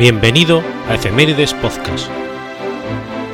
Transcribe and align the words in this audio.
Bienvenido 0.00 0.62
a 0.88 0.94
Efemérides 0.94 1.52
Podcast, 1.52 2.08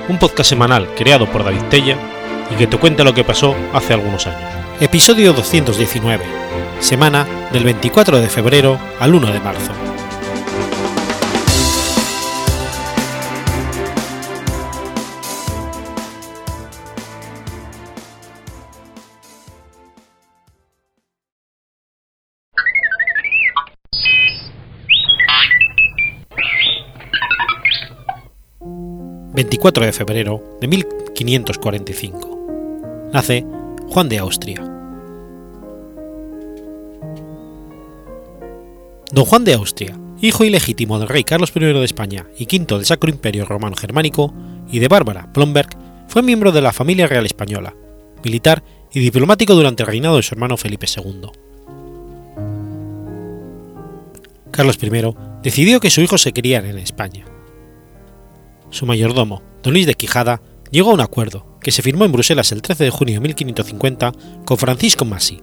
un 0.08 0.18
podcast 0.18 0.50
semanal 0.50 0.92
creado 0.96 1.30
por 1.30 1.44
David 1.44 1.62
Tella 1.70 1.96
y 2.52 2.56
que 2.56 2.66
te 2.66 2.76
cuenta 2.76 3.04
lo 3.04 3.14
que 3.14 3.22
pasó 3.22 3.54
hace 3.72 3.94
algunos 3.94 4.26
años. 4.26 4.50
Episodio 4.80 5.32
219, 5.32 6.24
semana 6.80 7.24
del 7.52 7.62
24 7.62 8.18
de 8.18 8.28
febrero 8.28 8.80
al 8.98 9.14
1 9.14 9.32
de 9.32 9.38
marzo. 9.38 9.95
24 29.36 29.84
de 29.84 29.92
febrero 29.92 30.42
de 30.62 30.66
1545. 30.66 33.10
Nace 33.12 33.44
Juan 33.90 34.08
de 34.08 34.16
Austria. 34.16 34.62
Don 39.12 39.26
Juan 39.26 39.44
de 39.44 39.52
Austria, 39.52 39.98
hijo 40.22 40.44
ilegítimo 40.44 40.98
del 40.98 41.08
rey 41.08 41.22
Carlos 41.22 41.52
I 41.54 41.60
de 41.60 41.84
España 41.84 42.26
y 42.38 42.46
quinto 42.46 42.78
del 42.78 42.86
Sacro 42.86 43.10
Imperio 43.10 43.44
Romano 43.44 43.76
Germánico, 43.76 44.32
y 44.72 44.78
de 44.78 44.88
Bárbara 44.88 45.30
Plomberg, 45.34 45.68
fue 46.08 46.22
miembro 46.22 46.50
de 46.50 46.62
la 46.62 46.72
familia 46.72 47.06
real 47.06 47.26
española, 47.26 47.74
militar 48.24 48.64
y 48.90 49.00
diplomático 49.00 49.54
durante 49.54 49.82
el 49.82 49.88
reinado 49.88 50.16
de 50.16 50.22
su 50.22 50.34
hermano 50.34 50.56
Felipe 50.56 50.86
II. 50.86 51.28
Carlos 54.50 54.78
I 54.80 54.90
decidió 55.42 55.78
que 55.78 55.90
su 55.90 56.00
hijo 56.00 56.16
se 56.16 56.32
criara 56.32 56.70
en 56.70 56.78
España 56.78 57.26
su 58.70 58.86
mayordomo, 58.86 59.42
don 59.62 59.72
Luis 59.72 59.86
de 59.86 59.94
Quijada, 59.94 60.40
llegó 60.70 60.90
a 60.90 60.94
un 60.94 61.00
acuerdo, 61.00 61.58
que 61.60 61.72
se 61.72 61.82
firmó 61.82 62.04
en 62.04 62.12
Bruselas 62.12 62.52
el 62.52 62.62
13 62.62 62.84
de 62.84 62.90
junio 62.90 63.14
de 63.14 63.20
1550 63.20 64.12
con 64.44 64.58
Francisco 64.58 65.04
Masi, 65.04 65.40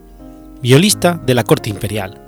violista 0.61 1.21
de 1.25 1.33
la 1.33 1.43
corte 1.43 1.69
imperial, 1.69 2.25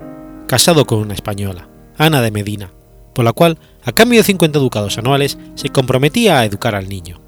casado 0.48 0.86
con 0.86 1.00
una 1.00 1.14
española, 1.14 1.70
Ana 1.98 2.22
de 2.22 2.32
Medina, 2.32 2.72
por 3.14 3.24
la 3.24 3.34
cual, 3.34 3.58
a 3.84 3.94
cambio 3.94 4.20
de 4.20 4.24
50 4.24 4.60
ducados 4.60 4.98
anuales, 4.98 5.38
se 5.56 5.70
comprometía 5.70 6.40
a 6.40 6.46
educar 6.46 6.76
al 6.76 6.90
niño. 6.90 7.22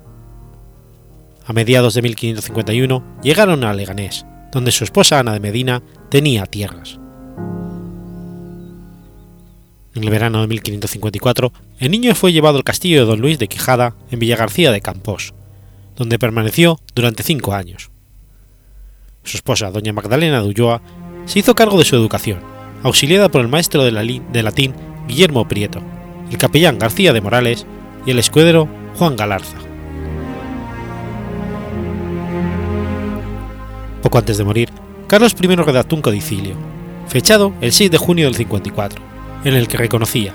A 1.46 1.54
mediados 1.54 1.94
de 1.94 2.02
1551 2.02 3.20
llegaron 3.24 3.64
a 3.64 3.74
Leganés, 3.74 4.26
donde 4.52 4.72
su 4.72 4.84
esposa 4.84 5.20
Ana 5.20 5.31
de 5.31 5.40
Medina 5.40 5.81
tenía 6.09 6.46
tierras. 6.46 7.00
En 9.98 10.03
el 10.03 10.12
verano 10.12 10.42
de 10.42 10.48
1554, 10.48 11.52
el 11.80 11.90
niño 11.90 12.14
fue 12.14 12.31
llevado 12.31 12.58
al 12.58 12.64
castillo 12.64 13.00
de 13.00 13.06
don 13.08 13.20
Luis 13.20 13.40
de 13.40 13.48
Quijada 13.48 13.95
en 14.12 14.20
Villagarcía 14.20 14.72
de 14.72 14.80
Campos, 14.80 15.34
donde 15.95 16.20
permaneció 16.20 16.80
durante 16.94 17.23
cinco 17.23 17.56
años. 17.56 17.90
Su 19.23 19.38
esposa, 19.38 19.72
doña 19.72 19.94
Magdalena 19.94 20.40
de 20.40 20.50
Ulloa, 20.50 20.84
se 21.25 21.40
hizo 21.40 21.56
cargo 21.56 21.80
de 21.80 21.84
su 21.84 21.95
educación, 21.95 22.42
auxiliada 22.84 23.30
por 23.30 23.42
el 23.42 23.48
maestro 23.48 23.84
de, 23.84 23.92
latín 24.44 24.75
Guillermo 25.08 25.48
Prieto, 25.48 25.81
el 26.30 26.38
capellán 26.38 26.78
García 26.78 27.12
de 27.12 27.22
Morales 27.22 27.66
y 28.06 28.12
el 28.12 28.20
escudero 28.20 28.70
Juan 28.98 29.16
Galarza. 29.16 29.58
Poco 34.03 34.19
antes 34.19 34.38
de 34.38 34.44
morir, 34.44 34.69
Carlos 35.08 35.35
I 35.41 35.47
redactó 35.47 35.96
un 35.96 36.03
codicilio, 36.03 36.53
fechado 37.08 37.52
el 37.62 37.72
6 37.72 37.90
de 37.90 37.97
junio 37.97 38.25
del 38.25 38.35
54, 38.35 39.16
en 39.44 39.53
el 39.53 39.68
que 39.68 39.78
reconocía, 39.78 40.34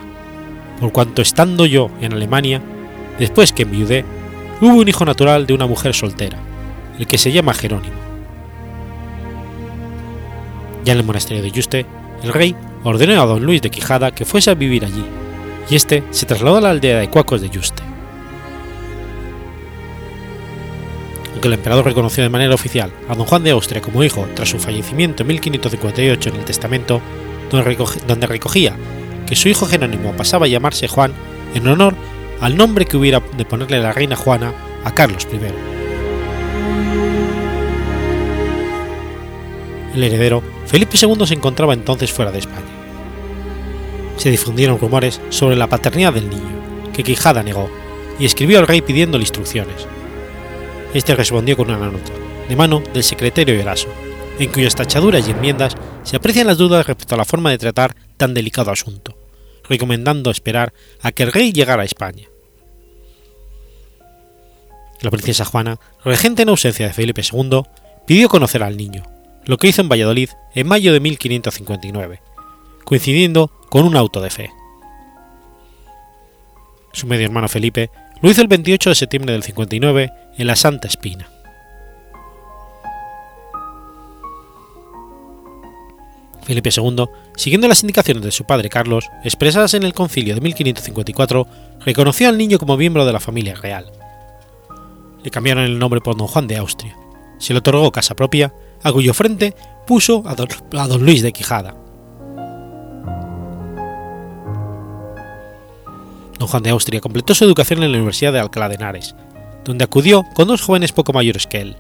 por 0.81 0.93
cuanto 0.93 1.23
estando 1.23 1.67
yo 1.67 1.91
en 2.01 2.13
Alemania, 2.13 2.61
después 3.19 3.53
que 3.53 3.63
enviudé, 3.63 4.05
hubo 4.61 4.81
un 4.81 4.89
hijo 4.89 5.05
natural 5.05 5.47
de 5.47 5.55
una 5.55 5.67
mujer 5.67 5.95
soltera, 5.95 6.39
el 6.99 7.07
que 7.07 7.19
se 7.19 7.33
llama 7.33 7.55
Jerónimo. 7.55 7.95
Ya 10.85 10.93
en 10.95 10.99
el 10.99 11.05
monasterio 11.05 11.43
de 11.43 11.51
Yuste, 11.51 11.87
el 12.23 12.33
rey 12.33 12.57
ordenó 12.85 13.21
a 13.21 13.27
don 13.27 13.45
Luis 13.45 13.63
de 13.63 13.71
Quijada 13.71 14.13
que 14.13 14.25
fuese 14.25 14.51
a 14.51 14.55
vivir 14.55 14.85
allí, 14.85 15.05
y 15.71 15.77
este 15.77 16.03
se 16.11 16.27
trasladó 16.27 16.57
a 16.57 16.61
la 16.61 16.71
aldea 16.71 16.99
de 16.99 17.09
Cuacos 17.09 17.41
de 17.41 17.51
Yuste. 17.51 17.83
Aunque 21.33 21.49
el 21.49 21.55
emperador 21.55 21.85
reconoció 21.85 22.23
de 22.23 22.31
manera 22.31 22.55
oficial 22.55 22.93
a 23.09 23.15
don 23.15 23.27
Juan 23.27 23.43
de 23.43 23.51
Austria 23.51 23.81
como 23.81 24.03
hijo 24.05 24.27
tras 24.35 24.49
su 24.49 24.59
fallecimiento 24.59 25.23
en 25.23 25.29
1558 25.29 26.31
en 26.31 26.37
el 26.37 26.45
testamento, 26.45 27.01
donde 27.51 28.27
recogía 28.27 28.75
que 29.33 29.37
su 29.37 29.49
hijo 29.49 29.65
Jerónimo 29.65 30.13
pasaba 30.13 30.45
a 30.45 30.49
llamarse 30.51 30.89
Juan 30.89 31.15
en 31.55 31.67
honor 31.67 31.95
al 32.43 32.55
nombre 32.55 32.85
que 32.85 32.99
hubiera 32.99 33.23
de 33.35 33.47
ponerle 33.47 33.81
la 33.81 33.95
reina 33.95 34.15
Juana 34.15 34.53
a 34.85 34.93
Carlos 34.93 35.27
I. 35.33 35.39
El 39.95 40.05
heredero, 40.05 40.43
Felipe 40.67 40.99
II, 41.01 41.27
se 41.27 41.33
encontraba 41.33 41.73
entonces 41.73 42.13
fuera 42.13 42.31
de 42.31 42.41
España. 42.41 42.61
Se 44.19 44.31
difundieron 44.31 44.79
rumores 44.79 45.19
sobre 45.31 45.57
la 45.57 45.67
paternidad 45.67 46.13
del 46.13 46.29
niño, 46.29 46.93
que 46.93 47.03
Quijada 47.03 47.43
negó, 47.43 47.71
y 48.19 48.27
escribió 48.27 48.59
al 48.59 48.67
rey 48.67 48.83
pidiéndole 48.83 49.23
instrucciones. 49.23 49.87
Este 50.93 51.15
respondió 51.15 51.57
con 51.57 51.71
una 51.71 51.87
nota, 51.87 52.13
de 52.51 52.55
mano 52.55 52.83
del 52.93 53.03
secretario 53.03 53.59
Eraso, 53.59 53.89
en 54.39 54.51
cuyas 54.51 54.75
tachaduras 54.75 55.27
y 55.27 55.31
enmiendas 55.31 55.75
se 56.03 56.17
aprecian 56.17 56.49
las 56.49 56.59
dudas 56.59 56.87
respecto 56.87 57.15
a 57.15 57.19
la 57.19 57.25
forma 57.25 57.49
de 57.49 57.57
tratar 57.57 57.97
tan 58.19 58.35
delicado 58.35 58.71
asunto, 58.71 59.22
recomendando 59.73 60.31
esperar 60.31 60.75
a 61.01 61.13
que 61.13 61.23
el 61.23 61.33
rey 61.33 61.53
llegara 61.53 61.83
a 61.83 61.87
España. 61.87 62.29
La 65.01 65.11
princesa 65.11 65.47
Juana, 65.47 65.81
regente 66.05 66.43
en 66.43 66.51
ausencia 66.51 66.87
de 66.87 66.93
Felipe 66.93 67.23
II, 67.23 67.63
pidió 68.07 68.29
conocer 68.29 68.63
al 68.63 68.77
niño, 68.77 69.03
lo 69.47 69.57
que 69.57 69.69
hizo 69.69 69.81
en 69.81 69.89
Valladolid 69.89 70.29
en 70.55 70.69
mayo 70.69 70.93
de 70.93 71.01
1559, 71.01 72.21
coincidiendo 72.85 73.51
con 73.71 73.87
un 73.87 73.97
auto 73.97 74.21
de 74.21 74.31
fe. 74.31 74.51
Su 76.93 77.07
medio 77.07 77.25
hermano 77.25 77.49
Felipe 77.49 77.91
lo 78.21 78.31
hizo 78.31 78.43
el 78.43 78.49
28 78.49 78.91
de 78.91 78.95
septiembre 78.95 79.33
del 79.33 79.43
59 79.43 80.13
en 80.37 80.47
la 80.47 80.55
Santa 80.55 80.87
Espina. 80.87 81.29
Felipe 86.43 86.71
II, 86.77 87.07
siguiendo 87.37 87.69
las 87.69 87.83
indicaciones 87.83 88.23
de 88.23 88.31
su 88.31 88.45
padre 88.45 88.69
Carlos, 88.69 89.09
expresadas 89.25 89.75
en 89.75 89.83
el 89.83 89.95
concilio 89.95 90.35
de 90.35 90.41
1554, 90.41 91.47
reconoció 91.85 92.29
al 92.29 92.39
niño 92.39 92.59
como 92.59 92.77
miembro 92.77 93.05
de 93.05 93.13
la 93.13 93.21
familia 93.21 93.55
real. 93.55 93.91
Le 95.23 95.31
cambiaron 95.31 95.65
el 95.65 95.79
nombre 95.79 96.01
por 96.01 96.17
don 96.17 96.27
Juan 96.27 96.47
de 96.47 96.57
Austria. 96.57 96.97
Se 97.39 97.53
le 97.53 97.61
otorgó 97.61 97.91
casa 97.93 98.15
propia, 98.15 98.53
a 98.83 98.93
cuyo 98.93 99.15
frente 99.15 99.55
puso 99.87 100.23
a 100.27 100.35
don, 100.35 101.05
Luis 101.05 101.23
de 101.23 101.33
Quijada. 101.33 101.75
Don 106.39 106.49
Juan 106.49 106.63
de 106.63 106.71
Austria 106.71 107.01
completó 107.01 107.35
su 107.35 107.45
educación 107.45 107.83
en 107.83 107.93
la 107.93 107.99
Universidad 107.99 108.33
de 108.33 108.41
Alcalá 108.41 108.69
de 108.69 108.75
Henares, 108.75 109.15
donde 109.65 109.85
acudió 109.85 110.25
con 110.35 110.49
dos 110.49 110.63
jóvenes 110.63 110.93
poco 110.93 111.13
mayores 111.13 111.47
que 111.47 111.61
él, 111.61 111.77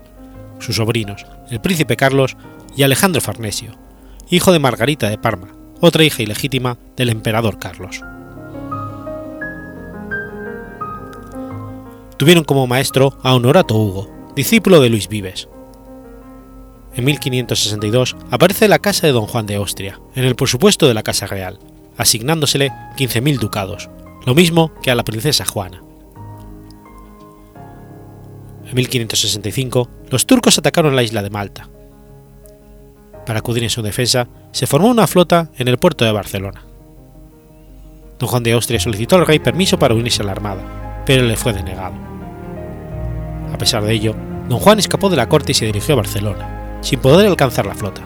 sus 0.60 0.76
sobrinos, 0.76 1.26
el 1.50 1.60
príncipe 1.60 1.96
Carlos 1.96 2.36
y 2.76 2.84
Alejandro 2.84 3.20
Farnesio, 3.20 3.72
hijo 4.32 4.50
de 4.50 4.58
Margarita 4.58 5.10
de 5.10 5.18
Parma, 5.18 5.48
otra 5.80 6.04
hija 6.04 6.22
ilegítima 6.22 6.78
del 6.96 7.10
emperador 7.10 7.58
Carlos. 7.58 8.00
Tuvieron 12.16 12.42
como 12.42 12.66
maestro 12.66 13.18
a 13.22 13.34
Honorato 13.34 13.76
Hugo, 13.76 14.32
discípulo 14.34 14.80
de 14.80 14.88
Luis 14.88 15.08
Vives. 15.08 15.48
En 16.94 17.04
1562 17.04 18.16
aparece 18.30 18.68
la 18.68 18.78
casa 18.78 19.06
de 19.06 19.12
don 19.12 19.26
Juan 19.26 19.44
de 19.44 19.56
Austria, 19.56 20.00
en 20.14 20.24
el 20.24 20.34
presupuesto 20.34 20.88
de 20.88 20.94
la 20.94 21.02
Casa 21.02 21.26
Real, 21.26 21.58
asignándosele 21.98 22.70
15.000 22.96 23.38
ducados, 23.38 23.90
lo 24.24 24.34
mismo 24.34 24.72
que 24.82 24.90
a 24.90 24.94
la 24.94 25.04
princesa 25.04 25.44
Juana. 25.44 25.82
En 28.64 28.74
1565 28.76 29.90
los 30.08 30.24
turcos 30.24 30.56
atacaron 30.56 30.96
la 30.96 31.02
isla 31.02 31.22
de 31.22 31.28
Malta, 31.28 31.68
para 33.26 33.40
acudir 33.40 33.62
en 33.62 33.70
su 33.70 33.82
defensa, 33.82 34.28
se 34.50 34.66
formó 34.66 34.88
una 34.88 35.06
flota 35.06 35.50
en 35.56 35.68
el 35.68 35.78
puerto 35.78 36.04
de 36.04 36.12
Barcelona. 36.12 36.64
Don 38.18 38.28
Juan 38.28 38.42
de 38.42 38.52
Austria 38.52 38.78
solicitó 38.78 39.16
al 39.16 39.26
rey 39.26 39.38
permiso 39.38 39.78
para 39.78 39.94
unirse 39.94 40.22
a 40.22 40.26
la 40.26 40.32
armada, 40.32 41.02
pero 41.06 41.24
le 41.24 41.36
fue 41.36 41.52
denegado. 41.52 41.94
A 43.52 43.58
pesar 43.58 43.82
de 43.82 43.92
ello, 43.92 44.14
don 44.48 44.58
Juan 44.58 44.78
escapó 44.78 45.08
de 45.10 45.16
la 45.16 45.28
corte 45.28 45.52
y 45.52 45.54
se 45.54 45.66
dirigió 45.66 45.94
a 45.94 45.96
Barcelona, 45.96 46.78
sin 46.80 47.00
poder 47.00 47.26
alcanzar 47.26 47.66
la 47.66 47.74
flota. 47.74 48.02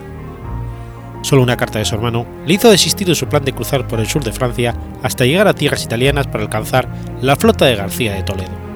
Solo 1.21 1.41
una 1.41 1.57
carta 1.57 1.79
de 1.79 1.85
su 1.85 1.95
hermano 1.95 2.25
le 2.45 2.53
hizo 2.53 2.69
desistir 2.69 3.07
de 3.07 3.15
su 3.15 3.27
plan 3.27 3.43
de 3.43 3.53
cruzar 3.53 3.87
por 3.87 3.99
el 3.99 4.07
sur 4.07 4.23
de 4.23 4.31
Francia 4.31 4.75
hasta 5.03 5.25
llegar 5.25 5.47
a 5.47 5.53
tierras 5.53 5.83
italianas 5.83 6.27
para 6.27 6.43
alcanzar 6.43 6.87
la 7.21 7.35
flota 7.35 7.65
de 7.65 7.75
García 7.75 8.13
de 8.13 8.23
Toledo. 8.23 8.66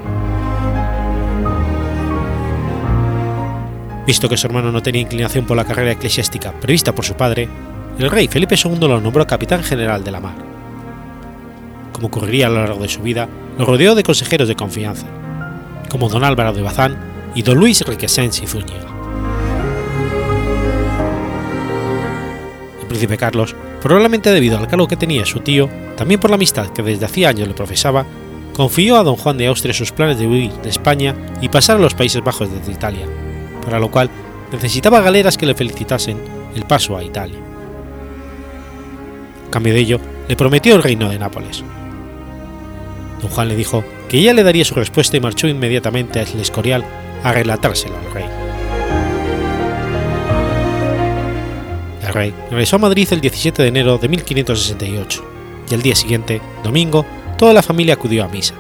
Visto 4.06 4.27
que 4.27 4.38
su 4.38 4.48
hermano 4.48 4.71
no 4.71 4.81
tenía 4.81 5.01
inclinación 5.01 5.45
por 5.45 5.56
la 5.56 5.65
carrera 5.65 5.92
eclesiástica 5.92 6.51
prevista 6.53 6.94
por 6.94 7.06
su 7.06 7.13
padre, 7.13 7.48
el 8.00 8.09
rey 8.09 8.27
Felipe 8.27 8.56
II 8.56 8.80
lo 8.80 9.00
nombró 9.00 9.27
capitán 9.27 9.63
general 9.63 10.03
de 10.03 10.12
la 10.12 10.19
mar. 10.19 10.36
como 11.94 12.07
ocurriría 12.07 12.48
a 12.48 12.50
lo 12.50 12.62
largo 12.62 12.81
de 12.81 12.89
su 12.89 13.01
vida, 13.01 13.30
lo 13.59 13.65
rodeó 13.65 13.94
de 13.94 14.01
consejeros 14.01 14.48
de 14.48 14.56
confianza, 14.56 15.06
como 15.88 16.09
don 16.09 16.24
Álvaro 16.24 16.51
de 16.51 16.63
Bazán 16.63 16.98
y 17.36 17.44
don 17.44 17.59
Luis 17.59 17.81
Requesens 17.81 18.42
y 18.42 18.48
Zúñiga. 18.48 18.88
El 22.81 22.88
príncipe 22.88 23.18
Carlos, 23.18 23.56
probablemente 23.81 24.31
debido 24.31 24.57
al 24.57 24.68
cargo 24.68 24.88
que 24.88 24.95
tenía 24.95 25.25
su 25.25 25.42
tío, 25.42 25.69
también 25.95 26.19
por 26.19 26.31
la 26.31 26.38
amistad 26.38 26.69
que 26.69 26.81
desde 26.81 27.06
hacía 27.06 27.30
años 27.30 27.48
le 27.48 27.53
profesaba, 27.53 28.06
confió 28.53 28.98
a 28.98 29.03
don 29.03 29.15
Juan 29.15 29.38
de 29.38 29.48
Austria 29.48 29.75
sus 29.75 29.92
planes 29.92 30.18
de 30.18 30.25
huir 30.25 30.51
de 30.63 30.69
España 30.69 31.15
y 31.39 31.50
pasar 31.50 31.75
a 31.75 31.81
los 31.81 31.94
Países 31.94 32.24
Bajos 32.24 32.51
desde 32.51 32.71
Italia, 32.71 33.06
para 33.62 33.80
lo 33.80 33.90
cual 33.90 34.10
necesitaba 34.52 35.02
galeras 35.02 35.38
que 35.38 35.46
le 35.46 35.56
felicitasen 35.56 36.18
el 36.56 36.66
paso 36.66 36.98
a 36.98 37.04
Italia. 37.04 37.38
A 39.48 39.52
cambio 39.52 39.74
de 39.74 39.80
ello, 39.80 40.00
le 40.28 40.36
prometió 40.36 40.75
el 40.75 40.84
reino 40.84 41.10
de 41.10 41.19
Nápoles. 41.19 41.63
Don 43.22 43.30
Juan 43.30 43.48
le 43.50 43.56
dijo 43.56 43.84
que 44.10 44.18
ella 44.18 44.34
le 44.34 44.44
daría 44.44 44.66
su 44.66 44.75
respuesta 44.75 45.18
y 45.18 45.19
marchó 45.19 45.48
inmediatamente 45.48 46.19
a 46.19 46.24
El 46.24 46.40
Escorial 46.40 46.84
a 47.24 47.31
relatárselo 47.31 47.98
al 47.98 48.13
rey. 48.13 48.25
El 52.02 52.13
rey 52.13 52.34
regresó 52.50 52.78
a 52.78 52.80
Madrid 52.80 53.08
el 53.12 53.22
17 53.22 53.62
de 53.62 53.68
enero 53.68 53.98
de 53.98 54.10
1568 54.10 55.25
y 55.69 55.74
el 55.74 55.81
día 55.81 55.96
siguiente, 55.96 56.42
domingo, 56.63 57.06
toda 57.38 57.54
la 57.54 57.62
familia 57.62 57.94
acudió 57.94 58.24
a 58.24 58.28
misa. 58.28 58.56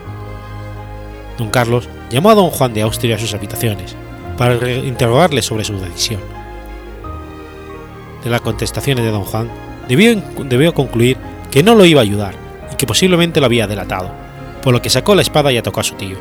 Don 1.37 1.49
Carlos 1.49 1.89
llamó 2.09 2.29
a 2.29 2.35
don 2.35 2.49
Juan 2.49 2.73
de 2.73 2.83
Austria 2.83 3.15
a 3.15 3.19
sus 3.19 3.33
habitaciones 3.33 3.95
para 4.41 4.71
interrogarle 4.71 5.43
sobre 5.43 5.63
su 5.63 5.79
decisión. 5.79 6.19
De 8.23 8.29
las 8.31 8.41
contestaciones 8.41 9.05
de 9.05 9.11
don 9.11 9.23
Juan, 9.23 9.51
debió, 9.87 10.19
debió 10.45 10.73
concluir 10.73 11.15
que 11.51 11.61
no 11.61 11.75
lo 11.75 11.85
iba 11.85 12.01
a 12.01 12.03
ayudar 12.03 12.33
y 12.73 12.75
que 12.75 12.87
posiblemente 12.87 13.39
lo 13.39 13.45
había 13.45 13.67
delatado, 13.67 14.11
por 14.63 14.73
lo 14.73 14.81
que 14.81 14.89
sacó 14.89 15.13
la 15.13 15.21
espada 15.21 15.51
y 15.51 15.57
atacó 15.57 15.81
a 15.81 15.83
su 15.83 15.93
tío, 15.93 16.17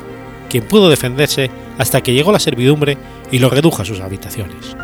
quien 0.51 0.67
pudo 0.67 0.87
defenderse 0.91 1.49
hasta 1.79 2.01
que 2.01 2.13
llegó 2.13 2.31
la 2.31 2.37
servidumbre 2.37 2.95
y 3.31 3.39
lo 3.39 3.49
redujo 3.49 3.81
a 3.81 3.85
sus 3.85 4.01
habitaciones. 4.01 4.77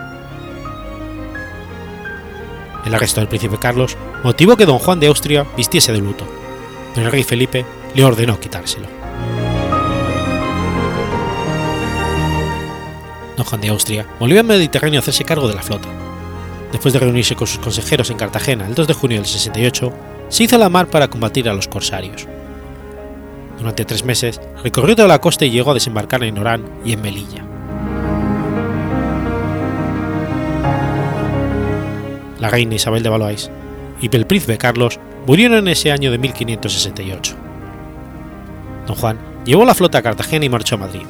El 2.87 2.95
arresto 2.95 3.21
del 3.21 3.29
príncipe 3.29 3.59
Carlos 3.59 3.97
motivó 4.23 4.57
que 4.57 4.65
don 4.65 4.79
Juan 4.79 4.99
de 4.99 5.09
Austria 5.09 5.45
vistiese 5.55 5.91
de 5.91 5.99
luto, 5.99 6.25
pero 6.95 7.05
el 7.05 7.11
rey 7.11 7.21
Felipe 7.21 7.67
le 7.93 8.03
ordenó 8.03 8.39
quitárselo. 8.39 8.96
Don 13.37 13.45
Juan 13.45 13.61
de 13.61 13.69
Austria 13.69 14.05
volvió 14.19 14.39
al 14.39 14.47
Mediterráneo 14.47 14.97
a 14.99 15.01
hacerse 15.01 15.23
cargo 15.23 15.47
de 15.47 15.53
la 15.53 15.61
flota. 15.61 15.87
Después 16.71 16.93
de 16.93 16.99
reunirse 16.99 17.35
con 17.35 17.47
sus 17.47 17.59
consejeros 17.59 18.09
en 18.09 18.17
Cartagena 18.17 18.67
el 18.67 18.73
2 18.73 18.87
de 18.87 18.93
junio 18.93 19.17
del 19.17 19.27
68, 19.27 19.93
se 20.27 20.43
hizo 20.43 20.55
a 20.55 20.59
la 20.59 20.69
mar 20.69 20.87
para 20.87 21.07
combatir 21.07 21.47
a 21.47 21.53
los 21.53 21.67
corsarios. 21.67 22.27
Durante 23.59 23.85
tres 23.85 24.03
meses 24.03 24.41
recorrió 24.63 24.95
toda 24.95 25.07
la 25.07 25.21
costa 25.21 25.45
y 25.45 25.51
llegó 25.51 25.71
a 25.71 25.75
desembarcar 25.75 26.23
en 26.23 26.37
Orán 26.37 26.65
y 26.83 26.93
en 26.93 27.01
Melilla. 27.01 27.45
La 32.39 32.49
reina 32.49 32.75
Isabel 32.75 33.03
de 33.03 33.09
Valois 33.09 33.49
y 34.01 34.15
el 34.15 34.27
príncipe 34.27 34.57
Carlos 34.57 34.99
murieron 35.25 35.59
en 35.59 35.67
ese 35.69 35.91
año 35.91 36.11
de 36.11 36.17
1568. 36.17 37.35
Don 38.87 38.95
Juan 38.95 39.19
llevó 39.45 39.63
la 39.65 39.75
flota 39.75 39.99
a 39.99 40.03
Cartagena 40.03 40.45
y 40.45 40.49
marchó 40.49 40.75
a 40.75 40.79
Madrid. 40.79 41.05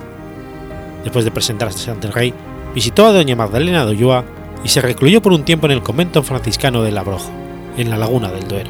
Después 1.03 1.25
de 1.25 1.31
presentarse 1.31 1.91
ante 1.91 2.07
el 2.07 2.13
rey, 2.13 2.33
visitó 2.73 3.05
a 3.05 3.11
doña 3.11 3.35
Magdalena 3.35 3.85
de 3.85 3.91
Ulloa 3.91 4.25
y 4.63 4.69
se 4.69 4.81
recluyó 4.81 5.21
por 5.21 5.33
un 5.33 5.43
tiempo 5.43 5.67
en 5.67 5.73
el 5.73 5.83
convento 5.83 6.23
franciscano 6.23 6.83
de 6.83 6.91
Labrojo, 6.91 7.31
en 7.77 7.89
la 7.89 7.97
laguna 7.97 8.31
del 8.31 8.47
Duero. 8.47 8.69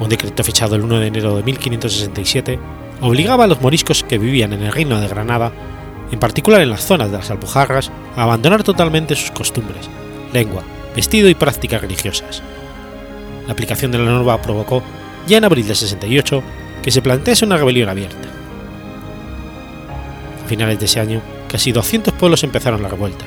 Un 0.00 0.08
decreto 0.08 0.42
fechado 0.42 0.76
el 0.76 0.82
1 0.82 1.00
de 1.00 1.06
enero 1.06 1.36
de 1.36 1.42
1567 1.42 2.58
obligaba 3.00 3.44
a 3.44 3.46
los 3.46 3.60
moriscos 3.60 4.02
que 4.04 4.18
vivían 4.18 4.52
en 4.52 4.62
el 4.62 4.72
reino 4.72 5.00
de 5.00 5.08
Granada, 5.08 5.52
en 6.10 6.18
particular 6.18 6.62
en 6.62 6.70
las 6.70 6.84
zonas 6.84 7.10
de 7.10 7.18
las 7.18 7.30
Alpujarras, 7.30 7.90
a 8.16 8.22
abandonar 8.22 8.62
totalmente 8.62 9.14
sus 9.14 9.30
costumbres, 9.30 9.88
lengua, 10.32 10.62
vestido 10.96 11.28
y 11.28 11.34
prácticas 11.34 11.82
religiosas. 11.82 12.42
La 13.46 13.52
aplicación 13.52 13.92
de 13.92 13.98
la 13.98 14.10
norma 14.10 14.40
provocó, 14.40 14.82
ya 15.28 15.38
en 15.38 15.44
abril 15.44 15.66
del 15.66 15.76
68, 15.76 16.42
que 16.82 16.90
se 16.90 17.02
plantease 17.02 17.44
una 17.44 17.56
rebelión 17.56 17.88
abierta. 17.88 18.28
A 20.44 20.48
finales 20.48 20.78
de 20.78 20.86
ese 20.86 20.98
año, 20.98 21.20
casi 21.48 21.70
200 21.70 22.14
pueblos 22.14 22.42
empezaron 22.42 22.82
la 22.82 22.88
revuelta. 22.88 23.24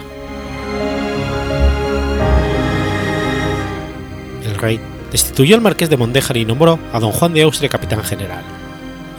El 4.44 4.56
rey 4.56 4.80
destituyó 5.12 5.56
al 5.56 5.62
marqués 5.62 5.90
de 5.90 5.98
Mondéjar 5.98 6.38
y 6.38 6.46
nombró 6.46 6.80
a 6.92 7.00
don 7.00 7.12
Juan 7.12 7.34
de 7.34 7.44
Austria 7.44 7.70
capitán 7.70 8.04
general, 8.04 8.44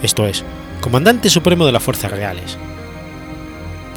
esto 0.03 0.27
es, 0.27 0.45
comandante 0.81 1.31
supremo 1.31 1.65
de 1.65 1.73
las 1.73 1.83
fuerzas 1.83 2.11
reales. 2.11 2.59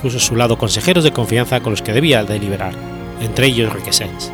Puso 0.01 0.17
a 0.17 0.21
su 0.21 0.35
lado 0.35 0.57
consejeros 0.57 1.03
de 1.03 1.11
confianza 1.11 1.61
con 1.61 1.71
los 1.71 1.81
que 1.81 1.93
debía 1.93 2.23
deliberar, 2.23 2.73
entre 3.21 3.47
ellos 3.47 3.73
Requesens. 3.73 4.31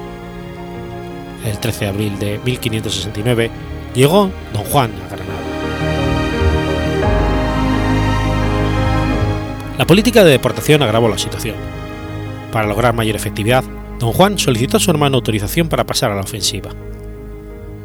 El 1.46 1.58
13 1.58 1.86
de 1.86 1.90
abril 1.90 2.20
de 2.20 2.40
1569 2.44 3.50
llegó 3.94 4.32
don 4.54 4.64
Juan 4.64 4.92
a 5.06 5.16
Granada. 5.16 5.42
La 9.78 9.88
política 9.88 10.24
de 10.24 10.32
deportación 10.32 10.84
agravó 10.84 11.10
la 11.10 11.18
situación. 11.18 11.56
Para 12.52 12.68
lograr 12.68 12.94
mayor 12.94 13.16
efectividad, 13.16 13.64
don 14.00 14.14
Juan 14.14 14.38
solicitó 14.38 14.78
a 14.78 14.80
su 14.80 14.92
hermano 14.92 15.18
autorización 15.18 15.70
para 15.70 15.86
pasar 15.86 16.12
a 16.12 16.16
la 16.16 16.22
ofensiva. 16.22 16.72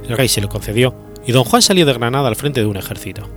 El 0.09 0.17
rey 0.17 0.29
se 0.29 0.41
lo 0.41 0.49
concedió 0.49 0.95
y 1.27 1.33
don 1.33 1.45
Juan 1.45 1.63
salió 1.63 1.87
de 1.87 1.93
Granada 1.93 2.29
al 2.29 2.37
frente 2.37 2.61
de 2.61 2.67
un 2.67 2.77
ejército. 2.77 3.29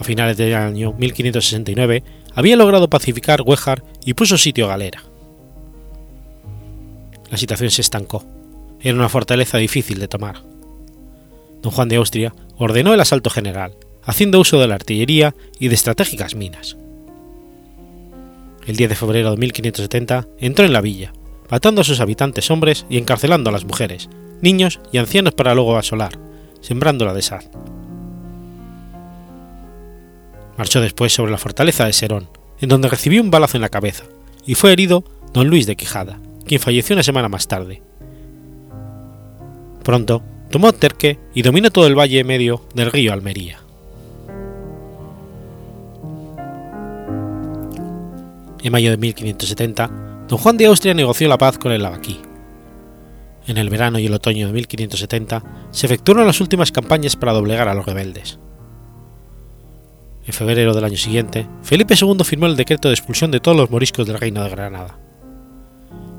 A 0.00 0.04
finales 0.04 0.36
del 0.36 0.54
año 0.54 0.92
1569 0.92 2.04
había 2.34 2.56
logrado 2.56 2.88
pacificar 2.88 3.42
Huejar 3.42 3.82
y 4.04 4.14
puso 4.14 4.38
sitio 4.38 4.66
a 4.66 4.68
Galera. 4.68 5.02
La 7.30 7.36
situación 7.36 7.70
se 7.70 7.82
estancó. 7.82 8.24
Era 8.80 8.94
una 8.94 9.08
fortaleza 9.08 9.58
difícil 9.58 9.98
de 9.98 10.08
tomar. 10.08 10.42
Don 11.62 11.72
Juan 11.72 11.88
de 11.88 11.96
Austria 11.96 12.34
ordenó 12.56 12.94
el 12.94 13.00
asalto 13.00 13.30
general, 13.30 13.72
haciendo 14.02 14.40
uso 14.40 14.58
de 14.60 14.66
la 14.66 14.74
artillería 14.74 15.34
y 15.58 15.68
de 15.68 15.74
estratégicas 15.74 16.34
minas. 16.34 16.76
El 18.66 18.76
10 18.76 18.90
de 18.90 18.96
febrero 18.96 19.30
de 19.30 19.36
1570 19.38 20.26
entró 20.38 20.64
en 20.64 20.72
la 20.72 20.80
villa, 20.80 21.12
matando 21.50 21.80
a 21.80 21.84
sus 21.84 22.00
habitantes 22.00 22.50
hombres 22.50 22.86
y 22.88 22.98
encarcelando 22.98 23.50
a 23.50 23.52
las 23.52 23.64
mujeres, 23.64 24.08
niños 24.40 24.80
y 24.92 24.98
ancianos 24.98 25.34
para 25.34 25.54
luego 25.54 25.76
asolar, 25.76 26.18
sembrándola 26.60 27.14
de 27.14 27.22
sal. 27.22 27.50
Marchó 30.56 30.80
después 30.80 31.12
sobre 31.12 31.32
la 31.32 31.38
fortaleza 31.38 31.86
de 31.86 31.92
Serón, 31.92 32.28
en 32.60 32.68
donde 32.68 32.88
recibió 32.88 33.22
un 33.22 33.30
balazo 33.30 33.56
en 33.56 33.62
la 33.62 33.68
cabeza, 33.68 34.04
y 34.44 34.54
fue 34.54 34.72
herido 34.72 35.04
don 35.32 35.48
Luis 35.48 35.66
de 35.66 35.76
Quijada, 35.76 36.18
quien 36.44 36.60
falleció 36.60 36.94
una 36.94 37.02
semana 37.02 37.28
más 37.28 37.46
tarde. 37.46 37.82
Pronto 39.82 40.22
tomó 40.50 40.72
Terque 40.72 41.18
y 41.34 41.42
dominó 41.42 41.70
todo 41.70 41.86
el 41.86 41.98
valle 41.98 42.24
medio 42.24 42.62
del 42.74 42.90
río 42.90 43.12
Almería. 43.12 43.60
En 48.62 48.72
mayo 48.72 48.90
de 48.90 48.96
1570, 48.96 50.26
don 50.28 50.38
Juan 50.38 50.56
de 50.56 50.66
Austria 50.66 50.94
negoció 50.94 51.28
la 51.28 51.38
paz 51.38 51.58
con 51.58 51.72
el 51.72 51.82
Lavaquí. 51.82 52.20
En 53.46 53.56
el 53.56 53.70
verano 53.70 53.98
y 53.98 54.06
el 54.06 54.14
otoño 54.14 54.46
de 54.46 54.52
1570 54.52 55.42
se 55.70 55.86
efectuaron 55.86 56.26
las 56.26 56.40
últimas 56.40 56.72
campañas 56.72 57.16
para 57.16 57.32
doblegar 57.32 57.68
a 57.68 57.74
los 57.74 57.86
rebeldes. 57.86 58.38
En 60.26 60.34
febrero 60.34 60.74
del 60.74 60.84
año 60.84 60.98
siguiente, 60.98 61.48
Felipe 61.62 61.94
II 61.98 62.22
firmó 62.24 62.46
el 62.46 62.56
decreto 62.56 62.88
de 62.88 62.94
expulsión 62.94 63.30
de 63.30 63.40
todos 63.40 63.56
los 63.56 63.70
moriscos 63.70 64.06
del 64.06 64.18
Reino 64.18 64.42
de 64.44 64.50
Granada. 64.50 64.98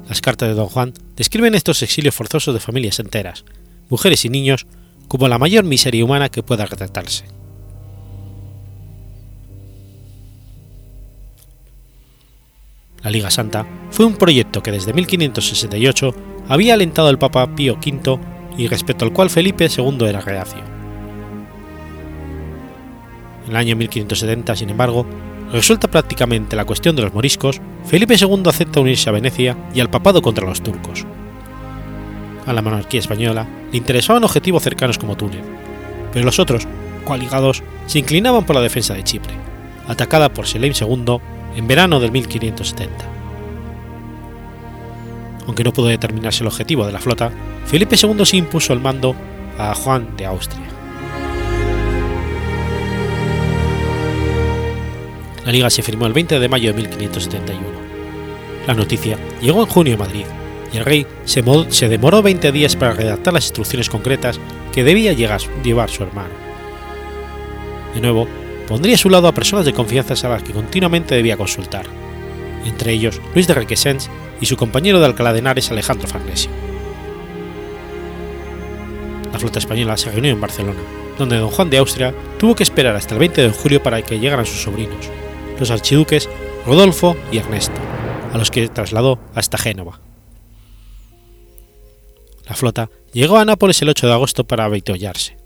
Las 0.07 0.21
cartas 0.21 0.49
de 0.49 0.55
don 0.55 0.65
Juan 0.65 0.93
describen 1.15 1.53
estos 1.53 1.83
exilios 1.83 2.15
forzosos 2.15 2.55
de 2.55 2.59
familias 2.59 2.99
enteras, 2.99 3.45
mujeres 3.89 4.23
y 4.25 4.29
niños, 4.29 4.65
como 5.07 5.27
la 5.27 5.39
mayor 5.39 5.63
miseria 5.65 6.05
humana 6.05 6.29
que 6.29 6.43
pueda 6.43 6.65
retratarse. 6.65 7.25
La 13.03 13.11
Liga 13.11 13.31
Santa 13.31 13.65
fue 13.91 14.05
un 14.05 14.15
proyecto 14.15 14.61
que 14.61 14.71
desde 14.71 14.93
1568 14.93 16.13
había 16.49 16.73
alentado 16.73 17.09
el 17.09 17.17
Papa 17.17 17.55
Pío 17.55 17.75
V 17.75 18.19
y 18.57 18.67
respecto 18.67 19.05
al 19.05 19.13
cual 19.13 19.29
Felipe 19.29 19.67
II 19.67 20.05
era 20.05 20.19
reacio. 20.19 20.59
En 23.45 23.51
el 23.51 23.55
año 23.55 23.75
1570, 23.77 24.55
sin 24.55 24.69
embargo, 24.69 25.05
resuelta 25.51 25.87
prácticamente 25.87 26.55
la 26.55 26.65
cuestión 26.65 26.95
de 26.95 27.03
los 27.03 27.13
moriscos, 27.13 27.61
Felipe 27.85 28.15
II 28.19 28.43
acepta 28.45 28.81
unirse 28.81 29.09
a 29.09 29.13
Venecia 29.13 29.57
y 29.73 29.79
al 29.79 29.89
papado 29.89 30.21
contra 30.21 30.45
los 30.45 30.61
turcos. 30.61 31.05
A 32.49 32.53
la 32.53 32.63
monarquía 32.63 32.99
española 32.99 33.45
le 33.71 33.77
interesaban 33.77 34.23
objetivos 34.23 34.63
cercanos 34.63 34.97
como 34.97 35.15
Túnez, 35.15 35.43
pero 36.11 36.25
los 36.25 36.39
otros, 36.39 36.67
coaligados, 37.05 37.61
se 37.85 37.99
inclinaban 37.99 38.43
por 38.43 38.55
la 38.55 38.63
defensa 38.63 38.95
de 38.95 39.03
Chipre, 39.03 39.35
atacada 39.87 40.33
por 40.33 40.47
Selim 40.47 40.73
II 40.73 41.19
en 41.55 41.67
verano 41.67 41.99
del 41.99 42.11
1570. 42.11 43.05
Aunque 45.45 45.63
no 45.63 45.71
pudo 45.71 45.89
determinarse 45.89 46.43
el 46.43 46.47
objetivo 46.47 46.87
de 46.87 46.91
la 46.91 46.97
flota, 46.97 47.31
Felipe 47.67 47.95
II 48.01 48.25
se 48.25 48.37
impuso 48.37 48.73
el 48.73 48.79
mando 48.79 49.15
a 49.59 49.75
Juan 49.75 50.17
de 50.17 50.25
Austria. 50.25 50.65
La 55.45 55.51
liga 55.51 55.69
se 55.69 55.83
firmó 55.83 56.07
el 56.07 56.13
20 56.13 56.39
de 56.39 56.49
mayo 56.49 56.71
de 56.71 56.77
1571. 56.77 57.63
La 58.65 58.73
noticia 58.73 59.19
llegó 59.39 59.61
en 59.61 59.67
junio 59.67 59.93
a 59.93 59.99
Madrid 59.99 60.25
y 60.71 60.77
el 60.77 60.85
rey 60.85 61.07
se, 61.25 61.89
demoró 61.89 62.21
20 62.21 62.51
días 62.51 62.75
para 62.75 62.93
redactar 62.93 63.33
las 63.33 63.45
instrucciones 63.45 63.89
concretas 63.89 64.39
que 64.71 64.83
debía 64.83 65.13
llevar 65.13 65.89
su 65.89 66.03
hermano. 66.03 66.33
De 67.93 68.01
nuevo, 68.01 68.27
pondría 68.67 68.95
a 68.95 68.99
su 68.99 69.09
lado 69.09 69.27
a 69.27 69.33
personas 69.33 69.65
de 69.65 69.73
confianza 69.73 70.27
a 70.27 70.29
las 70.29 70.43
que 70.43 70.53
continuamente 70.53 71.15
debía 71.15 71.37
consultar, 71.37 71.85
entre 72.65 72.93
ellos 72.93 73.19
Luis 73.33 73.47
de 73.47 73.55
Requesens 73.55 74.09
y 74.39 74.45
su 74.45 74.57
compañero 74.57 74.99
de 74.99 75.05
Alcalá 75.05 75.33
de 75.33 75.39
Henares 75.39 75.71
Alejandro 75.71 76.07
Farnesio. 76.07 76.51
La 79.31 79.39
flota 79.39 79.59
española 79.59 79.97
se 79.97 80.11
reunió 80.11 80.31
en 80.31 80.41
Barcelona, 80.41 80.79
donde 81.17 81.37
don 81.37 81.49
Juan 81.49 81.69
de 81.69 81.77
Austria 81.77 82.13
tuvo 82.37 82.55
que 82.55 82.63
esperar 82.63 82.95
hasta 82.95 83.15
el 83.15 83.19
20 83.19 83.41
de 83.41 83.49
julio 83.49 83.81
para 83.81 84.01
que 84.01 84.19
llegaran 84.19 84.45
sus 84.45 84.61
sobrinos, 84.61 85.09
los 85.59 85.71
archiduques 85.71 86.29
Rodolfo 86.65 87.15
y 87.31 87.37
Ernesto, 87.37 87.79
a 88.33 88.37
los 88.37 88.51
que 88.51 88.67
trasladó 88.67 89.19
hasta 89.33 89.57
Génova. 89.57 90.08
La 92.49 92.55
flota 92.55 92.89
llegó 93.13 93.37
a 93.37 93.45
Nápoles 93.45 93.81
el 93.83 93.89
8 93.89 94.07
de 94.07 94.13
agosto 94.13 94.43
para 94.43 94.65
avituallarse. 94.65 95.37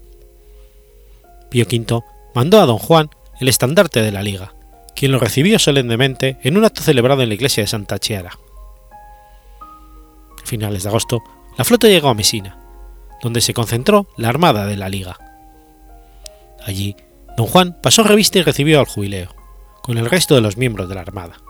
Pío 1.50 1.66
V 1.66 2.02
mandó 2.34 2.62
a 2.62 2.66
don 2.66 2.80
Juan 2.80 3.10
el 3.40 3.50
estandarte 3.50 4.02
de 4.02 4.12
la 4.12 4.24
Liga, 4.24 4.56
quien 4.96 5.12
lo 5.12 5.20
recibió 5.20 5.60
solemnemente 5.60 6.38
en 6.44 6.58
un 6.58 6.64
acto 6.64 6.82
celebrado 6.82 7.22
en 7.22 7.28
la 7.28 7.36
iglesia 7.36 7.62
de 7.62 7.68
Santa 7.68 8.00
Chiara. 8.00 8.40
A 10.42 10.46
finales 10.46 10.84
de 10.84 10.90
agosto, 10.90 11.22
la 11.58 11.66
flota 11.66 11.88
llegó 11.88 12.08
a 12.08 12.14
Mesina, 12.14 12.58
donde 13.22 13.42
se 13.42 13.54
concentró 13.54 14.08
la 14.18 14.30
armada 14.30 14.66
de 14.66 14.78
la 14.78 14.88
Liga. 14.88 15.18
Allí, 16.66 16.96
don 17.36 17.48
Juan 17.48 17.78
pasó 17.82 18.04
revista 18.04 18.40
y 18.40 18.44
recibió 18.44 18.80
al 18.80 18.88
jubileo, 18.88 19.36
con 19.82 19.98
el 19.98 20.10
resto 20.10 20.36
de 20.36 20.42
los 20.42 20.56
miembros 20.56 20.88
de 20.88 20.96
la 20.96 21.02
armada. 21.02 21.43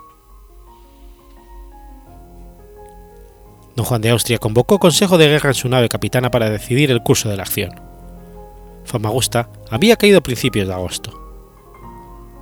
Don 3.75 3.85
Juan 3.85 4.01
de 4.01 4.09
Austria 4.09 4.37
convocó 4.37 4.79
consejo 4.79 5.17
de 5.17 5.27
guerra 5.27 5.49
en 5.49 5.55
su 5.55 5.67
nave 5.67 5.89
capitana 5.89 6.29
para 6.29 6.49
decidir 6.49 6.91
el 6.91 7.01
curso 7.01 7.29
de 7.29 7.37
la 7.37 7.43
acción. 7.43 7.71
Famagusta 8.85 9.49
había 9.69 9.95
caído 9.95 10.19
a 10.19 10.23
principios 10.23 10.67
de 10.67 10.73
agosto. 10.73 11.19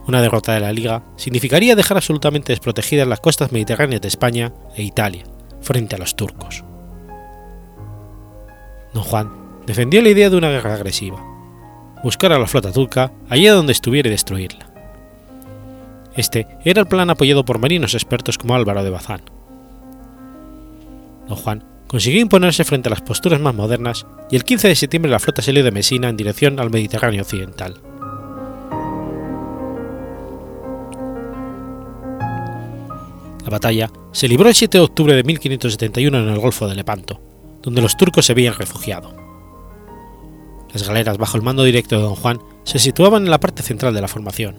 Una 0.08 0.22
derrota 0.22 0.54
de 0.54 0.60
la 0.60 0.74
Liga 0.74 1.04
significaría 1.16 1.76
dejar 1.76 1.98
absolutamente 1.98 2.52
desprotegidas 2.52 3.08
las 3.08 3.20
costas 3.20 3.52
mediterráneas 3.52 4.02
de 4.02 4.08
España 4.08 4.54
e 4.76 4.84
Italia 4.84 5.24
frente 5.62 5.96
a 5.96 6.00
los 6.00 6.16
turcos. 6.16 6.64
Don 8.94 9.04
Juan 9.04 9.32
defendió 9.66 10.02
la 10.02 10.10
idea 10.10 10.30
de 10.30 10.38
una 10.38 10.50
guerra 10.50 10.74
agresiva, 10.74 11.24
buscar 12.04 12.34
a 12.34 12.40
la 12.40 12.48
flota 12.48 12.72
turca 12.72 13.14
allá 13.30 13.54
donde 13.54 13.72
estuviera 13.72 14.10
y 14.10 14.12
destruirla. 14.12 14.68
Este 16.16 16.48
era 16.66 16.82
el 16.82 16.88
plan 16.88 17.10
apoyado 17.10 17.46
por 17.46 17.60
marinos 17.60 17.94
expertos 17.94 18.38
como 18.38 18.56
Álvaro 18.56 18.84
de 18.84 18.90
Bazán. 18.90 19.22
Don 21.32 21.40
Juan 21.40 21.64
consiguió 21.88 22.20
imponerse 22.20 22.66
frente 22.66 22.90
a 22.90 22.92
las 22.92 23.02
posturas 23.02 23.40
más 23.40 23.56
modernas 23.56 24.06
y 24.30 24.36
el 24.36 24.44
15 24.44 24.68
de 24.68 24.76
septiembre 24.76 25.10
la 25.10 25.20
flota 25.20 25.42
salió 25.42 25.64
de 25.64 25.72
Mesina 25.72 26.10
en 26.10 26.18
dirección 26.18 26.60
al 26.60 26.70
Mediterráneo 26.70 27.22
occidental. 27.22 27.82
La 33.46 33.50
batalla 33.50 33.90
se 34.12 34.28
libró 34.28 34.50
el 34.50 34.56
7 34.56 34.78
de 34.78 34.84
octubre 34.84 35.16
de 35.16 35.24
1571 35.24 36.18
en 36.20 36.28
el 36.28 36.40
Golfo 36.40 36.68
de 36.68 36.76
Lepanto, 36.76 37.22
donde 37.62 37.82
los 37.82 37.96
turcos 37.96 38.26
se 38.26 38.34
habían 38.34 38.56
refugiado. 38.56 39.16
Las 40.74 40.86
galeras 40.86 41.18
bajo 41.18 41.38
el 41.38 41.44
mando 41.44 41.64
directo 41.64 41.96
de 41.96 42.02
don 42.02 42.16
Juan 42.16 42.40
se 42.66 42.78
situaban 42.78 43.24
en 43.24 43.32
la 43.32 43.40
parte 43.40 43.64
central 43.64 43.94
de 43.94 44.02
la 44.02 44.10
formación. 44.10 44.58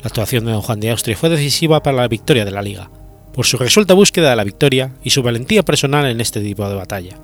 La 0.00 0.08
actuación 0.08 0.44
de 0.44 0.52
don 0.52 0.62
Juan 0.62 0.80
de 0.80 0.90
Austria 0.90 1.16
fue 1.16 1.30
decisiva 1.30 1.82
para 1.82 1.96
la 1.96 2.08
victoria 2.08 2.44
de 2.44 2.50
la 2.50 2.62
Liga, 2.62 2.90
por 3.36 3.44
su 3.44 3.58
resuelta 3.58 3.92
búsqueda 3.92 4.30
de 4.30 4.36
la 4.36 4.44
victoria 4.44 4.92
y 5.04 5.10
su 5.10 5.22
valentía 5.22 5.62
personal 5.62 6.06
en 6.06 6.22
este 6.22 6.40
tipo 6.40 6.66
de 6.66 6.74
batalla, 6.74 7.18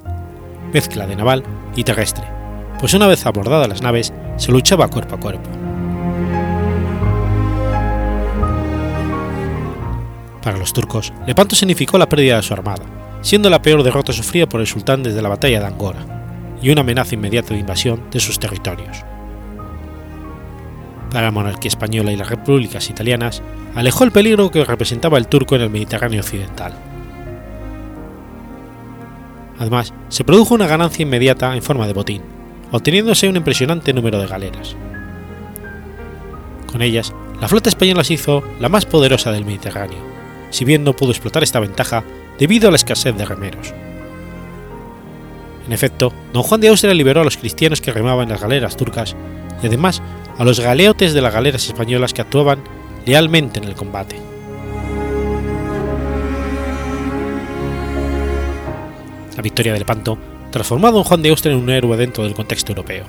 mezcla 0.70 1.06
de 1.06 1.16
naval 1.16 1.42
y 1.74 1.84
terrestre, 1.84 2.24
pues 2.78 2.92
una 2.92 3.06
vez 3.06 3.24
abordadas 3.24 3.66
las 3.66 3.80
naves 3.80 4.12
se 4.36 4.52
luchaba 4.52 4.88
cuerpo 4.88 5.14
a 5.14 5.20
cuerpo. 5.20 5.48
Para 10.42 10.58
los 10.58 10.74
turcos, 10.74 11.14
Lepanto 11.26 11.56
significó 11.56 11.96
la 11.96 12.08
pérdida 12.10 12.36
de 12.36 12.42
su 12.42 12.52
armada, 12.52 12.84
siendo 13.22 13.48
la 13.48 13.62
peor 13.62 13.82
derrota 13.82 14.12
sufrida 14.12 14.46
por 14.46 14.60
el 14.60 14.66
sultán 14.66 15.02
desde 15.02 15.22
la 15.22 15.30
batalla 15.30 15.60
de 15.60 15.66
Angora, 15.66 16.58
y 16.60 16.70
una 16.70 16.82
amenaza 16.82 17.14
inmediata 17.14 17.54
de 17.54 17.60
invasión 17.60 18.10
de 18.10 18.20
sus 18.20 18.38
territorios. 18.38 19.02
Para 21.10 21.26
la 21.26 21.30
monarquía 21.30 21.70
española 21.70 22.12
y 22.12 22.16
las 22.16 22.28
repúblicas 22.28 22.90
italianas, 22.90 23.42
alejó 23.74 24.04
el 24.04 24.12
peligro 24.12 24.50
que 24.50 24.64
representaba 24.64 25.18
el 25.18 25.28
turco 25.28 25.56
en 25.56 25.62
el 25.62 25.70
Mediterráneo 25.70 26.20
occidental. 26.20 26.72
Además, 29.58 29.92
se 30.08 30.24
produjo 30.24 30.54
una 30.54 30.66
ganancia 30.66 31.02
inmediata 31.02 31.54
en 31.54 31.62
forma 31.62 31.86
de 31.86 31.92
botín, 31.92 32.22
obteniéndose 32.70 33.28
un 33.28 33.36
impresionante 33.36 33.92
número 33.92 34.18
de 34.18 34.26
galeras. 34.26 34.76
Con 36.66 36.82
ellas, 36.82 37.12
la 37.40 37.48
flota 37.48 37.68
española 37.68 38.02
se 38.02 38.14
hizo 38.14 38.42
la 38.60 38.68
más 38.68 38.86
poderosa 38.86 39.30
del 39.30 39.44
Mediterráneo, 39.44 39.98
si 40.50 40.64
bien 40.64 40.84
no 40.84 40.94
pudo 40.94 41.10
explotar 41.10 41.42
esta 41.42 41.60
ventaja 41.60 42.04
debido 42.38 42.68
a 42.68 42.70
la 42.70 42.76
escasez 42.76 43.16
de 43.16 43.24
remeros. 43.24 43.72
En 45.66 45.72
efecto, 45.72 46.12
don 46.32 46.42
Juan 46.42 46.60
de 46.60 46.68
Austria 46.68 46.94
liberó 46.94 47.20
a 47.20 47.24
los 47.24 47.36
cristianos 47.36 47.80
que 47.80 47.92
remaban 47.92 48.28
las 48.28 48.40
galeras 48.40 48.76
turcas 48.76 49.14
y 49.62 49.66
además 49.66 50.02
a 50.38 50.44
los 50.44 50.60
galeotes 50.60 51.14
de 51.14 51.20
las 51.20 51.32
galeras 51.32 51.66
españolas 51.66 52.12
que 52.12 52.22
actuaban 52.22 52.64
lealmente 53.06 53.58
en 53.58 53.64
el 53.64 53.74
combate. 53.74 54.16
La 59.36 59.42
victoria 59.42 59.72
de 59.72 59.78
Lepanto 59.78 60.18
transformó 60.50 60.88
a 60.88 60.92
don 60.92 61.04
Juan 61.04 61.22
de 61.22 61.30
Austria 61.30 61.52
en 61.52 61.60
un 61.60 61.70
héroe 61.70 61.96
dentro 61.96 62.24
del 62.24 62.34
contexto 62.34 62.72
europeo. 62.72 63.04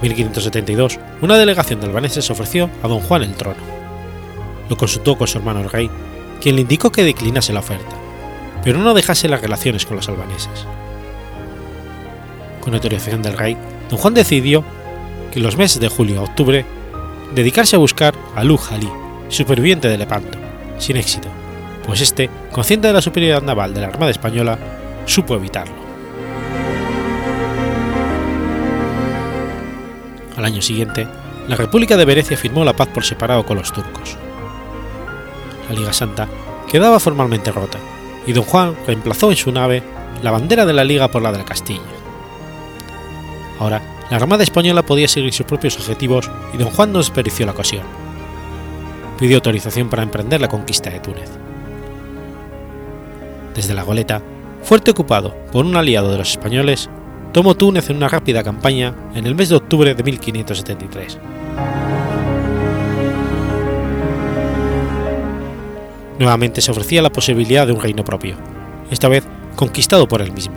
1572, 0.00 0.98
una 1.20 1.36
delegación 1.36 1.80
de 1.80 1.86
albaneses 1.86 2.30
ofreció 2.30 2.70
a 2.82 2.88
don 2.88 3.00
Juan 3.00 3.22
el 3.22 3.34
trono. 3.34 3.60
Lo 4.68 4.76
consultó 4.76 5.18
con 5.18 5.26
su 5.26 5.38
hermano 5.38 5.60
el 5.60 5.70
rey, 5.70 5.90
quien 6.40 6.54
le 6.54 6.62
indicó 6.62 6.90
que 6.92 7.04
declinase 7.04 7.52
la 7.52 7.60
oferta, 7.60 7.96
pero 8.62 8.78
no 8.78 8.94
dejase 8.94 9.28
las 9.28 9.40
relaciones 9.40 9.84
con 9.84 9.96
los 9.96 10.08
albaneses. 10.08 10.66
Con 12.60 12.74
autorización 12.74 13.22
del 13.22 13.36
rey, 13.36 13.56
don 13.90 13.98
Juan 13.98 14.14
decidió 14.14 14.64
en 15.38 15.44
los 15.44 15.56
meses 15.56 15.80
de 15.80 15.88
julio 15.88 16.18
a 16.18 16.24
octubre 16.24 16.64
dedicarse 17.32 17.76
a 17.76 17.78
buscar 17.78 18.12
a 18.34 18.42
Lu 18.42 18.58
Ali, 18.72 18.90
superviviente 19.28 19.86
de 19.86 19.96
Lepanto, 19.96 20.36
sin 20.78 20.96
éxito, 20.96 21.28
pues 21.86 22.00
este, 22.00 22.28
consciente 22.50 22.88
de 22.88 22.92
la 22.92 23.00
superioridad 23.00 23.42
naval 23.42 23.72
de 23.72 23.80
la 23.80 23.86
Armada 23.86 24.10
Española, 24.10 24.58
supo 25.06 25.36
evitarlo. 25.36 25.76
Al 30.36 30.44
año 30.44 30.60
siguiente, 30.60 31.06
la 31.46 31.54
República 31.54 31.96
de 31.96 32.04
Venecia 32.04 32.36
firmó 32.36 32.64
la 32.64 32.74
paz 32.74 32.88
por 32.88 33.04
separado 33.04 33.46
con 33.46 33.58
los 33.58 33.72
turcos. 33.72 34.16
La 35.68 35.76
Liga 35.76 35.92
Santa 35.92 36.26
quedaba 36.68 36.98
formalmente 36.98 37.52
rota 37.52 37.78
y 38.26 38.32
don 38.32 38.42
Juan 38.42 38.74
reemplazó 38.88 39.30
en 39.30 39.36
su 39.36 39.52
nave 39.52 39.84
la 40.20 40.32
bandera 40.32 40.66
de 40.66 40.72
la 40.72 40.82
Liga 40.82 41.08
por 41.08 41.22
la 41.22 41.30
de 41.30 41.38
la 41.38 41.44
Castilla. 41.44 41.82
Ahora, 43.60 43.97
la 44.10 44.16
Armada 44.16 44.42
Española 44.42 44.82
podía 44.82 45.06
seguir 45.06 45.32
sus 45.32 45.46
propios 45.46 45.76
objetivos 45.76 46.30
y 46.54 46.56
don 46.56 46.70
Juan 46.70 46.92
no 46.92 46.98
desperdició 46.98 47.44
la 47.44 47.52
ocasión. 47.52 47.82
Pidió 49.18 49.36
autorización 49.36 49.90
para 49.90 50.02
emprender 50.02 50.40
la 50.40 50.48
conquista 50.48 50.90
de 50.90 51.00
Túnez. 51.00 51.30
Desde 53.54 53.74
la 53.74 53.82
goleta, 53.82 54.22
fuerte 54.62 54.92
ocupado 54.92 55.34
por 55.52 55.66
un 55.66 55.76
aliado 55.76 56.10
de 56.10 56.18
los 56.18 56.30
españoles, 56.30 56.88
tomó 57.32 57.54
Túnez 57.54 57.90
en 57.90 57.96
una 57.96 58.08
rápida 58.08 58.42
campaña 58.42 58.94
en 59.14 59.26
el 59.26 59.34
mes 59.34 59.50
de 59.50 59.56
octubre 59.56 59.94
de 59.94 60.02
1573. 60.02 61.18
Nuevamente 66.18 66.60
se 66.60 66.70
ofrecía 66.70 67.02
la 67.02 67.10
posibilidad 67.10 67.66
de 67.66 67.72
un 67.72 67.80
reino 67.80 68.04
propio, 68.04 68.36
esta 68.90 69.08
vez 69.08 69.24
conquistado 69.54 70.08
por 70.08 70.22
él 70.22 70.32
mismo. 70.32 70.56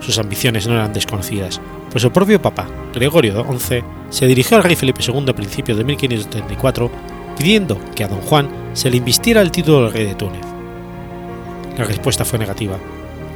Sus 0.00 0.18
ambiciones 0.18 0.66
no 0.66 0.74
eran 0.74 0.92
desconocidas, 0.92 1.60
pues 1.90 2.04
el 2.04 2.12
propio 2.12 2.40
Papa, 2.40 2.66
Gregorio 2.94 3.44
XI, 3.58 3.82
se 4.10 4.26
dirigió 4.26 4.56
al 4.56 4.64
rey 4.64 4.76
Felipe 4.76 5.02
II 5.06 5.28
a 5.28 5.34
principios 5.34 5.78
de 5.78 5.84
1574 5.84 6.90
pidiendo 7.36 7.78
que 7.94 8.04
a 8.04 8.08
don 8.08 8.20
Juan 8.20 8.48
se 8.72 8.90
le 8.90 8.96
invistiera 8.96 9.42
el 9.42 9.50
título 9.50 9.84
de 9.84 9.90
rey 9.90 10.04
de 10.06 10.14
Túnez. 10.14 10.44
La 11.76 11.84
respuesta 11.84 12.24
fue 12.24 12.38
negativa, 12.38 12.78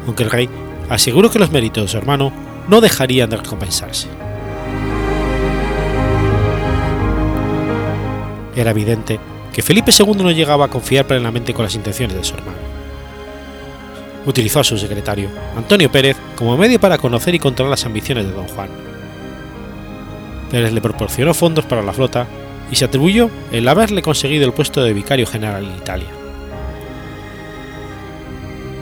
aunque 0.06 0.22
el 0.22 0.30
rey 0.30 0.48
aseguró 0.88 1.30
que 1.30 1.38
los 1.38 1.50
méritos 1.50 1.84
de 1.84 1.88
su 1.88 1.98
hermano 1.98 2.32
no 2.68 2.80
dejarían 2.80 3.30
de 3.30 3.36
recompensarse. 3.36 4.08
Era 8.56 8.70
evidente 8.70 9.20
que 9.52 9.62
Felipe 9.62 9.92
II 9.96 10.22
no 10.22 10.30
llegaba 10.30 10.66
a 10.66 10.70
confiar 10.70 11.06
plenamente 11.06 11.54
con 11.54 11.64
las 11.64 11.74
intenciones 11.74 12.16
de 12.16 12.24
su 12.24 12.34
hermano. 12.34 12.69
Utilizó 14.26 14.60
a 14.60 14.64
su 14.64 14.76
secretario, 14.76 15.30
Antonio 15.56 15.90
Pérez, 15.90 16.16
como 16.36 16.56
medio 16.56 16.78
para 16.78 16.98
conocer 16.98 17.34
y 17.34 17.38
controlar 17.38 17.70
las 17.70 17.86
ambiciones 17.86 18.26
de 18.26 18.32
don 18.32 18.46
Juan. 18.48 18.68
Pérez 20.50 20.72
le 20.72 20.80
proporcionó 20.80 21.32
fondos 21.32 21.64
para 21.64 21.82
la 21.82 21.92
flota 21.92 22.26
y 22.70 22.76
se 22.76 22.84
atribuyó 22.84 23.30
el 23.50 23.66
haberle 23.66 24.02
conseguido 24.02 24.46
el 24.46 24.52
puesto 24.52 24.82
de 24.82 24.92
vicario 24.92 25.26
general 25.26 25.64
en 25.64 25.76
Italia. 25.76 26.08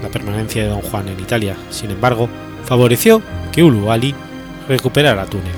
La 0.03 0.09
permanencia 0.09 0.63
de 0.63 0.69
don 0.69 0.83
Juan 0.83 1.09
en 1.09 1.21
Italia, 1.21 1.57
sin 1.71 1.91
embargo, 1.91 2.29
favoreció 2.65 3.23
que 3.53 3.63
Ulu 3.63 3.91
Ali 3.91 4.15
recuperara 4.69 5.27
Túnez. 5.27 5.55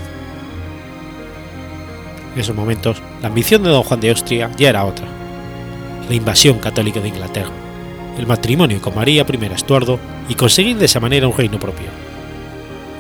En 2.35 2.41
esos 2.41 2.55
momentos, 2.55 3.03
la 3.21 3.29
ambición 3.29 3.63
de 3.63 3.71
don 3.71 3.83
Juan 3.83 4.01
de 4.01 4.11
Austria 4.11 4.51
ya 4.57 4.69
era 4.69 4.85
otra, 4.85 5.07
la 6.09 6.15
invasión 6.15 6.59
católica 6.59 7.01
de 7.01 7.09
Inglaterra, 7.09 7.51
el 8.21 8.27
matrimonio 8.27 8.81
con 8.81 8.95
María 8.95 9.25
I 9.27 9.47
Estuardo 9.47 9.99
y 10.29 10.35
conseguir 10.35 10.77
de 10.77 10.85
esa 10.85 11.01
manera 11.01 11.27
un 11.27 11.37
reino 11.37 11.59
propio. 11.59 11.87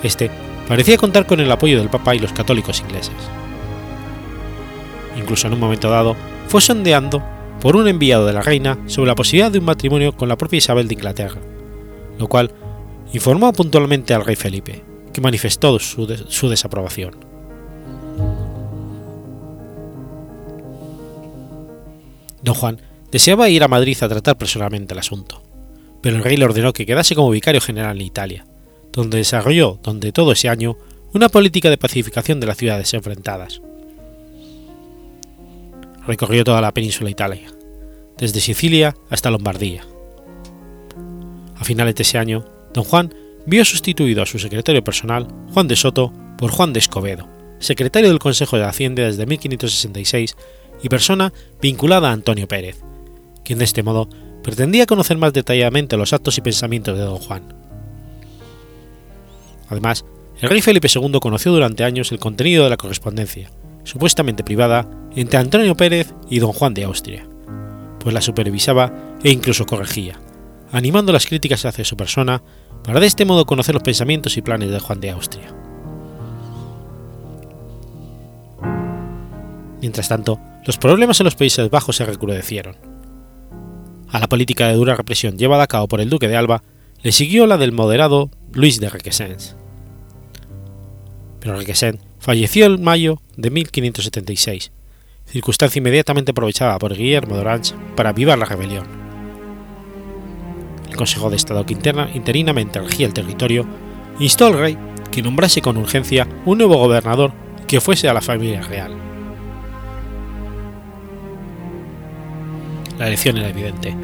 Este 0.02 0.30
parecía 0.66 0.96
contar 0.96 1.26
con 1.26 1.40
el 1.40 1.52
apoyo 1.52 1.78
del 1.78 1.90
Papa 1.90 2.14
y 2.14 2.18
los 2.18 2.32
católicos 2.32 2.80
ingleses. 2.80 3.14
Incluso 5.16 5.46
en 5.46 5.54
un 5.54 5.60
momento 5.60 5.90
dado, 5.90 6.16
fue 6.48 6.60
sondeando 6.60 7.22
por 7.60 7.76
un 7.76 7.86
enviado 7.86 8.26
de 8.26 8.32
la 8.32 8.40
reina 8.40 8.78
sobre 8.86 9.08
la 9.08 9.14
posibilidad 9.14 9.50
de 9.50 9.58
un 9.58 9.66
matrimonio 9.66 10.16
con 10.16 10.28
la 10.28 10.38
propia 10.38 10.58
Isabel 10.58 10.88
de 10.88 10.94
Inglaterra, 10.94 11.40
lo 12.18 12.26
cual 12.26 12.50
informó 13.12 13.52
puntualmente 13.52 14.14
al 14.14 14.24
rey 14.24 14.36
Felipe, 14.36 14.82
que 15.12 15.20
manifestó 15.20 15.78
su, 15.78 16.06
su 16.28 16.48
desaprobación. 16.48 17.14
Don 22.42 22.54
Juan 22.54 22.80
deseaba 23.11 23.49
ir 23.49 23.62
a 23.62 23.69
Madrid 23.69 23.97
a 24.02 24.09
tratar 24.09 24.38
personalmente 24.38 24.95
el 24.95 25.00
asunto, 25.00 25.43
pero 26.02 26.17
el 26.17 26.25
rey 26.25 26.37
le 26.37 26.45
ordenó 26.45 26.73
que 26.73 26.87
quedase 26.87 27.14
como 27.14 27.31
vicario 27.31 27.61
general 27.61 27.97
en 27.97 28.07
Italia, 28.07 28.47
donde 28.93 29.19
desarrolló 29.19 29.79
donde 29.83 30.12
todo 30.12 30.33
ese 30.33 30.49
año 30.49 30.76
una 31.12 31.29
política 31.29 31.71
de 31.71 31.79
pacificación 31.79 32.40
de 32.40 32.47
las 32.47 32.57
ciudades 32.57 32.93
enfrentadas. 32.95 33.61
Recorrió 36.07 36.45
toda 36.45 36.61
la 36.61 36.73
península 36.73 37.11
Italia, 37.11 37.52
desde 38.17 38.40
Sicilia 38.40 38.97
hasta 39.11 39.31
Lombardía. 39.31 39.85
A 41.57 41.64
finales 41.64 41.95
de 41.95 42.02
ese 42.02 42.19
año, 42.19 42.45
don 42.73 42.85
Juan 42.85 43.12
vio 43.47 43.64
sustituido 43.64 44.23
a 44.23 44.26
su 44.26 44.38
secretario 44.38 44.85
personal, 44.85 45.26
Juan 45.52 45.69
de 45.69 45.76
Soto, 45.76 46.12
por 46.38 46.50
Juan 46.50 46.73
de 46.73 46.79
Escobedo, 46.79 47.29
secretario 47.59 48.09
del 48.09 48.19
Consejo 48.19 48.57
de 48.57 48.64
Hacienda 48.64 49.02
desde 49.02 49.26
1566 49.26 50.37
y 50.83 50.88
persona 50.88 51.33
vinculada 51.61 52.09
a 52.09 52.12
Antonio 52.12 52.49
Pérez, 52.49 52.83
quien 53.50 53.59
de 53.59 53.64
este 53.64 53.83
modo 53.83 54.09
pretendía 54.45 54.87
conocer 54.87 55.19
más 55.19 55.33
detalladamente 55.33 55.97
los 55.97 56.12
actos 56.12 56.38
y 56.38 56.40
pensamientos 56.40 56.97
de 56.97 57.02
don 57.02 57.19
Juan. 57.19 57.42
Además, 59.69 60.04
el 60.40 60.49
rey 60.49 60.61
Felipe 60.61 60.87
II 60.87 61.19
conoció 61.21 61.50
durante 61.50 61.83
años 61.83 62.12
el 62.12 62.21
contenido 62.21 62.62
de 62.62 62.71
la 62.71 62.76
correspondencia, 62.76 63.50
supuestamente 63.83 64.45
privada, 64.45 64.88
entre 65.16 65.40
Antonio 65.40 65.76
Pérez 65.76 66.14
y 66.28 66.38
don 66.38 66.52
Juan 66.52 66.75
de 66.75 66.85
Austria, 66.85 67.26
pues 67.99 68.14
la 68.14 68.21
supervisaba 68.21 69.16
e 69.25 69.33
incluso 69.33 69.66
corregía, 69.66 70.21
animando 70.71 71.12
las 71.12 71.26
críticas 71.26 71.64
hacia 71.64 71.85
su 71.85 71.96
persona 71.96 72.44
para 72.85 73.01
de 73.01 73.09
este 73.09 73.24
modo 73.24 73.46
conocer 73.46 73.74
los 73.74 73.83
pensamientos 73.83 74.37
y 74.37 74.42
planes 74.42 74.70
de 74.70 74.79
Juan 74.79 75.01
de 75.01 75.11
Austria. 75.11 75.53
Mientras 79.81 80.09
tanto, 80.09 80.38
los 80.64 80.79
problemas 80.79 81.18
en 81.18 81.24
los 81.24 81.35
Países 81.35 81.68
Bajos 81.68 81.96
se 81.96 82.07
recrudecieron. 82.07 82.89
A 84.12 84.18
la 84.18 84.29
política 84.29 84.66
de 84.66 84.75
dura 84.75 84.96
represión 84.96 85.38
llevada 85.38 85.64
a 85.64 85.68
cabo 85.68 85.87
por 85.87 86.01
el 86.01 86.11
duque 86.11 86.29
de 86.29 86.37
Alba 86.37 86.62
le 87.03 87.12
siguió 87.12 87.46
la 87.46 87.59
del 87.59 87.73
moderado 87.73 88.31
Luis 88.53 88.81
de 88.81 88.90
Requesens. 88.90 89.57
Pero 91.38 91.57
Requesens 91.57 92.01
falleció 92.18 92.66
en 92.66 92.83
mayo 92.83 93.23
de 93.37 93.51
1576, 93.51 94.73
circunstancia 95.27 95.79
inmediatamente 95.79 96.33
aprovechada 96.33 96.79
por 96.79 96.94
Guillermo 96.94 97.37
de 97.37 97.40
Orange 97.40 97.75
para 97.96 98.11
avivar 98.11 98.38
la 98.38 98.44
rebelión. 98.44 98.87
El 100.88 100.96
Consejo 100.96 101.31
de 101.31 101.37
Estado 101.37 101.64
que 101.64 101.75
interinamente 101.75 102.81
regía 102.81 103.07
el 103.07 103.14
territorio 103.14 103.66
instó 104.18 104.46
al 104.46 104.59
rey 104.59 104.79
que 105.11 105.23
nombrase 105.23 105.62
con 105.62 105.77
urgencia 105.77 106.29
un 106.44 106.59
nuevo 106.59 106.77
gobernador 106.77 107.33
que 107.66 107.81
fuese 107.81 108.09
a 108.09 108.14
la 108.14 108.20
familia 108.20 108.61
real. 108.62 109.10
La 113.00 113.06
elección 113.06 113.38
era 113.38 113.48
evidente. 113.48 113.96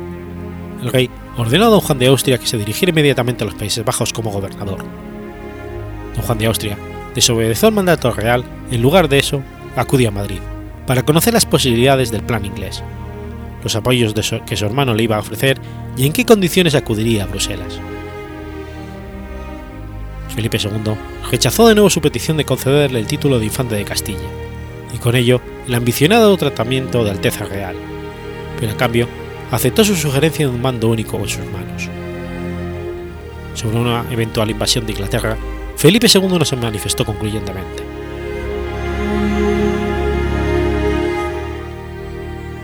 El 0.82 0.90
rey 0.90 1.11
ordenó 1.37 1.66
a 1.66 1.68
don 1.68 1.80
Juan 1.80 1.98
de 1.98 2.06
Austria 2.06 2.38
que 2.38 2.46
se 2.46 2.56
dirigiera 2.56 2.92
inmediatamente 2.92 3.44
a 3.44 3.46
los 3.46 3.54
Países 3.54 3.85
Bajos 3.85 4.11
como 4.11 4.30
gobernador. 4.30 4.78
Don 6.14 6.24
Juan 6.24 6.38
de 6.38 6.46
Austria 6.46 6.78
desobedeció 7.14 7.68
el 7.68 7.74
mandato 7.74 8.11
real 8.11 8.42
en 8.70 8.80
lugar 8.80 9.11
de 9.11 9.18
eso 9.18 9.42
acudió 9.76 10.09
a 10.09 10.12
Madrid 10.12 10.38
para 10.87 11.02
conocer 11.02 11.35
las 11.35 11.44
posibilidades 11.44 12.11
del 12.11 12.22
plan 12.22 12.46
inglés, 12.46 12.82
los 13.62 13.76
apoyos 13.76 14.14
que 14.46 14.56
su 14.56 14.64
hermano 14.64 14.94
le 14.94 15.02
iba 15.02 15.16
a 15.16 15.20
ofrecer 15.20 15.61
y 15.94 16.06
en 16.06 16.14
qué 16.14 16.24
condiciones 16.24 16.74
acudiría 16.74 17.24
a 17.24 17.26
Bruselas. 17.26 17.78
Felipe 20.35 20.56
II 20.56 20.94
rechazó 21.30 21.68
de 21.68 21.74
nuevo 21.74 21.90
su 21.90 22.00
petición 22.00 22.38
de 22.38 22.46
concederle 22.46 22.98
el 22.98 23.06
título 23.06 23.38
de 23.38 23.44
infante 23.44 23.74
de 23.74 23.85
Castilla, 23.85 24.28
y 24.94 24.96
con 24.96 25.16
ello 25.16 25.42
el 25.66 25.74
ambicionado 25.74 26.35
tratamiento 26.38 27.04
de 27.04 27.11
Alteza 27.11 27.44
Real, 27.44 27.76
pero 28.59 28.73
a 28.73 28.77
cambio 28.77 29.09
aceptó 29.51 29.85
su 29.85 29.95
sugerencia 29.95 30.47
de 30.47 30.55
un 30.55 30.61
mando 30.61 30.88
único 30.88 31.16
en 31.19 31.29
sus 31.29 31.45
manos. 31.47 31.88
Sobre 33.55 33.79
una 33.79 34.05
eventual 34.11 34.51
invasión 34.51 34.85
de 34.85 34.92
Inglaterra, 34.92 35.37
Felipe 35.77 36.09
II 36.12 36.38
no 36.38 36.45
se 36.45 36.57
manifestó 36.57 37.05
concluyentemente. 37.05 37.83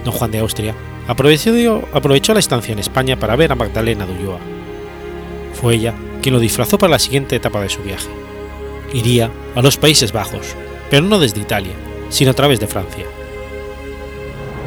Don 0.04 0.12
Juan 0.12 0.30
de 0.30 0.38
Austria 0.40 0.74
aprovechó, 1.06 1.88
aprovechó 1.92 2.34
la 2.34 2.40
estancia 2.40 2.72
en 2.72 2.78
España 2.78 3.18
para 3.18 3.36
ver 3.36 3.52
a 3.52 3.56
Magdalena 3.56 4.06
de 4.06 4.12
Ulloa. 4.14 4.40
Fue 5.54 5.74
ella 5.74 5.94
quien 6.20 6.34
lo 6.34 6.40
disfrazó 6.40 6.78
para 6.78 6.92
la 6.92 6.98
siguiente 6.98 7.36
etapa 7.36 7.60
de 7.60 7.68
su 7.68 7.82
viaje. 7.82 8.08
Iría 8.92 9.30
a 9.54 9.62
los 9.62 9.76
Países 9.76 10.12
Bajos, 10.12 10.54
pero 10.90 11.04
no 11.04 11.18
desde 11.18 11.40
Italia, 11.40 11.72
sino 12.10 12.32
a 12.32 12.34
través 12.34 12.60
de 12.60 12.66
Francia. 12.66 13.06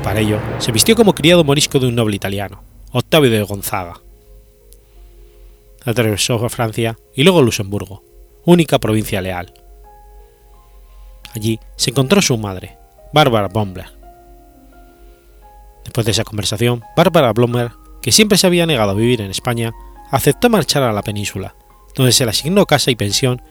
Para 0.06 0.20
ello, 0.20 0.39
se 0.60 0.72
vistió 0.72 0.96
como 0.96 1.15
criado 1.15 1.44
morisco 1.44 1.80
de 1.80 1.88
un 1.88 1.96
noble 1.96 2.15
italiano, 2.15 2.62
Octavio 2.91 3.32
de 3.32 3.41
Gonzaga. 3.41 4.02
Atravesó 5.84 6.46
a 6.46 6.50
Francia 6.50 6.96
y 7.15 7.24
luego 7.24 7.41
Luxemburgo, 7.41 8.04
única 8.46 8.78
provincia 8.78 9.20
leal. 9.20 9.52
Allí 11.34 11.60
se 11.76 11.89
encontró 11.89 12.22
su 12.22 12.38
madre, 12.38 12.78
Bárbara 13.13 13.48
Bombler. 13.48 13.88
Después 15.84 16.06
de 16.06 16.12
esa 16.12 16.24
conversación, 16.24 16.84
Bárbara 16.96 17.34
Blomberg, 17.34 17.74
que 18.04 18.12
siempre 18.12 18.38
se 18.38 18.46
había 18.46 18.68
negado 18.68 18.91
a 18.91 18.94
vivir 18.94 19.22
en 19.22 19.32
España, 19.32 19.74
aceptó 20.12 20.52
marchar 20.52 20.84
a 20.84 20.94
la 20.94 21.02
península, 21.02 21.56
donde 21.96 22.12
se 22.12 22.26
le 22.26 22.30
asignó 22.30 22.68
casa 22.68 22.91
y 22.91 22.96
pensión 22.96 23.41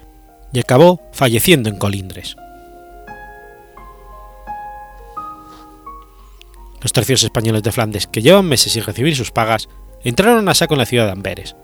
y 0.52 0.60
acabó 0.60 1.00
falleciendo 1.12 1.68
en 1.68 1.78
Colindres. 1.78 2.36
Los 6.84 6.92
tercios 6.92 7.22
españoles 7.22 7.62
de 7.62 7.72
Flandes, 7.72 8.06
que 8.06 8.20
llevan 8.20 8.44
meses 8.44 8.74
sin 8.74 8.84
recibir 8.84 9.16
sus 9.16 9.30
pagas, 9.30 9.70
entraron 10.02 10.46
a 10.50 10.54
saco 10.54 10.74
en 10.74 10.80
la 10.80 10.86
ciudad 10.86 11.06
de 11.06 11.12
Amberes, 11.12 11.56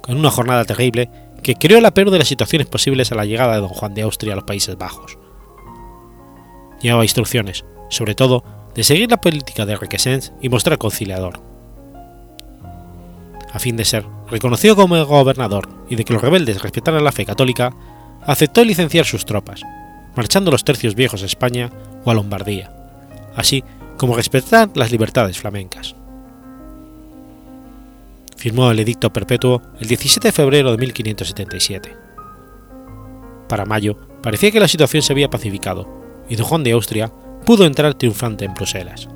con 0.00 0.16
una 0.16 0.30
jornada 0.30 0.64
terrible 0.64 1.10
que 1.42 1.56
creó 1.56 1.80
la 1.80 1.90
peor 1.90 2.12
de 2.12 2.18
las 2.18 2.28
situaciones 2.28 2.68
posibles 2.68 3.10
a 3.10 3.16
la 3.16 3.24
llegada 3.24 3.54
de 3.54 3.60
don 3.60 3.70
Juan 3.70 3.94
de 3.94 4.02
Austria 4.02 4.34
a 4.34 4.36
los 4.36 4.44
Países 4.44 4.78
Bajos. 4.78 5.18
Llevaba 6.80 7.04
instrucciones, 7.04 7.64
sobre 7.90 8.14
todo, 8.14 8.44
de 8.76 8.84
seguir 8.84 9.10
la 9.10 9.20
política 9.20 9.66
de 9.66 9.76
Requesens 9.76 10.32
y 10.40 10.48
mostrar 10.48 10.78
conciliador. 10.78 11.42
A 13.52 13.58
fin 13.58 13.76
de 13.76 13.84
ser 13.84 14.06
reconocido 14.30 14.76
como 14.76 15.04
gobernador 15.06 15.68
y 15.90 15.96
de 15.96 16.04
que 16.04 16.12
los 16.12 16.22
rebeldes 16.22 16.62
respetaran 16.62 17.02
la 17.02 17.10
fe 17.10 17.26
católica, 17.26 17.74
aceptó 18.24 18.64
licenciar 18.64 19.06
sus 19.06 19.24
tropas, 19.24 19.62
marchando 20.14 20.52
los 20.52 20.62
tercios 20.62 20.94
viejos 20.94 21.24
a 21.24 21.26
España 21.26 21.72
o 22.04 22.12
a 22.12 22.14
Lombardía, 22.14 22.70
así 23.34 23.64
como 23.98 24.16
respetar 24.16 24.70
las 24.74 24.90
libertades 24.90 25.38
flamencas. 25.38 25.94
Firmó 28.36 28.70
el 28.70 28.78
edicto 28.78 29.12
perpetuo 29.12 29.60
el 29.80 29.88
17 29.88 30.28
de 30.28 30.32
febrero 30.32 30.70
de 30.70 30.78
1577. 30.78 31.96
Para 33.48 33.66
mayo 33.66 33.98
parecía 34.22 34.50
que 34.52 34.60
la 34.60 34.68
situación 34.68 35.02
se 35.02 35.12
había 35.12 35.28
pacificado 35.28 35.88
y 36.28 36.36
don 36.36 36.46
Juan 36.46 36.62
de 36.62 36.72
Austria 36.72 37.12
pudo 37.44 37.66
entrar 37.66 37.94
triunfante 37.94 38.44
en 38.44 38.54
Bruselas. 38.54 39.08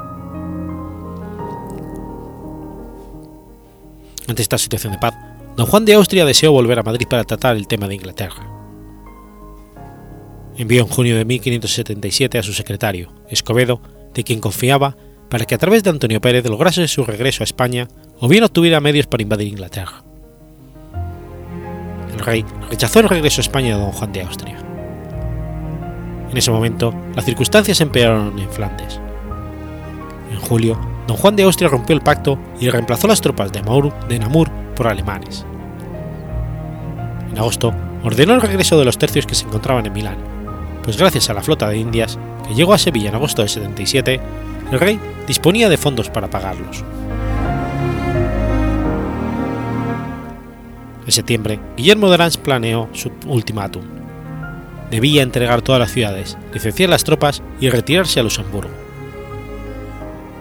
Ante 4.27 4.43
esta 4.43 4.59
situación 4.59 4.93
de 4.93 4.99
paz, 4.99 5.15
don 5.57 5.67
Juan 5.67 5.85
de 5.85 5.95
Austria 5.95 6.25
deseó 6.25 6.53
volver 6.53 6.79
a 6.79 6.83
Madrid 6.83 7.07
para 7.09 7.25
tratar 7.25 7.57
el 7.57 7.69
tema 7.69 7.87
de 7.87 7.95
Inglaterra. 7.95 8.49
Envió 10.57 10.81
en 10.83 10.89
junio 10.89 11.17
de 11.17 11.25
1577 11.25 12.39
a 12.39 12.43
su 12.43 12.53
secretario, 12.53 13.13
Escobedo, 13.29 13.81
de 14.15 14.25
quien 14.25 14.41
confiaba, 14.41 14.97
para 15.29 15.47
que 15.47 15.55
a 15.55 15.59
través 15.59 15.83
de 15.83 15.91
Antonio 15.91 16.21
Pérez 16.21 16.45
lograse 16.47 16.87
su 16.89 17.05
regreso 17.05 17.43
a 17.43 17.45
España 17.45 17.89
o 18.21 18.29
bien 18.29 18.45
obtuviera 18.45 18.81
medios 18.81 19.07
para 19.07 19.23
invadir 19.23 19.49
Inglaterra. 19.49 20.05
El 22.13 22.21
rey 22.21 22.45
rechazó 22.69 23.01
el 23.01 23.09
regreso 23.09 23.41
a 23.41 23.43
España 23.43 23.77
de 23.77 23.83
don 23.83 23.93
Juan 23.93 24.13
de 24.13 24.23
Austria. 24.23 24.59
En 26.31 26.37
ese 26.37 26.51
momento, 26.51 26.95
las 27.15 27.25
circunstancias 27.25 27.81
empeoraron 27.81 28.39
en 28.39 28.51
Flandes. 28.51 29.01
En 30.31 30.39
julio, 30.39 30.79
don 31.07 31.17
Juan 31.17 31.37
de 31.37 31.43
Austria 31.45 31.69
rompió 31.69 31.95
el 31.95 32.03
pacto 32.03 32.39
y 32.61 32.69
reemplazó 32.71 33.07
las 33.07 33.21
tropas 33.21 33.53
de, 33.53 33.61
de 34.09 34.19
Namur 34.19 34.51
por 34.77 34.87
alemanes. 34.87 35.45
En 37.31 37.39
agosto, 37.39 37.75
ordenó 38.05 38.35
el 38.35 38.43
regreso 38.43 38.79
de 38.79 38.85
los 38.85 38.99
tercios 38.99 39.27
que 39.27 39.35
se 39.35 39.47
encontraban 39.47 39.87
en 39.87 39.93
Milán, 39.93 40.32
pues 40.83 40.97
gracias 40.97 41.31
a 41.31 41.35
la 41.35 41.43
flota 41.43 41.69
de 41.69 41.79
Indias, 41.79 42.19
que 42.47 42.55
llegó 42.55 42.75
a 42.75 42.79
Sevilla 42.79 43.09
en 43.09 43.15
agosto 43.15 43.43
de 43.43 43.49
77, 43.49 44.21
el 44.71 44.81
rey 44.81 44.99
disponía 45.27 45.69
de 45.69 45.77
fondos 45.77 46.11
para 46.11 46.31
pagarlos. 46.31 46.85
En 51.05 51.13
septiembre, 51.13 51.61
Guillermo 51.77 52.09
de 52.09 52.15
Orange 52.15 52.39
planeó 52.39 52.89
su 52.93 53.11
ultimátum. 53.27 53.83
Debía 54.91 55.23
entregar 55.23 55.63
todas 55.63 55.81
las 55.81 55.93
ciudades, 55.93 56.37
licenciar 56.53 56.91
las 56.91 57.05
tropas 57.05 57.43
y 57.61 57.71
retirarse 57.71 58.21
a 58.21 58.23
Luxemburgo. 58.23 58.71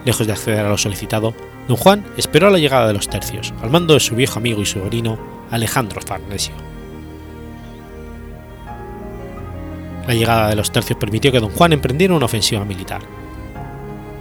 Lejos 0.05 0.27
de 0.27 0.33
acceder 0.33 0.65
a 0.65 0.69
lo 0.69 0.77
solicitado, 0.77 1.33
don 1.67 1.77
Juan 1.77 2.03
esperó 2.17 2.49
la 2.49 2.57
llegada 2.57 2.87
de 2.87 2.93
los 2.93 3.07
tercios, 3.07 3.53
al 3.61 3.69
mando 3.69 3.93
de 3.93 3.99
su 3.99 4.15
viejo 4.15 4.39
amigo 4.39 4.61
y 4.61 4.65
sobrino, 4.65 5.19
Alejandro 5.51 6.01
Farnesio. 6.01 6.70
La 10.07 10.13
llegada 10.13 10.49
de 10.49 10.55
los 10.55 10.71
tercios 10.71 10.97
permitió 10.99 11.31
que 11.31 11.39
don 11.39 11.51
Juan 11.51 11.73
emprendiera 11.73 12.15
una 12.15 12.25
ofensiva 12.25 12.65
militar. 12.65 13.01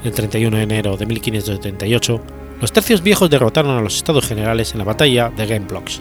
El 0.05 0.13
31 0.13 0.57
de 0.57 0.63
enero 0.63 0.97
de 0.97 1.07
1578, 1.07 2.21
los 2.61 2.73
tercios 2.73 3.03
viejos 3.03 3.31
derrotaron 3.31 3.77
a 3.77 3.81
los 3.81 3.97
estados 3.97 4.27
generales 4.27 4.73
en 4.73 4.79
la 4.79 4.85
batalla 4.85 5.31
de 5.31 5.47
Gemblox, 5.47 6.01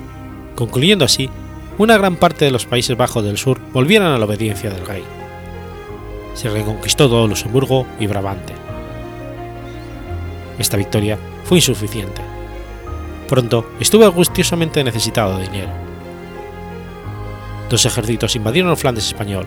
concluyendo 0.55 1.05
así 1.05 1.29
una 1.77 1.97
gran 1.97 2.17
parte 2.17 2.43
de 2.43 2.51
los 2.51 2.65
Países 2.65 2.97
Bajos 2.97 3.23
del 3.23 3.37
Sur 3.37 3.59
volvieran 3.71 4.11
a 4.11 4.17
la 4.17 4.25
obediencia 4.25 4.69
del 4.69 4.85
rey. 4.85 5.03
Se 6.33 6.49
reconquistó 6.49 7.07
todo 7.07 7.27
Luxemburgo 7.27 7.85
y 7.99 8.07
Brabante. 8.07 8.53
Esta 10.57 10.75
victoria 10.75 11.17
fue 11.45 11.59
insuficiente. 11.59 12.21
Pronto 13.29 13.71
estuvo 13.79 14.05
angustiosamente 14.05 14.83
necesitado 14.83 15.37
de 15.37 15.43
dinero. 15.43 15.71
Dos 17.69 17.85
ejércitos 17.85 18.35
invadieron 18.35 18.75
Flandes 18.75 19.07
español, 19.07 19.45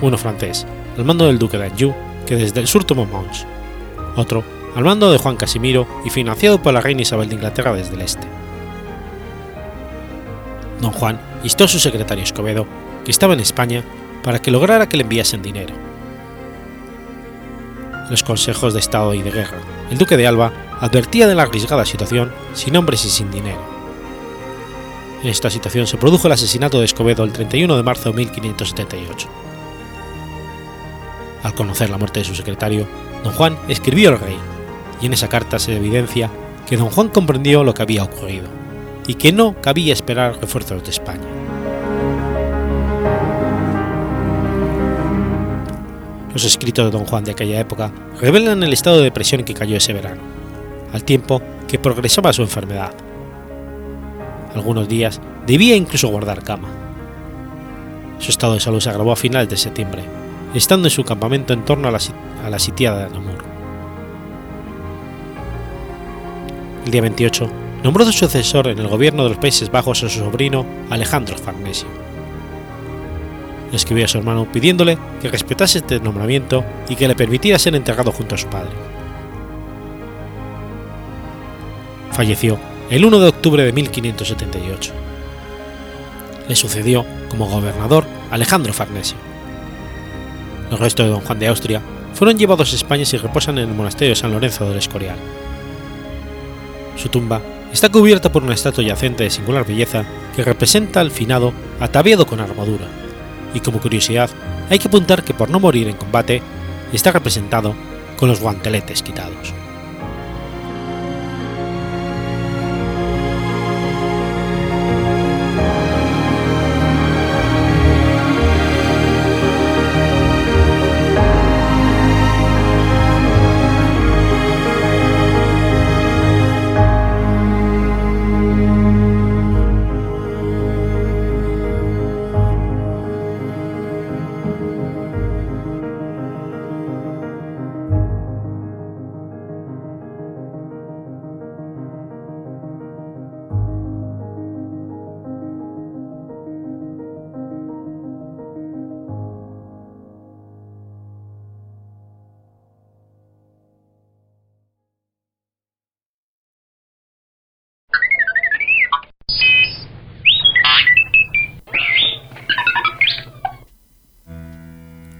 uno 0.00 0.18
francés, 0.18 0.66
al 0.96 1.04
mando 1.04 1.26
del 1.26 1.38
duque 1.38 1.58
de 1.58 1.66
Anjou, 1.66 1.94
que 2.26 2.36
desde 2.36 2.60
el 2.60 2.66
sur 2.66 2.84
tomó 2.84 3.06
Mons, 3.06 3.46
otro 4.16 4.44
al 4.74 4.84
mando 4.84 5.12
de 5.12 5.18
Juan 5.18 5.36
Casimiro 5.36 5.86
y 6.04 6.10
financiado 6.10 6.60
por 6.60 6.74
la 6.74 6.80
reina 6.80 7.02
Isabel 7.02 7.28
de 7.28 7.36
Inglaterra 7.36 7.72
desde 7.72 7.94
el 7.94 8.00
este. 8.00 8.26
Don 10.80 10.90
Juan 10.90 11.20
instó 11.42 11.64
a 11.64 11.68
su 11.68 11.78
secretario 11.78 12.24
Escobedo, 12.24 12.66
que 13.04 13.10
estaba 13.10 13.34
en 13.34 13.40
España, 13.40 13.84
para 14.22 14.40
que 14.40 14.50
lograra 14.50 14.88
que 14.88 14.96
le 14.96 15.04
enviasen 15.04 15.42
dinero. 15.42 15.74
Los 18.10 18.22
consejos 18.22 18.74
de 18.74 18.80
Estado 18.80 19.14
y 19.14 19.22
de 19.22 19.30
Guerra, 19.30 19.58
el 19.90 19.98
duque 19.98 20.16
de 20.16 20.26
Alba 20.26 20.52
advertía 20.80 21.26
de 21.26 21.34
la 21.34 21.44
arriesgada 21.44 21.84
situación 21.84 22.32
sin 22.52 22.76
hombres 22.76 23.04
y 23.04 23.10
sin 23.10 23.30
dinero. 23.30 23.62
En 25.22 25.30
esta 25.30 25.48
situación 25.48 25.86
se 25.86 25.96
produjo 25.96 26.26
el 26.26 26.32
asesinato 26.32 26.80
de 26.80 26.84
Escobedo 26.84 27.24
el 27.24 27.32
31 27.32 27.76
de 27.76 27.82
marzo 27.82 28.10
de 28.10 28.16
1578. 28.16 29.43
Al 31.44 31.54
conocer 31.54 31.90
la 31.90 31.98
muerte 31.98 32.20
de 32.20 32.24
su 32.24 32.34
secretario, 32.34 32.88
don 33.22 33.34
Juan 33.34 33.58
escribió 33.68 34.08
al 34.08 34.18
rey, 34.18 34.36
y 35.02 35.06
en 35.06 35.12
esa 35.12 35.28
carta 35.28 35.58
se 35.58 35.76
evidencia 35.76 36.30
que 36.66 36.78
don 36.78 36.88
Juan 36.88 37.10
comprendió 37.10 37.62
lo 37.62 37.74
que 37.74 37.82
había 37.82 38.02
ocurrido, 38.02 38.48
y 39.06 39.14
que 39.14 39.30
no 39.30 39.54
cabía 39.60 39.92
esperar 39.92 40.40
refuerzos 40.40 40.82
de 40.82 40.90
España. 40.90 41.28
Los 46.32 46.44
escritos 46.44 46.86
de 46.86 46.90
don 46.90 47.04
Juan 47.04 47.24
de 47.24 47.32
aquella 47.32 47.60
época 47.60 47.92
revelan 48.18 48.62
el 48.62 48.72
estado 48.72 48.96
de 48.96 49.04
depresión 49.04 49.44
que 49.44 49.52
cayó 49.52 49.76
ese 49.76 49.92
verano, 49.92 50.22
al 50.94 51.04
tiempo 51.04 51.42
que 51.68 51.78
progresaba 51.78 52.32
su 52.32 52.40
enfermedad. 52.40 52.94
Algunos 54.54 54.88
días 54.88 55.20
debía 55.46 55.76
incluso 55.76 56.08
guardar 56.08 56.42
cama. 56.42 56.68
Su 58.18 58.30
estado 58.30 58.54
de 58.54 58.60
salud 58.60 58.80
se 58.80 58.88
agravó 58.88 59.12
a 59.12 59.16
finales 59.16 59.50
de 59.50 59.58
septiembre, 59.58 60.04
estando 60.54 60.86
en 60.86 60.90
su 60.90 61.04
campamento 61.04 61.52
en 61.52 61.64
torno 61.64 61.88
a 61.88 61.90
la, 61.90 62.58
sitiada 62.58 63.04
de 63.04 63.10
Namur. 63.10 63.44
El 66.84 66.90
día 66.90 67.00
28 67.00 67.50
nombró 67.82 68.04
su 68.04 68.12
sucesor 68.12 68.68
en 68.68 68.78
el 68.78 68.88
gobierno 68.88 69.24
de 69.24 69.30
los 69.30 69.38
Países 69.38 69.70
Bajos 69.70 70.04
a 70.04 70.08
su 70.08 70.20
sobrino 70.20 70.64
Alejandro 70.90 71.36
Farnesio. 71.36 71.88
Escribió 73.72 74.04
a 74.04 74.08
su 74.08 74.18
hermano 74.18 74.46
pidiéndole 74.50 74.96
que 75.20 75.28
respetase 75.28 75.78
este 75.78 75.98
nombramiento 75.98 76.64
y 76.88 76.94
que 76.94 77.08
le 77.08 77.16
permitiera 77.16 77.58
ser 77.58 77.74
enterrado 77.74 78.12
junto 78.12 78.36
a 78.36 78.38
su 78.38 78.46
padre. 78.46 78.70
Falleció 82.12 82.58
el 82.90 83.04
1 83.04 83.18
de 83.18 83.28
octubre 83.28 83.64
de 83.64 83.72
1578. 83.72 84.92
Le 86.48 86.54
sucedió 86.54 87.04
como 87.28 87.46
gobernador 87.46 88.04
Alejandro 88.30 88.72
Farnesio. 88.72 89.33
Los 90.70 90.80
restos 90.80 91.06
de 91.06 91.12
don 91.12 91.20
Juan 91.20 91.38
de 91.38 91.48
Austria 91.48 91.82
fueron 92.14 92.38
llevados 92.38 92.72
a 92.72 92.76
España 92.76 93.04
y 93.10 93.16
reposan 93.16 93.58
en 93.58 93.68
el 93.68 93.74
monasterio 93.74 94.10
de 94.10 94.20
San 94.20 94.32
Lorenzo 94.32 94.68
del 94.68 94.78
Escorial. 94.78 95.16
Su 96.96 97.08
tumba 97.08 97.40
está 97.72 97.88
cubierta 97.88 98.30
por 98.30 98.44
una 98.44 98.54
estatua 98.54 98.84
yacente 98.84 99.24
de 99.24 99.30
singular 99.30 99.66
belleza 99.66 100.04
que 100.34 100.44
representa 100.44 101.00
al 101.00 101.10
finado 101.10 101.52
ataviado 101.80 102.26
con 102.26 102.40
armadura, 102.40 102.86
y 103.52 103.60
como 103.60 103.80
curiosidad 103.80 104.30
hay 104.70 104.78
que 104.78 104.88
apuntar 104.88 105.24
que 105.24 105.34
por 105.34 105.50
no 105.50 105.60
morir 105.60 105.88
en 105.88 105.96
combate 105.96 106.40
está 106.92 107.10
representado 107.12 107.74
con 108.16 108.28
los 108.28 108.40
guanteletes 108.40 109.02
quitados. 109.02 109.52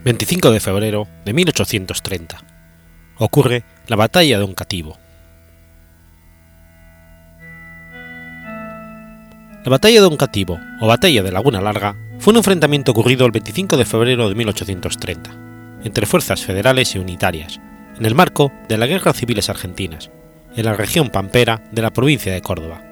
25 0.05 0.51
de 0.51 0.61
febrero 0.61 1.09
de 1.25 1.33
1830. 1.33 2.37
Ocurre 3.17 3.65
la 3.87 3.97
batalla 3.97 4.37
de 4.37 4.45
Oncativo. 4.45 4.99
La 9.65 9.71
batalla 9.71 10.03
de 10.03 10.07
Oncativo, 10.07 10.61
o 10.83 10.87
batalla 10.87 11.23
de 11.23 11.33
Laguna 11.33 11.63
Larga, 11.63 11.97
fue 12.19 12.33
un 12.33 12.37
enfrentamiento 12.37 12.93
ocurrido 12.93 13.25
el 13.25 13.33
25 13.33 13.79
de 13.79 13.87
febrero 13.87 14.29
de 14.29 14.35
1830, 14.35 15.31
entre 15.85 16.05
fuerzas 16.05 16.45
federales 16.45 16.95
y 16.95 16.99
unitarias, 16.99 17.59
en 17.99 18.05
el 18.05 18.15
marco 18.15 18.53
de 18.69 18.77
las 18.77 18.91
guerras 18.91 19.17
civiles 19.17 19.49
argentinas, 19.49 20.11
en 20.55 20.67
la 20.67 20.75
región 20.75 21.09
pampera 21.09 21.63
de 21.73 21.81
la 21.81 21.95
provincia 21.95 22.31
de 22.31 22.43
Córdoba. 22.43 22.83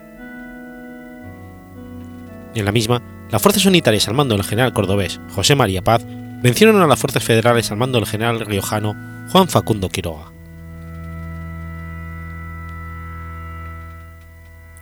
En 2.54 2.64
la 2.64 2.72
misma, 2.72 3.02
las 3.30 3.42
fuerzas 3.42 3.66
unitarias 3.66 4.08
al 4.08 4.14
mando 4.14 4.34
del 4.34 4.46
general 4.46 4.72
cordobés 4.72 5.20
José 5.34 5.54
María 5.54 5.82
Paz 5.82 6.06
vencieron 6.42 6.82
a 6.82 6.86
las 6.86 6.98
fuerzas 6.98 7.22
federales 7.22 7.70
al 7.70 7.76
mando 7.76 7.98
del 7.98 8.08
general 8.08 8.40
riojano 8.40 8.94
Juan 9.30 9.48
Facundo 9.48 9.88
Quiroga. 9.88 10.32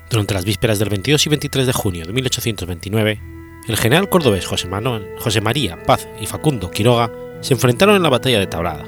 Durante 0.08 0.34
las 0.34 0.44
vísperas 0.44 0.78
del 0.78 0.88
22 0.88 1.26
y 1.26 1.28
23 1.28 1.66
de 1.66 1.72
junio 1.72 2.06
de 2.06 2.12
1829, 2.12 3.20
el 3.68 3.76
general 3.76 4.08
cordobés 4.08 4.46
José, 4.46 4.68
José 5.18 5.40
María 5.40 5.80
Paz 5.84 6.08
y 6.20 6.26
Facundo 6.26 6.70
Quiroga 6.70 7.12
se 7.42 7.54
enfrentaron 7.54 7.94
en 7.94 8.02
la 8.02 8.08
batalla 8.08 8.40
de 8.40 8.46
Tablada. 8.46 8.84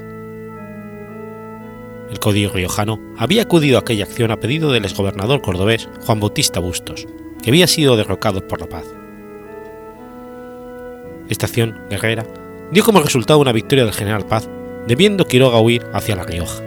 el 2.09 2.19
caudillo 2.19 2.51
riojano 2.51 2.99
había 3.17 3.43
acudido 3.43 3.77
a 3.77 3.81
aquella 3.81 4.03
acción 4.03 4.31
a 4.31 4.39
pedido 4.39 4.71
del 4.71 4.85
exgobernador 4.85 5.41
cordobés 5.41 5.87
Juan 6.05 6.19
Bautista 6.19 6.59
Bustos, 6.59 7.07
que 7.41 7.51
había 7.51 7.67
sido 7.67 7.95
derrocado 7.95 8.47
por 8.47 8.61
la 8.61 8.67
paz. 8.67 8.85
Esta 11.29 11.45
acción 11.45 11.79
guerrera 11.89 12.25
dio 12.73 12.83
como 12.83 12.99
resultado 12.99 13.39
una 13.39 13.51
victoria 13.51 13.85
del 13.85 13.93
general 13.93 14.25
Paz, 14.25 14.49
debiendo 14.87 15.25
Quiroga 15.25 15.59
huir 15.59 15.85
hacia 15.93 16.15
La 16.15 16.23
Rioja. 16.23 16.61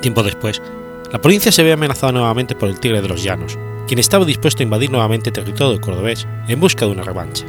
Tiempo 0.00 0.22
después, 0.22 0.62
la 1.10 1.20
provincia 1.20 1.50
se 1.50 1.64
ve 1.64 1.72
amenazada 1.72 2.12
nuevamente 2.12 2.54
por 2.54 2.68
el 2.68 2.78
Tigre 2.78 3.02
de 3.02 3.08
los 3.08 3.24
Llanos, 3.24 3.58
quien 3.88 3.98
estaba 3.98 4.24
dispuesto 4.24 4.62
a 4.62 4.64
invadir 4.64 4.90
nuevamente 4.90 5.32
territorio 5.32 5.80
cordobés 5.80 6.28
en 6.46 6.60
busca 6.60 6.86
de 6.86 6.92
una 6.92 7.02
revancha. 7.02 7.44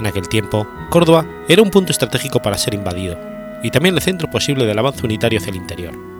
En 0.00 0.06
aquel 0.06 0.28
tiempo, 0.28 0.66
Córdoba 0.90 1.24
era 1.46 1.62
un 1.62 1.70
punto 1.70 1.92
estratégico 1.92 2.42
para 2.42 2.58
ser 2.58 2.74
invadido, 2.74 3.16
y 3.62 3.70
también 3.70 3.94
el 3.94 4.02
centro 4.02 4.28
posible 4.28 4.66
del 4.66 4.78
avance 4.78 5.06
unitario 5.06 5.38
hacia 5.38 5.50
el 5.50 5.56
interior. 5.56 6.13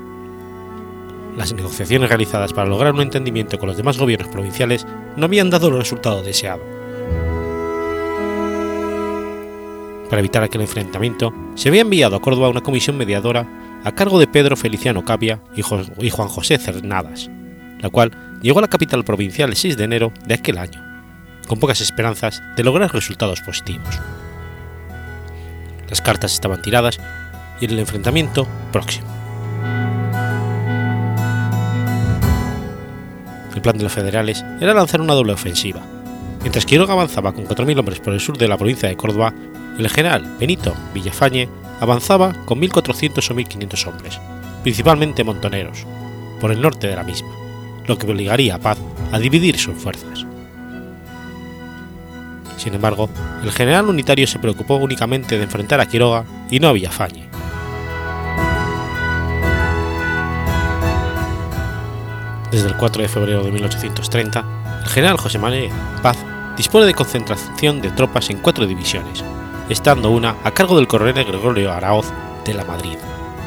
Las 1.37 1.53
negociaciones 1.53 2.09
realizadas 2.09 2.53
para 2.53 2.68
lograr 2.68 2.92
un 2.94 3.01
entendimiento 3.01 3.59
con 3.59 3.68
los 3.68 3.77
demás 3.77 3.99
gobiernos 3.99 4.31
provinciales 4.31 4.87
no 5.16 5.25
habían 5.27 5.51
dado 5.51 5.68
el 5.68 5.77
resultado 5.77 6.23
deseado. 6.23 6.62
Para 10.09 10.20
evitar 10.20 10.44
aquel 10.44 10.61
enfrentamiento, 10.61 11.35
se 11.57 11.68
había 11.68 11.81
enviado 11.81 12.14
a 12.14 12.20
Córdoba 12.20 12.49
una 12.49 12.61
comisión 12.61 12.97
mediadora 12.97 13.81
a 13.85 13.92
cargo 13.92 14.18
de 14.20 14.29
Pedro 14.29 14.57
Feliciano 14.57 15.05
Capia 15.05 15.40
y, 15.57 15.62
Juan 15.62 16.29
José 16.29 16.57
Cernadas, 16.59 17.29
la 17.81 17.90
cual 17.90 18.12
llegó 18.40 18.61
a 18.61 18.62
la 18.62 18.68
capital 18.68 19.05
provincial 19.05 19.51
el 19.51 19.57
6 19.57 19.77
de 19.77 19.85
enero 19.85 20.12
de 20.27 20.35
aquel 20.35 20.59
año, 20.59 20.83
con 21.49 21.59
pocas 21.59 21.81
esperanzas 21.81 22.42
de 22.57 22.62
lograr 22.62 22.92
resultados 22.92 23.40
positivos. 23.40 24.01
Las 25.88 26.01
cartas 26.01 26.33
estaban 26.33 26.62
tiradas 26.62 27.01
y 27.61 27.66
el 27.66 27.79
enfrentamiento 27.79 28.47
próximo. 28.73 29.07
El 33.54 33.62
plan 33.62 33.76
de 33.76 33.84
los 33.84 33.92
federales 33.92 34.44
era 34.60 34.74
lanzar 34.74 35.00
una 35.00 35.14
doble 35.14 35.32
ofensiva. 35.32 35.80
Mientras 36.40 36.66
Quiroga 36.66 36.92
avanzaba 36.92 37.32
con 37.32 37.46
4.000 37.46 37.78
hombres 37.78 38.00
por 38.00 38.12
el 38.12 38.20
sur 38.20 38.36
de 38.36 38.48
la 38.48 38.58
provincia 38.58 38.88
de 38.88 38.96
Córdoba, 38.96 39.32
el 39.78 39.88
general 39.88 40.36
Benito 40.38 40.74
Villafañe 40.92 41.48
avanzaba 41.80 42.32
con 42.44 42.60
1.400 42.60 43.30
o 43.30 43.34
1.500 43.34 43.86
hombres, 43.86 44.20
principalmente 44.62 45.24
montoneros, 45.24 45.86
por 46.40 46.52
el 46.52 46.60
norte 46.60 46.86
de 46.86 46.96
la 46.96 47.02
misma, 47.02 47.30
lo 47.86 47.96
que 47.96 48.06
obligaría 48.06 48.56
a 48.56 48.58
Paz 48.58 48.78
a 49.12 49.18
dividir 49.18 49.58
sus 49.58 49.74
fuerzas. 49.74 50.26
Sin 52.56 52.74
embargo, 52.74 53.08
el 53.42 53.52
general 53.52 53.88
unitario 53.88 54.26
se 54.26 54.38
preocupó 54.38 54.76
únicamente 54.76 55.36
de 55.36 55.44
enfrentar 55.44 55.80
a 55.80 55.86
Quiroga 55.86 56.24
y 56.50 56.60
no 56.60 56.68
a 56.68 56.72
Villafañe. 56.72 57.28
Desde 62.54 62.68
el 62.68 62.76
4 62.76 63.02
de 63.02 63.08
febrero 63.08 63.42
de 63.42 63.50
1830, 63.50 64.44
el 64.84 64.88
general 64.88 65.16
José 65.16 65.40
Manuel 65.40 65.72
Paz 66.04 66.16
dispone 66.56 66.86
de 66.86 66.94
concentración 66.94 67.80
de 67.80 67.90
tropas 67.90 68.30
en 68.30 68.38
cuatro 68.38 68.64
divisiones, 68.64 69.24
estando 69.68 70.12
una 70.12 70.36
a 70.44 70.52
cargo 70.52 70.76
del 70.76 70.86
coronel 70.86 71.24
Gregorio 71.24 71.72
Araoz 71.72 72.12
de 72.44 72.54
la 72.54 72.64
Madrid, 72.64 72.96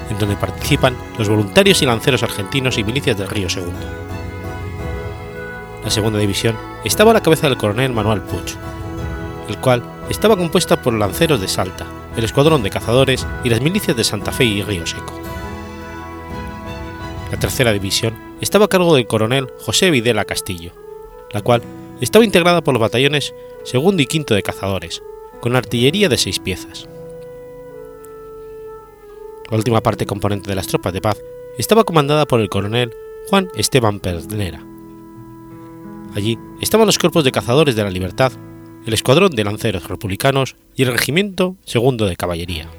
en 0.10 0.18
donde 0.18 0.36
participan 0.36 0.98
los 1.18 1.30
voluntarios 1.30 1.82
y 1.82 1.86
lanceros 1.86 2.22
argentinos 2.22 2.78
y 2.78 2.84
milicias 2.84 3.18
del 3.18 3.30
Río 3.30 3.50
Segundo. 3.50 3.80
La 5.86 5.90
segunda 5.90 6.20
división 6.20 6.58
estaba 6.84 7.12
a 7.12 7.14
la 7.14 7.22
cabeza 7.22 7.48
del 7.48 7.58
coronel 7.58 7.94
Manuel 7.94 8.24
Puig, 8.24 8.58
el 9.48 9.58
cual 9.60 9.84
estaba 10.10 10.36
compuesta 10.36 10.82
por 10.82 10.94
lanceros 10.94 11.40
de 11.40 11.48
Salta, 11.48 11.86
el 12.18 12.26
escuadrón 12.26 12.62
de 12.62 12.72
cazadores 12.72 13.26
y 13.46 13.50
las 13.50 13.62
milicias 13.62 13.96
de 13.96 14.04
Santa 14.04 14.34
Fe 14.34 14.44
y 14.44 14.64
Río 14.64 14.86
Seco. 14.86 15.27
La 17.32 17.38
tercera 17.38 17.74
división 17.74 18.16
estaba 18.40 18.66
a 18.66 18.70
cargo 18.70 18.96
del 18.96 19.08
coronel 19.08 19.48
José 19.60 19.92
Videla 19.92 20.24
Castillo, 20.24 20.72
la 21.32 21.42
cual 21.42 21.62
estaba 22.00 22.24
integrada 22.24 22.62
por 22.62 22.74
los 22.74 22.82
batallones 22.82 23.34
segundo 23.64 24.02
y 24.02 24.06
quinto 24.06 24.34
de 24.34 24.44
cazadores, 24.44 25.04
con 25.42 25.56
artillería 25.56 26.08
de 26.08 26.18
seis 26.18 26.40
piezas. 26.40 26.88
La 29.50 29.58
última 29.58 29.82
parte 29.82 30.06
componente 30.06 30.50
de 30.50 30.56
las 30.56 30.68
tropas 30.68 30.94
de 30.94 31.02
paz 31.02 31.18
estaba 31.58 31.84
comandada 31.84 32.26
por 32.26 32.40
el 32.40 32.50
coronel 32.50 32.94
Juan 33.30 33.50
Esteban 33.56 34.00
Pernera. 34.00 34.64
Allí 36.16 36.38
estaban 36.62 36.88
los 36.88 36.98
cuerpos 36.98 37.24
de 37.24 37.32
cazadores 37.32 37.76
de 37.76 37.84
la 37.84 37.90
libertad, 37.90 38.32
el 38.86 38.94
escuadrón 38.94 39.32
de 39.32 39.44
lanceros 39.44 39.88
republicanos 39.88 40.56
y 40.76 40.84
el 40.84 40.94
regimiento 40.94 41.58
segundo 41.66 42.06
de 42.06 42.16
caballería. 42.16 42.70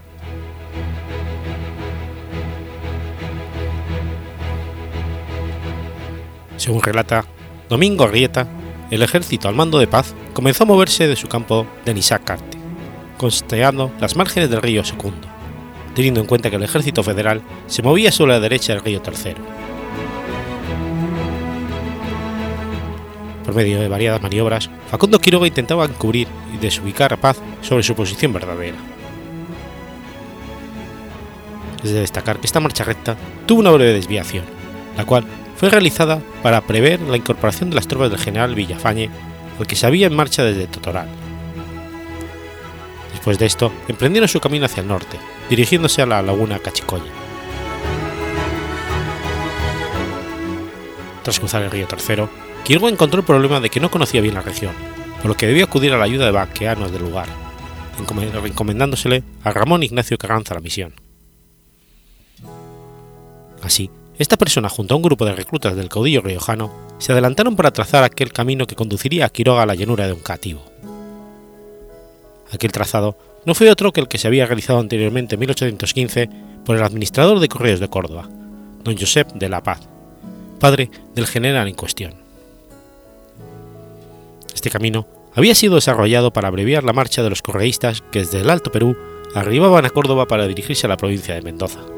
Según 6.59 6.83
relata 6.83 7.25
Domingo 7.69 8.05
Arrieta, 8.05 8.49
el 8.91 9.03
ejército 9.03 9.49
al 9.49 9.55
mando 9.55 9.79
de 9.79 9.87
paz 9.87 10.15
comenzó 10.33 10.65
a 10.65 10.67
moverse 10.67 11.07
de 11.07 11.15
su 11.15 11.29
campo 11.29 11.67
de 11.85 11.95
Nisacarte, 11.95 12.59
costeando 13.17 13.93
las 14.01 14.17
márgenes 14.17 14.51
del 14.51 14.61
río 14.61 14.85
Secundo, 14.85 15.29
teniendo 15.95 16.21
en 16.21 16.27
cuenta 16.27 16.51
que 16.51 16.57
el 16.57 16.65
ejército 16.65 17.03
federal 17.05 17.43
se 17.69 17.83
movía 17.83 18.11
sobre 18.11 18.33
la 18.33 18.41
derecha 18.41 18.75
del 18.75 18.83
río 18.83 19.01
Tercero. 19.01 19.41
Por 23.45 23.55
medio 23.55 23.81
de 23.81 23.89
variadas 23.89 24.21
maniobras, 24.21 24.69
Facundo 24.91 25.21
Quiroga 25.21 25.47
intentaba 25.47 25.85
encubrir 25.85 26.27
y 26.53 26.59
desubicar 26.59 27.13
a 27.13 27.17
Paz 27.17 27.41
sobre 27.63 27.85
su 27.85 27.95
posición 27.95 28.33
verdadera. 28.33 28.77
Es 31.85 31.93
de 31.93 32.01
destacar 32.01 32.41
que 32.41 32.47
esta 32.47 32.61
marcha 32.61 32.83
recta 32.83 33.17
tuvo 33.47 33.61
una 33.61 33.71
breve 33.71 33.93
desviación, 33.93 34.45
la 34.97 35.07
cual 35.07 35.25
fue 35.59 35.71
realizada 35.71 36.23
para 36.43 36.61
prever 36.61 37.01
la 37.01 37.17
incorporación 37.17 37.71
de 37.71 37.77
las 37.77 37.89
tropas 37.89 38.11
del 38.11 38.21
general 38.21 38.55
Villafañe, 38.55 39.11
al 39.59 39.67
que 39.67 39.75
se 39.75 39.87
había 39.87 40.07
en 40.07 40.15
marcha 40.15 40.45
desde 40.45 40.69
Totoral. 40.69 41.09
Después 43.11 43.41
de 43.41 43.47
esto, 43.47 43.73
emprendieron 43.89 44.29
su 44.29 44.39
camino 44.39 44.67
hacia 44.67 44.83
el 44.83 44.89
norte, 44.89 45.19
dirigiéndose 45.51 46.01
a 46.01 46.07
la 46.07 46.23
laguna 46.23 46.61
Cachicoya. 46.61 47.11
Tras 51.25 51.41
cruzar 51.41 51.63
el 51.63 51.73
río 51.73 51.89
Tercero, 51.89 52.31
Quiroga 52.65 52.89
encontró 52.89 53.21
el 53.21 53.27
problema 53.27 53.59
de 53.59 53.69
que 53.69 53.81
no 53.81 53.91
conocía 53.91 54.21
bien 54.21 54.35
la 54.35 54.43
región, 54.43 54.73
por 55.21 55.27
lo 55.27 55.37
que 55.37 55.49
debió 55.49 55.65
acudir 55.65 55.93
a 55.93 55.99
la 55.99 56.05
ayuda 56.05 56.27
de 56.27 56.31
vaqueanos 56.31 56.93
del 56.93 57.03
lugar, 57.03 57.27
encomendándosele 58.45 59.25
a 59.43 59.51
Ramón 59.51 59.83
Ignacio 59.83 60.19
Carranza 60.19 60.55
la 60.55 60.61
misión. 60.61 60.95
Así, 63.61 63.91
esta 64.19 64.37
persona 64.37 64.69
junto 64.69 64.95
a 64.95 64.97
un 64.97 65.03
grupo 65.03 65.25
de 65.25 65.35
reclutas 65.35 65.77
del 65.77 65.89
caudillo 65.89 66.21
riojano 66.21 66.73
se 66.99 67.13
adelantaron 67.13 67.55
para 67.55 67.71
trazar 67.71 68.03
aquel 68.03 68.33
camino 68.33 68.67
que 68.67 68.75
conduciría 68.75 69.27
a 69.27 69.29
Quiroga 69.29 69.63
a 69.63 69.67
la 69.67 69.77
llanura 69.77 70.07
de 70.07 70.13
un 70.13 70.21
cativo. 70.21 70.63
Aquel 72.53 72.73
trazado 72.73 73.17
no 73.45 73.55
fue 73.55 73.71
otro 73.71 73.93
que 73.93 74.01
el 74.01 74.09
que 74.09 74.19
se 74.19 74.27
había 74.27 74.47
realizado 74.47 74.81
anteriormente 74.81 75.37
en 75.37 75.41
1815 75.41 76.31
por 76.65 76.77
el 76.77 76.83
administrador 76.83 77.39
de 77.39 77.49
correos 77.49 77.79
de 77.79 77.89
Córdoba, 77.89 78.29
don 78.83 78.99
Josep 78.99 79.33
de 79.35 79.49
la 79.49 79.63
Paz, 79.63 79.89
padre 80.59 80.91
del 81.15 81.27
general 81.27 81.69
en 81.69 81.75
cuestión. 81.75 82.15
Este 84.53 84.71
camino 84.71 85.07
había 85.35 85.55
sido 85.55 85.77
desarrollado 85.77 86.33
para 86.33 86.49
abreviar 86.49 86.83
la 86.83 86.93
marcha 86.93 87.23
de 87.23 87.31
los 87.31 87.43
correístas 87.43 88.03
que 88.11 88.21
desde 88.21 88.41
el 88.41 88.51
Alto 88.51 88.73
Perú 88.73 88.97
arribaban 89.35 89.85
a 89.85 89.91
Córdoba 89.91 90.27
para 90.27 90.49
dirigirse 90.49 90.87
a 90.87 90.89
la 90.89 90.97
provincia 90.97 91.35
de 91.35 91.43
Mendoza. 91.43 91.98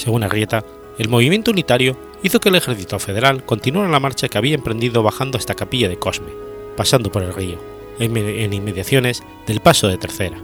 Según 0.00 0.22
Arrieta, 0.22 0.64
el 0.96 1.10
movimiento 1.10 1.50
unitario 1.50 1.94
hizo 2.22 2.40
que 2.40 2.48
el 2.48 2.54
ejército 2.54 2.98
federal 2.98 3.44
continuara 3.44 3.90
la 3.90 4.00
marcha 4.00 4.28
que 4.28 4.38
había 4.38 4.54
emprendido 4.54 5.02
bajando 5.02 5.36
hasta 5.36 5.54
Capilla 5.54 5.90
de 5.90 5.98
Cosme, 5.98 6.30
pasando 6.74 7.12
por 7.12 7.22
el 7.22 7.34
río, 7.34 7.58
en 7.98 8.54
inmediaciones 8.54 9.22
del 9.46 9.60
Paso 9.60 9.88
de 9.88 9.98
Tercera, 9.98 10.38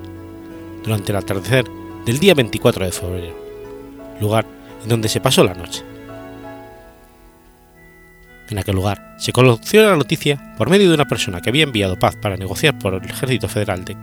durante 0.84 1.10
el 1.10 1.16
atardecer 1.16 1.64
del 2.04 2.18
día 2.18 2.34
24 2.34 2.84
de 2.84 2.92
febrero, 2.92 3.34
lugar 4.20 4.44
en 4.82 4.90
donde 4.90 5.08
se 5.08 5.22
pasó 5.22 5.42
la 5.42 5.54
noche. 5.54 5.82
En 8.50 8.58
aquel 8.58 8.76
lugar 8.76 9.14
se 9.16 9.32
conoció 9.32 9.88
la 9.88 9.96
noticia 9.96 10.54
por 10.58 10.68
medio 10.68 10.90
de 10.90 10.96
una 10.96 11.08
persona 11.08 11.40
que 11.40 11.48
había 11.48 11.64
enviado 11.64 11.98
paz 11.98 12.14
para 12.14 12.36
negociar 12.36 12.78
por 12.78 12.92
el 12.92 13.04
ejército 13.08 13.48
federal 13.48 13.86
de, 13.86 13.96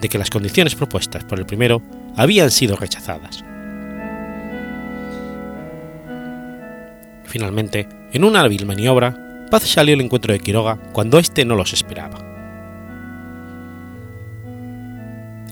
de 0.00 0.08
que 0.08 0.16
las 0.16 0.30
condiciones 0.30 0.74
propuestas 0.74 1.24
por 1.24 1.38
el 1.38 1.44
primero 1.44 1.82
habían 2.16 2.50
sido 2.50 2.76
rechazadas. 2.76 3.44
Finalmente, 7.30 7.88
en 8.12 8.24
una 8.24 8.40
hábil 8.40 8.66
maniobra, 8.66 9.46
Paz 9.52 9.62
salió 9.62 9.94
al 9.94 10.00
encuentro 10.00 10.32
de 10.32 10.40
Quiroga 10.40 10.78
cuando 10.92 11.20
éste 11.20 11.44
no 11.44 11.54
los 11.54 11.72
esperaba. 11.72 12.18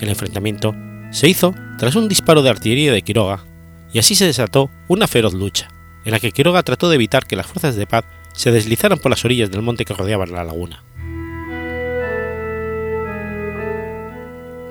El 0.00 0.08
enfrentamiento 0.08 0.74
se 1.12 1.28
hizo 1.28 1.54
tras 1.78 1.94
un 1.94 2.08
disparo 2.08 2.42
de 2.42 2.50
artillería 2.50 2.92
de 2.92 3.02
Quiroga, 3.02 3.44
y 3.92 4.00
así 4.00 4.16
se 4.16 4.26
desató 4.26 4.70
una 4.88 5.06
feroz 5.06 5.34
lucha, 5.34 5.68
en 6.04 6.10
la 6.10 6.18
que 6.18 6.32
Quiroga 6.32 6.64
trató 6.64 6.88
de 6.88 6.96
evitar 6.96 7.28
que 7.28 7.36
las 7.36 7.46
fuerzas 7.46 7.76
de 7.76 7.86
paz 7.86 8.04
se 8.32 8.50
deslizaran 8.50 8.98
por 8.98 9.10
las 9.10 9.24
orillas 9.24 9.48
del 9.48 9.62
monte 9.62 9.84
que 9.84 9.94
rodeaba 9.94 10.26
la 10.26 10.42
laguna. 10.42 10.82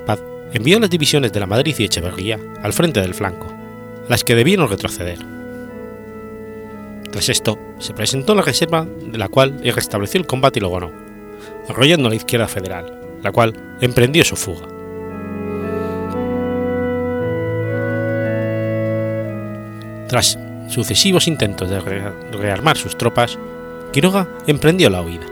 Paz 0.04 0.20
envió 0.52 0.78
las 0.78 0.90
divisiones 0.90 1.32
de 1.32 1.40
la 1.40 1.46
Madrid 1.46 1.74
y 1.78 1.84
Echeverría 1.84 2.38
al 2.62 2.74
frente 2.74 3.00
del 3.00 3.14
flanco, 3.14 3.46
las 4.10 4.24
que 4.24 4.34
debieron 4.34 4.68
retroceder. 4.68 5.37
Tras 7.10 7.28
esto, 7.28 7.58
se 7.78 7.94
presentó 7.94 8.34
la 8.34 8.42
reserva 8.42 8.84
de 8.84 9.18
la 9.18 9.28
cual 9.28 9.60
restableció 9.74 10.20
el 10.20 10.26
combate 10.26 10.58
y 10.58 10.62
lo 10.62 10.70
ganó, 10.70 10.92
arrollando 11.68 12.08
a 12.08 12.10
la 12.10 12.16
izquierda 12.16 12.48
federal, 12.48 13.18
la 13.22 13.32
cual 13.32 13.78
emprendió 13.80 14.24
su 14.24 14.36
fuga. 14.36 14.66
Tras 20.08 20.38
sucesivos 20.68 21.28
intentos 21.28 21.68
de 21.68 21.80
rearmar 22.32 22.76
sus 22.76 22.96
tropas, 22.96 23.38
Quiroga 23.92 24.28
emprendió 24.46 24.90
la 24.90 25.02
huida. 25.02 25.26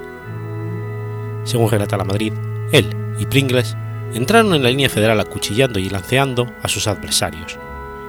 Según 1.44 1.70
relata 1.70 1.96
la 1.96 2.04
Madrid, 2.04 2.32
él 2.72 2.86
y 3.18 3.26
Pringles 3.26 3.76
entraron 4.14 4.54
en 4.54 4.62
la 4.62 4.70
línea 4.70 4.88
federal 4.88 5.20
acuchillando 5.20 5.78
y 5.78 5.88
lanceando 5.88 6.52
a 6.62 6.68
sus 6.68 6.86
adversarios, 6.86 7.58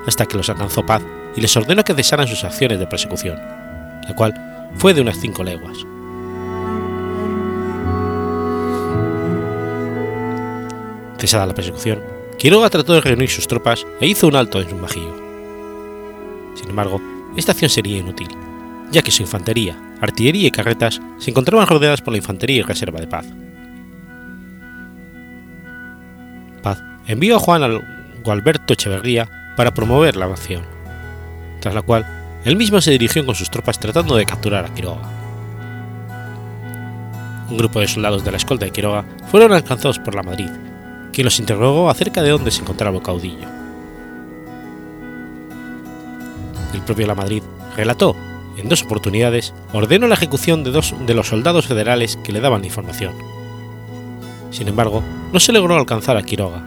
hasta 0.06 0.26
que 0.26 0.38
los 0.38 0.50
alcanzó 0.50 0.86
paz 0.86 1.02
y 1.36 1.42
les 1.42 1.56
ordenó 1.56 1.84
que 1.84 1.94
cesaran 1.94 2.28
sus 2.28 2.44
acciones 2.44 2.80
de 2.80 2.88
persecución, 2.88 3.40
la 4.08 4.16
cual 4.16 4.70
fue 4.76 4.94
de 4.94 5.02
unas 5.02 5.20
cinco 5.20 5.44
leguas. 5.44 5.78
Cesada 11.18 11.46
la 11.46 11.56
persecución, 11.56 12.00
Quiroga 12.38 12.70
trató 12.70 12.94
de 12.94 13.02
reunir 13.02 13.30
sus 13.30 13.48
tropas 13.48 13.86
e 14.00 14.08
hizo 14.08 14.28
un 14.28 14.36
alto 14.36 14.62
en 14.62 14.70
su 14.70 14.78
bajío. 14.78 15.16
Sin 16.54 16.70
embargo, 16.70 17.02
esta 17.36 17.52
acción 17.52 17.70
sería 17.70 17.98
inútil, 17.98 18.30
ya 18.92 19.02
que 19.02 19.12
su 19.12 19.24
infantería, 19.24 19.76
artillería 20.00 20.48
y 20.48 20.52
carretas 20.52 21.02
se 21.18 21.32
encontraban 21.32 21.68
rodeadas 21.68 22.02
por 22.02 22.14
la 22.14 22.20
infantería 22.20 22.58
y 22.58 22.62
reserva 22.62 23.00
de 23.00 23.08
paz. 23.08 23.26
Paz 26.62 26.84
envió 27.08 27.38
a 27.38 27.40
Juan 27.40 27.82
Gualberto 28.24 28.74
Echeverría 28.74 29.54
para 29.56 29.74
promover 29.74 30.16
la 30.16 30.26
acción, 30.26 30.64
tras 31.60 31.74
la 31.74 31.82
cual 31.82 32.06
él 32.48 32.56
mismo 32.56 32.80
se 32.80 32.92
dirigió 32.92 33.26
con 33.26 33.36
sus 33.36 33.50
tropas 33.50 33.78
tratando 33.78 34.16
de 34.16 34.26
capturar 34.26 34.64
a 34.64 34.74
Quiroga. 34.74 35.02
Un 37.50 37.58
grupo 37.58 37.82
de 37.82 37.90
soldados 37.90 38.24
de 38.24 38.32
la 38.32 38.38
escolta 38.38 38.64
de 38.64 38.72
Quiroga 38.72 39.04
fueron 39.30 39.52
alcanzados 39.52 40.00
por 40.00 40.16
la 40.16 40.24
Madrid, 40.24 40.50
quien 41.12 41.26
los 41.26 41.40
interrogó 41.40 41.90
acerca 41.90 42.24
de 42.24 42.30
dónde 42.30 42.52
se 42.52 42.62
encontraba 42.62 42.96
el 42.96 43.04
caudillo. 43.04 43.50
El 46.74 46.80
propio 46.84 47.06
La 47.06 47.16
Madrid 47.16 47.44
relató, 47.76 48.16
en 48.56 48.70
dos 48.70 48.82
oportunidades, 48.84 49.54
ordenó 49.74 50.08
la 50.08 50.16
ejecución 50.16 50.64
de 50.64 50.72
dos 50.72 50.96
de 51.06 51.14
los 51.16 51.28
soldados 51.28 51.68
federales 51.68 52.18
que 52.24 52.32
le 52.32 52.40
daban 52.40 52.62
la 52.62 52.68
información. 52.68 53.14
Sin 54.52 54.70
embargo, 54.70 55.04
no 55.34 55.42
se 55.42 55.52
logró 55.52 55.76
alcanzar 55.76 56.16
a 56.16 56.24
Quiroga, 56.24 56.66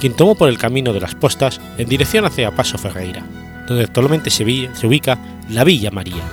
quien 0.00 0.14
tomó 0.14 0.34
por 0.34 0.48
el 0.48 0.58
camino 0.58 0.92
de 0.92 1.00
las 1.00 1.14
postas 1.14 1.60
en 1.78 1.88
dirección 1.88 2.24
hacia 2.24 2.50
Paso 2.50 2.78
Ferreira, 2.78 3.24
donde 3.70 3.84
actualmente 3.84 4.30
se, 4.30 4.42
ubica 4.42 5.16
la 5.48 5.62
Villa 5.62 5.92
María. 5.92 6.24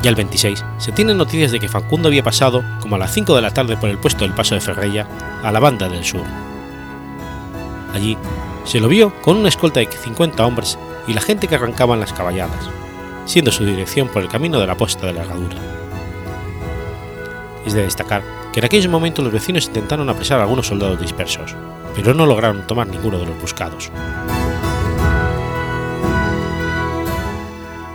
Ya 0.00 0.10
el 0.10 0.14
26 0.14 0.64
se 0.78 0.92
tienen 0.92 1.18
noticias 1.18 1.50
de 1.50 1.58
que 1.58 1.68
Facundo 1.68 2.06
había 2.06 2.22
pasado, 2.22 2.62
como 2.80 2.94
a 2.94 3.00
las 3.00 3.12
5 3.12 3.34
de 3.34 3.42
la 3.42 3.50
tarde 3.50 3.76
por 3.76 3.90
el 3.90 3.98
puesto 3.98 4.24
del 4.24 4.32
Paso 4.32 4.54
de 4.54 4.60
Ferreira, 4.60 5.08
a 5.42 5.50
la 5.50 5.58
banda 5.58 5.88
del 5.88 6.04
sur. 6.04 6.22
Allí 7.92 8.16
se 8.64 8.78
lo 8.78 8.86
vio 8.86 9.12
con 9.22 9.38
una 9.38 9.48
escolta 9.48 9.80
de 9.80 9.88
50 9.90 10.46
hombres 10.46 10.78
y 11.08 11.12
la 11.12 11.20
gente 11.20 11.48
que 11.48 11.56
arrancaban 11.56 11.98
las 11.98 12.12
caballadas, 12.12 12.70
siendo 13.24 13.50
su 13.50 13.64
dirección 13.64 14.06
por 14.06 14.22
el 14.22 14.28
camino 14.28 14.60
de 14.60 14.68
la 14.68 14.76
posta 14.76 15.04
de 15.04 15.14
la. 15.14 15.24
Es 17.66 17.72
de 17.72 17.82
destacar 17.82 18.22
en 18.56 18.64
aquellos 18.64 18.90
momentos 18.90 19.22
los 19.22 19.32
vecinos 19.32 19.66
intentaron 19.66 20.08
apresar 20.08 20.40
a 20.40 20.44
algunos 20.44 20.66
soldados 20.66 21.00
dispersos, 21.00 21.54
pero 21.94 22.14
no 22.14 22.24
lograron 22.24 22.66
tomar 22.66 22.88
ninguno 22.88 23.18
de 23.18 23.26
los 23.26 23.40
buscados. 23.40 23.90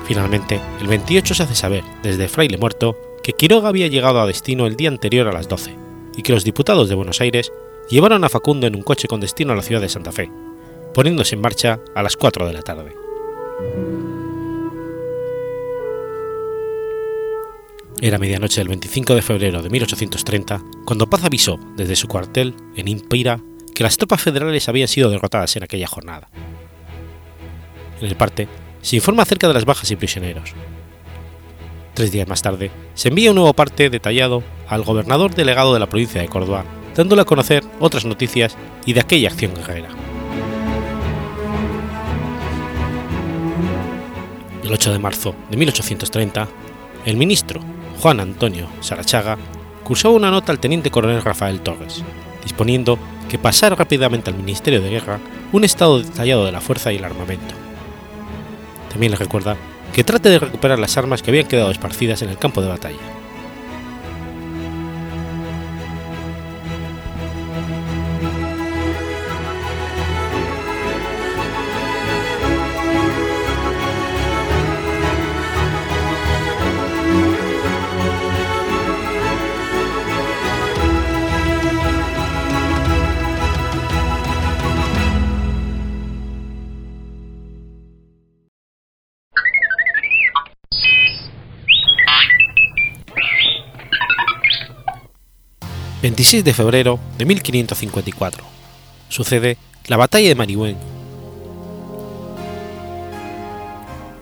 Finalmente, 0.06 0.60
el 0.80 0.88
28 0.88 1.34
se 1.34 1.44
hace 1.44 1.56
saber, 1.56 1.84
desde 2.04 2.28
Fraile 2.28 2.58
Muerto, 2.58 2.96
que 3.24 3.34
Quiroga 3.34 3.70
había 3.70 3.88
llegado 3.88 4.20
a 4.20 4.28
destino 4.28 4.68
el 4.68 4.76
día 4.76 4.90
anterior 4.90 5.28
a 5.28 5.32
las 5.32 5.48
12, 5.48 5.76
y 6.16 6.22
que 6.22 6.34
los 6.34 6.44
diputados 6.44 6.90
de 6.90 6.96
Buenos 6.96 7.22
Aires 7.22 7.52
llevaron 7.90 8.24
a 8.24 8.30
Facundo 8.30 8.68
en 8.68 8.76
un 8.76 8.84
coche 8.84 9.08
con 9.08 9.20
destino 9.22 9.54
a 9.54 9.56
la 9.56 9.62
ciudad 9.64 9.82
de 9.82 9.90
Santa 9.90 10.12
Fe, 10.12 10.32
poniéndose 10.94 11.36
en 11.36 11.42
marcha 11.42 11.80
a 11.96 12.04
las 12.04 12.18
4 12.18 12.46
de 12.46 12.54
la 12.54 12.62
tarde. 12.62 12.94
Era 18.04 18.18
medianoche 18.18 18.60
del 18.62 18.68
25 18.68 19.14
de 19.14 19.22
febrero 19.22 19.62
de 19.62 19.70
1830 19.70 20.64
cuando 20.86 21.08
Paz 21.08 21.24
avisó 21.24 21.60
desde 21.76 21.96
su 21.96 22.08
cuartel 22.08 22.56
en 22.76 22.88
Impira 22.88 23.40
que 23.76 23.84
las 23.84 23.96
tropas 23.96 24.24
federales 24.24 24.68
habían 24.68 24.88
sido 24.88 25.12
derrotadas 25.12 25.56
en 25.56 25.64
aquella 25.64 25.86
jornada. 25.86 26.28
En 28.00 28.08
el 28.08 28.16
parte 28.16 28.48
se 28.82 28.96
informa 28.96 29.22
acerca 29.22 29.48
de 29.48 29.54
las 29.54 29.66
bajas 29.66 29.92
y 29.92 29.96
prisioneros. 29.98 30.54
Tres 31.94 32.12
días 32.12 32.28
más 32.28 32.42
tarde, 32.42 32.72
se 32.96 33.10
envía 33.10 33.30
un 33.30 33.36
nuevo 33.36 33.54
parte 33.54 33.92
detallado 33.92 34.42
al 34.68 34.82
gobernador 34.82 35.36
delegado 35.36 35.72
de 35.72 35.80
la 35.80 35.88
provincia 35.88 36.22
de 36.22 36.28
Córdoba, 36.28 36.66
dándole 36.96 37.22
a 37.22 37.26
conocer 37.26 37.64
otras 37.80 38.06
noticias 38.06 38.58
y 38.84 38.94
de 38.94 39.02
aquella 39.02 39.30
acción 39.30 39.54
guerrera. 39.54 39.90
El 44.64 44.74
8 44.74 44.92
de 44.92 44.98
marzo 44.98 45.36
de 45.52 45.58
1830, 45.58 46.48
el 47.06 47.18
ministro 47.18 47.62
Juan 48.02 48.20
Antonio 48.20 48.68
Sarachaga 48.80 49.38
cursó 49.84 50.10
una 50.10 50.32
nota 50.32 50.52
al 50.52 50.60
teniente 50.60 50.90
coronel 50.90 51.22
Rafael 51.22 51.62
Torres, 51.62 52.04
disponiendo 52.44 52.98
que 53.30 53.38
pasara 53.38 53.76
rápidamente 53.76 54.32
al 54.32 54.38
Ministerio 54.38 54.82
de 54.82 54.90
Guerra 54.90 55.20
un 55.52 55.64
estado 55.64 56.02
detallado 56.02 56.44
de 56.44 56.52
la 56.52 56.62
fuerza 56.62 56.92
y 56.92 56.96
el 56.96 57.06
armamento, 57.06 57.54
también 58.90 59.12
le 59.12 59.20
recuerda 59.20 59.56
que 59.94 60.04
trate 60.04 60.30
de 60.30 60.40
recuperar 60.40 60.80
las 60.80 60.98
armas 60.98 61.22
que 61.22 61.30
habían 61.30 61.48
quedado 61.48 61.70
esparcidas 61.70 62.24
en 62.24 62.30
el 62.30 62.40
campo 62.40 62.64
de 62.64 62.70
batalla. 62.70 63.21
...26 96.22 96.44
de 96.44 96.54
febrero 96.54 97.00
de 97.18 97.26
1554... 97.26 98.44
...sucede 99.10 99.58
la 99.88 99.98
batalla 99.98 100.30
de 100.30 100.36
Marihueño. 100.36 100.78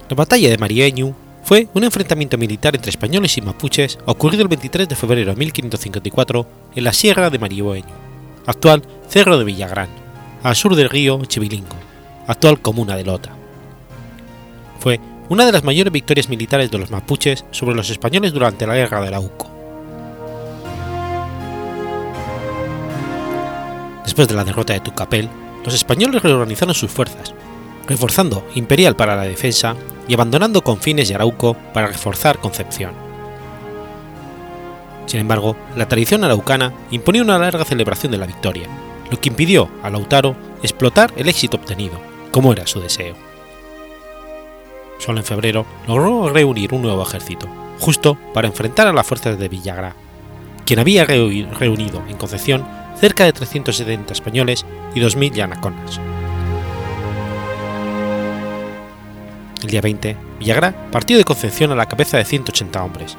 La 0.07 0.15
batalla 0.15 0.49
de 0.49 0.57
Marihueño 0.57 1.13
fue 1.43 1.67
un 1.73 1.83
enfrentamiento 1.83 2.37
militar 2.37 2.73
entre 2.73 2.89
españoles 2.89 3.37
y 3.37 3.41
mapuches 3.41 3.99
ocurrido 4.05 4.43
el 4.43 4.47
23 4.47 4.87
de 4.87 4.95
febrero 4.95 5.31
de 5.31 5.39
1554 5.39 6.47
en 6.75 6.83
la 6.85 6.93
Sierra 6.93 7.29
de 7.29 7.37
Marihueño, 7.37 7.93
actual 8.45 8.81
Cerro 9.09 9.37
de 9.37 9.43
Villagrán, 9.43 9.89
al 10.41 10.55
sur 10.55 10.77
del 10.77 10.89
río 10.89 11.25
Chivilingo, 11.25 11.75
actual 12.27 12.61
comuna 12.61 12.95
de 12.95 13.03
Lota. 13.03 13.35
Fue 14.79 15.01
una 15.27 15.45
de 15.45 15.51
las 15.51 15.65
mayores 15.65 15.91
victorias 15.91 16.29
militares 16.29 16.71
de 16.71 16.77
los 16.77 16.91
mapuches 16.91 17.43
sobre 17.51 17.75
los 17.75 17.89
españoles 17.89 18.31
durante 18.31 18.65
la 18.65 18.75
Guerra 18.75 19.01
de 19.01 19.11
la 19.11 19.19
Después 24.03 24.27
de 24.27 24.35
la 24.35 24.43
derrota 24.43 24.73
de 24.73 24.79
Tucapel, 24.79 25.29
los 25.63 25.73
españoles 25.73 26.23
reorganizaron 26.23 26.73
sus 26.73 26.91
fuerzas, 26.91 27.33
reforzando 27.87 28.45
Imperial 28.55 28.95
para 28.95 29.15
la 29.15 29.23
defensa 29.23 29.75
y 30.07 30.13
abandonando 30.13 30.63
Confines 30.63 31.09
y 31.09 31.13
Arauco 31.13 31.55
para 31.73 31.87
reforzar 31.87 32.39
Concepción. 32.39 32.93
Sin 35.05 35.19
embargo, 35.19 35.55
la 35.75 35.87
tradición 35.87 36.23
araucana 36.23 36.73
imponía 36.91 37.23
una 37.23 37.39
larga 37.39 37.65
celebración 37.65 38.11
de 38.11 38.19
la 38.19 38.27
victoria, 38.27 38.67
lo 39.09 39.19
que 39.19 39.29
impidió 39.29 39.69
a 39.81 39.89
Lautaro 39.89 40.35
explotar 40.61 41.11
el 41.17 41.27
éxito 41.27 41.57
obtenido, 41.57 41.99
como 42.31 42.53
era 42.53 42.67
su 42.67 42.79
deseo. 42.79 43.15
Solo 44.99 45.19
en 45.19 45.25
febrero 45.25 45.65
logró 45.87 46.29
reunir 46.29 46.73
un 46.73 46.83
nuevo 46.83 47.01
ejército, 47.01 47.47
justo 47.79 48.17
para 48.33 48.47
enfrentar 48.47 48.87
a 48.87 48.93
las 48.93 49.07
fuerzas 49.07 49.39
de 49.39 49.47
Villagra, 49.47 49.95
quien 50.65 50.79
había 50.79 51.05
reunido 51.05 52.03
en 52.07 52.17
Concepción 52.17 52.63
cerca 52.99 53.25
de 53.25 53.33
370 53.33 54.13
españoles 54.13 54.65
y 54.93 54.99
2.000 54.99 55.33
yanaconas. 55.33 55.99
El 59.61 59.69
día 59.69 59.81
20, 59.81 60.17
Villagra 60.39 60.89
partió 60.91 61.17
de 61.17 61.23
Concepción 61.23 61.71
a 61.71 61.75
la 61.75 61.87
cabeza 61.87 62.17
de 62.17 62.25
180 62.25 62.83
hombres, 62.83 63.17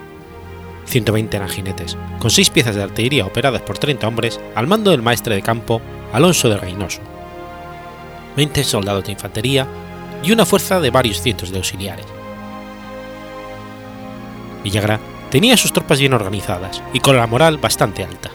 120 0.90 1.36
eran 1.36 1.48
jinetes, 1.48 1.96
con 2.18 2.30
seis 2.30 2.50
piezas 2.50 2.74
de 2.74 2.82
artillería 2.82 3.24
operadas 3.24 3.62
por 3.62 3.78
30 3.78 4.06
hombres 4.06 4.40
al 4.54 4.66
mando 4.66 4.90
del 4.90 5.02
maestre 5.02 5.34
de 5.34 5.42
campo 5.42 5.80
Alonso 6.12 6.48
de 6.48 6.56
Reynoso, 6.56 7.00
20 8.36 8.64
soldados 8.64 9.04
de 9.04 9.12
infantería 9.12 9.66
y 10.22 10.32
una 10.32 10.44
fuerza 10.44 10.80
de 10.80 10.90
varios 10.90 11.20
cientos 11.22 11.50
de 11.50 11.58
auxiliares. 11.58 12.06
Villagra 14.64 14.98
tenía 15.30 15.56
sus 15.56 15.72
tropas 15.72 16.00
bien 16.00 16.12
organizadas 16.12 16.82
y 16.92 17.00
con 17.00 17.16
la 17.16 17.26
moral 17.26 17.58
bastante 17.58 18.04
alta. 18.04 18.30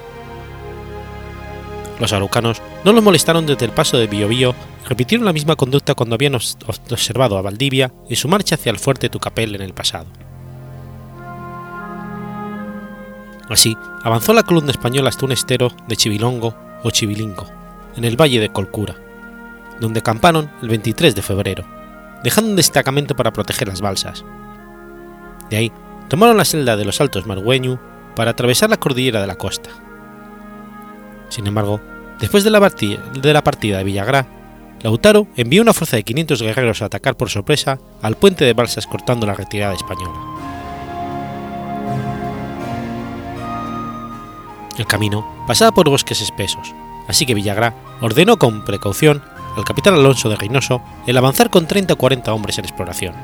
Los 2.00 2.12
araucanos 2.14 2.62
no 2.84 2.92
los 2.92 3.04
molestaron 3.04 3.46
desde 3.46 3.66
el 3.66 3.72
paso 3.72 3.98
de 3.98 4.08
Biobío 4.08 4.54
y 4.84 4.88
repitieron 4.88 5.26
la 5.26 5.34
misma 5.34 5.56
conducta 5.56 5.96
cuando 5.96 6.16
habían 6.16 6.36
observado 6.36 7.38
a 7.38 7.42
Valdivia 7.42 7.92
en 8.10 8.16
su 8.16 8.28
marcha 8.28 8.56
hacia 8.56 8.72
el 8.72 8.80
fuerte 8.80 9.10
Tucapel 9.10 9.56
en 9.56 9.62
el 9.62 9.74
pasado. 9.74 10.08
Así, 13.50 13.78
avanzó 14.04 14.34
la 14.34 14.44
columna 14.44 14.72
española 14.72 15.10
hasta 15.10 15.26
un 15.26 15.32
estero 15.32 15.72
de 15.88 15.96
Chivilongo 15.96 16.56
o 16.84 16.90
Chivilingo, 16.90 17.46
en 17.96 18.04
el 18.04 18.20
valle 18.20 18.40
de 18.40 18.50
Colcura, 18.50 18.96
donde 19.80 20.00
acamparon 20.00 20.52
el 20.62 20.70
23 20.70 21.16
de 21.16 21.22
febrero, 21.22 21.66
dejando 22.24 22.50
un 22.50 22.56
destacamento 22.56 23.16
para 23.16 23.32
proteger 23.32 23.68
las 23.68 23.82
balsas. 23.82 24.26
De 25.50 25.58
ahí, 25.58 25.72
tomaron 26.10 26.38
la 26.38 26.46
celda 26.46 26.76
de 26.76 26.86
los 26.86 27.00
Altos 27.02 27.28
Margüeño 27.28 27.80
para 28.16 28.32
atravesar 28.32 28.70
la 28.70 28.78
cordillera 28.78 29.22
de 29.22 29.28
la 29.28 29.36
costa. 29.36 29.70
Sin 31.30 31.48
embargo, 31.48 31.82
después 32.20 32.44
de 32.44 32.50
la, 32.50 32.60
partida 32.60 33.78
de, 33.78 33.84
Villagrá, 33.84 34.26
Lautaro 34.82 35.28
envió 35.36 35.62
una 35.62 35.74
fuerza 35.74 35.98
de 35.98 36.04
500 36.04 36.42
guerreros 36.42 36.82
a 36.82 36.86
atacar 36.86 37.18
por 37.18 37.30
sorpresa 37.30 37.80
al 38.02 38.16
puente 38.16 38.46
de 38.46 38.54
balsas 38.54 38.88
cortando 38.88 39.26
la 39.26 39.34
retirada 39.34 39.74
española. 39.74 40.14
El 44.78 44.86
camino 44.86 45.26
pasaba 45.48 45.72
por 45.72 45.90
bosques 45.90 46.22
espesos, 46.22 46.74
así 47.08 47.26
que 47.26 47.34
Villagrá 47.34 47.74
ordenó 48.02 48.38
con 48.38 48.66
precaución 48.66 49.24
al 49.56 49.64
capitán 49.64 49.94
Alonso 49.94 50.30
de 50.30 50.36
Reynoso 50.36 50.82
el 51.08 51.18
avanzar 51.18 51.50
con 51.50 51.66
30 51.66 51.94
o 51.94 51.98
40 51.98 52.34
hombres 52.34 52.58
en 52.58 52.66
exploración. 52.66 53.16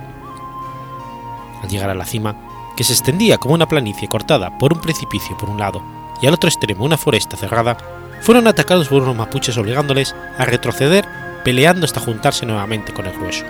Al 1.61 1.69
llegar 1.69 1.89
a 1.89 1.95
la 1.95 2.05
cima, 2.05 2.35
que 2.77 2.85
se 2.85 2.93
extendía 2.93 3.37
como 3.37 3.53
una 3.53 3.67
planicie 3.67 4.07
cortada 4.07 4.57
por 4.57 4.73
un 4.73 4.79
precipicio 4.79 5.37
por 5.37 5.49
un 5.49 5.59
lado 5.59 6.00
y 6.21 6.27
al 6.27 6.33
otro 6.33 6.49
extremo 6.49 6.85
una 6.85 6.97
foresta 6.97 7.35
cerrada, 7.35 7.77
fueron 8.21 8.47
atacados 8.47 8.87
por 8.87 9.01
unos 9.01 9.15
mapuches 9.15 9.57
obligándoles 9.57 10.15
a 10.37 10.45
retroceder 10.45 11.05
peleando 11.43 11.85
hasta 11.85 11.99
juntarse 11.99 12.45
nuevamente 12.45 12.93
con 12.93 13.05
el 13.07 13.13
grueso. 13.13 13.45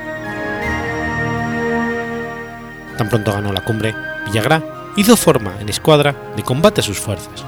Tan 2.97 3.09
pronto 3.09 3.33
ganó 3.33 3.51
la 3.51 3.63
cumbre, 3.63 3.93
Villagrá 4.25 4.63
hizo 4.95 5.17
forma 5.17 5.59
en 5.59 5.69
escuadra 5.69 6.15
de 6.35 6.43
combate 6.43 6.81
a 6.81 6.83
sus 6.83 6.99
fuerzas, 6.99 7.43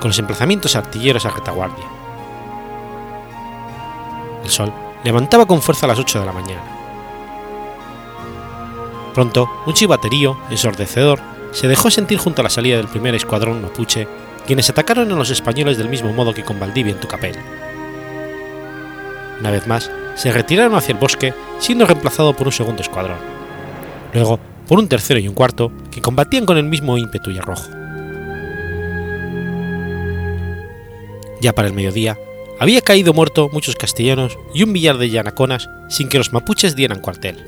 con 0.00 0.10
los 0.10 0.18
emplazamientos 0.18 0.76
artilleros 0.76 1.24
a 1.24 1.30
retaguardia. 1.30 1.84
El 4.44 4.50
sol 4.50 4.72
levantaba 5.04 5.46
con 5.46 5.62
fuerza 5.62 5.86
a 5.86 5.90
las 5.90 5.98
8 5.98 6.20
de 6.20 6.26
la 6.26 6.32
mañana. 6.32 6.62
Pronto, 9.14 9.48
un 9.66 9.74
chivaterío, 9.74 10.38
ensordecedor, 10.50 11.20
se 11.52 11.68
dejó 11.68 11.90
sentir 11.90 12.18
junto 12.18 12.40
a 12.40 12.44
la 12.44 12.50
salida 12.50 12.78
del 12.78 12.88
primer 12.88 13.14
escuadrón 13.14 13.60
mapuche, 13.60 14.08
quienes 14.46 14.68
atacaron 14.70 15.10
a 15.12 15.16
los 15.16 15.30
españoles 15.30 15.78
del 15.78 15.88
mismo 15.88 16.12
modo 16.12 16.34
que 16.34 16.44
con 16.44 16.58
Valdivia 16.58 16.92
en 16.92 17.00
Tucapel. 17.00 17.36
Una 19.40 19.50
vez 19.50 19.66
más, 19.66 19.90
se 20.14 20.32
retiraron 20.32 20.74
hacia 20.74 20.92
el 20.92 20.98
bosque, 20.98 21.34
siendo 21.58 21.86
reemplazado 21.86 22.34
por 22.34 22.46
un 22.46 22.52
segundo 22.52 22.82
escuadrón. 22.82 23.18
Luego, 24.12 24.38
por 24.68 24.78
un 24.78 24.88
tercero 24.88 25.18
y 25.18 25.28
un 25.28 25.34
cuarto, 25.34 25.72
que 25.90 26.00
combatían 26.00 26.46
con 26.46 26.56
el 26.58 26.64
mismo 26.64 26.98
ímpetu 26.98 27.30
y 27.30 27.38
arrojo. 27.38 27.70
Ya 31.40 31.52
para 31.52 31.66
el 31.66 31.74
mediodía, 31.74 32.18
había 32.60 32.82
caído 32.82 33.12
muerto 33.12 33.50
muchos 33.52 33.74
castellanos 33.74 34.38
y 34.54 34.62
un 34.62 34.70
millar 34.70 34.98
de 34.98 35.10
yanaconas 35.10 35.68
sin 35.88 36.08
que 36.08 36.18
los 36.18 36.32
mapuches 36.32 36.76
dieran 36.76 37.00
cuartel. 37.00 37.44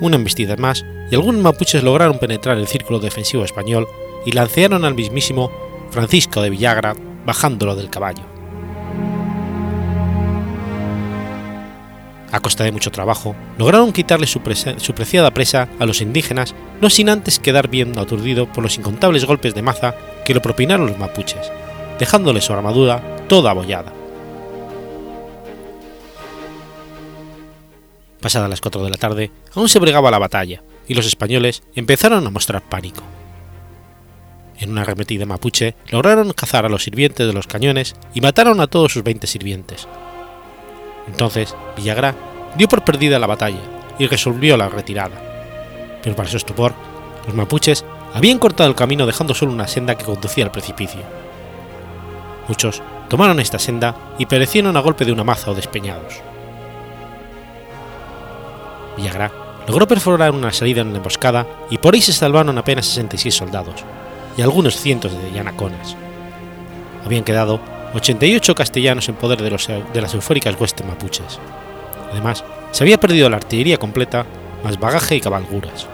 Una 0.00 0.16
embestida 0.16 0.56
más 0.56 0.84
y 1.10 1.16
algunos 1.16 1.42
mapuches 1.42 1.82
lograron 1.82 2.20
penetrar 2.20 2.58
el 2.58 2.68
círculo 2.68 3.00
defensivo 3.00 3.44
español 3.44 3.88
y 4.24 4.32
lancearon 4.32 4.84
al 4.84 4.94
mismísimo 4.94 5.50
Francisco 5.90 6.42
de 6.42 6.50
Villagra 6.50 6.94
bajándolo 7.24 7.76
del 7.76 7.90
caballo. 7.90 8.24
A 12.30 12.40
costa 12.40 12.64
de 12.64 12.72
mucho 12.72 12.90
trabajo, 12.90 13.34
lograron 13.56 13.92
quitarle 13.92 14.26
su, 14.26 14.40
preciada 14.40 15.30
presa 15.30 15.68
a 15.78 15.86
los 15.86 16.02
indígenas, 16.02 16.54
no 16.80 16.90
sin 16.90 17.08
antes 17.08 17.38
quedar 17.38 17.68
bien 17.68 17.98
aturdido 17.98 18.46
por 18.52 18.62
los 18.62 18.76
incontables 18.76 19.24
golpes 19.24 19.54
de 19.54 19.62
maza 19.62 19.94
que 20.26 20.34
lo 20.34 20.42
propinaron 20.42 20.88
los 20.88 20.98
mapuches, 20.98 21.50
dejándole 21.98 22.42
su 22.42 22.52
armadura 22.52 23.02
toda 23.28 23.50
abollada. 23.50 23.94
Pasadas 28.20 28.50
las 28.50 28.60
4 28.60 28.84
de 28.84 28.90
la 28.90 28.96
tarde, 28.96 29.30
aún 29.54 29.68
se 29.68 29.78
bregaba 29.78 30.10
la 30.10 30.18
batalla, 30.18 30.62
y 30.86 30.94
los 30.94 31.06
españoles 31.06 31.62
empezaron 31.74 32.26
a 32.26 32.30
mostrar 32.30 32.62
pánico. 32.62 33.02
En 34.60 34.70
una 34.70 34.82
arremetida 34.82 35.24
mapuche 35.24 35.76
lograron 35.90 36.32
cazar 36.32 36.66
a 36.66 36.68
los 36.68 36.82
sirvientes 36.82 37.26
de 37.26 37.32
los 37.32 37.46
cañones 37.46 37.94
y 38.12 38.20
mataron 38.20 38.60
a 38.60 38.66
todos 38.66 38.92
sus 38.92 39.04
20 39.04 39.26
sirvientes. 39.26 39.86
Entonces, 41.06 41.54
Villagrá 41.76 42.14
dio 42.56 42.68
por 42.68 42.84
perdida 42.84 43.20
la 43.20 43.28
batalla 43.28 43.60
y 43.98 44.06
resolvió 44.08 44.56
la 44.56 44.68
retirada. 44.68 46.00
Pero 46.02 46.16
para 46.16 46.28
su 46.28 46.36
estupor, 46.36 46.74
los 47.26 47.34
mapuches 47.34 47.84
habían 48.14 48.38
cortado 48.38 48.68
el 48.68 48.74
camino 48.74 49.06
dejando 49.06 49.32
solo 49.32 49.52
una 49.52 49.68
senda 49.68 49.96
que 49.96 50.04
conducía 50.04 50.44
al 50.44 50.50
precipicio. 50.50 51.02
Muchos 52.48 52.82
tomaron 53.08 53.38
esta 53.38 53.58
senda 53.60 54.14
y 54.18 54.26
perecieron 54.26 54.76
a 54.76 54.80
golpe 54.80 55.04
de 55.04 55.12
una 55.12 55.24
maza 55.24 55.52
o 55.52 55.54
despeñados. 55.54 56.14
Villagrá 58.96 59.30
logró 59.68 59.86
perforar 59.86 60.32
una 60.32 60.52
salida 60.52 60.80
en 60.80 60.92
la 60.92 60.96
emboscada 60.96 61.46
y 61.70 61.78
por 61.78 61.94
ahí 61.94 62.00
se 62.00 62.12
salvaron 62.12 62.58
apenas 62.58 62.86
66 62.86 63.34
soldados 63.34 63.84
y 64.38 64.42
algunos 64.42 64.76
cientos 64.76 65.12
de 65.12 65.32
yanaconas. 65.32 65.96
Habían 67.04 67.24
quedado 67.24 67.60
88 67.94 68.54
castellanos 68.54 69.08
en 69.08 69.16
poder 69.16 69.42
de, 69.42 69.50
los, 69.50 69.66
de 69.66 70.00
las 70.00 70.14
eufóricas 70.14 70.58
huestes 70.58 70.86
mapuches. 70.86 71.40
Además, 72.12 72.44
se 72.70 72.84
había 72.84 73.00
perdido 73.00 73.28
la 73.28 73.38
artillería 73.38 73.78
completa, 73.78 74.24
más 74.62 74.78
bagaje 74.78 75.16
y 75.16 75.20
cabalguras. 75.20 75.88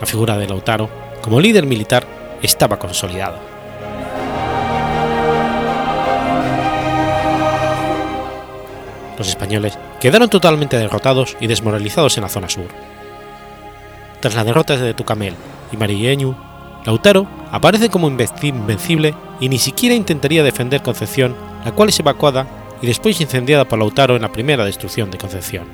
La 0.00 0.06
figura 0.06 0.36
de 0.36 0.48
Lautaro, 0.48 0.90
como 1.22 1.40
líder 1.40 1.64
militar, 1.64 2.04
estaba 2.42 2.78
consolidada. 2.78 3.38
Los 9.16 9.28
españoles 9.28 9.78
quedaron 10.00 10.28
totalmente 10.28 10.76
derrotados 10.76 11.36
y 11.38 11.46
desmoralizados 11.46 12.16
en 12.16 12.22
la 12.24 12.28
zona 12.28 12.48
sur. 12.48 12.68
Tras 14.18 14.34
la 14.34 14.44
derrota 14.44 14.76
de 14.76 14.94
Tucamel 14.94 15.34
y 15.72 15.76
Marilleñu, 15.76 16.34
Lautaro 16.84 17.26
aparece 17.50 17.90
como 17.90 18.08
invencible 18.08 19.14
y 19.40 19.48
ni 19.48 19.58
siquiera 19.58 19.94
intentaría 19.94 20.42
defender 20.42 20.82
Concepción, 20.82 21.34
la 21.64 21.72
cual 21.72 21.90
es 21.90 22.00
evacuada 22.00 22.46
y 22.80 22.86
después 22.86 23.20
incendiada 23.20 23.66
por 23.66 23.78
Lautaro 23.78 24.16
en 24.16 24.22
la 24.22 24.32
primera 24.32 24.64
destrucción 24.64 25.10
de 25.10 25.18
Concepción. 25.18 25.66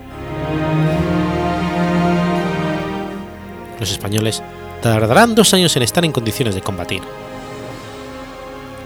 Los 3.78 3.90
españoles 3.90 4.42
tardarán 4.82 5.34
dos 5.34 5.53
años 5.55 5.76
en 5.76 5.82
estar 5.82 6.05
en 6.05 6.12
condiciones 6.12 6.55
de 6.55 6.62
combatir. 6.62 7.03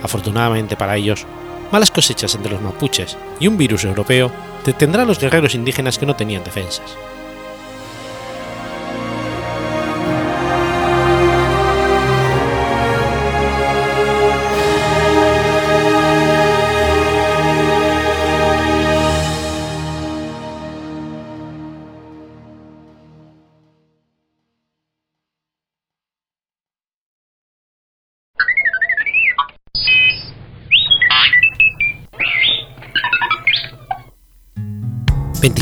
Afortunadamente 0.02 0.76
para 0.76 0.96
ellos, 0.96 1.26
malas 1.70 1.90
cosechas 1.90 2.34
entre 2.34 2.52
los 2.52 2.62
mapuches 2.62 3.16
y 3.38 3.46
un 3.46 3.56
virus 3.56 3.84
europeo 3.84 4.30
detendrá 4.64 5.02
a 5.02 5.06
los 5.06 5.18
guerreros 5.18 5.54
indígenas 5.54 5.98
que 5.98 6.06
no 6.06 6.16
tenían 6.16 6.44
defensas. 6.44 6.96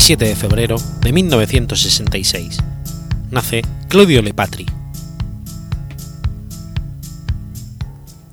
...27 0.08 0.26
de 0.26 0.36
febrero 0.36 0.76
de 1.02 1.12
1966... 1.12 2.60
...nace 3.30 3.60
Claudio 3.88 4.22
Lepatri. 4.22 4.64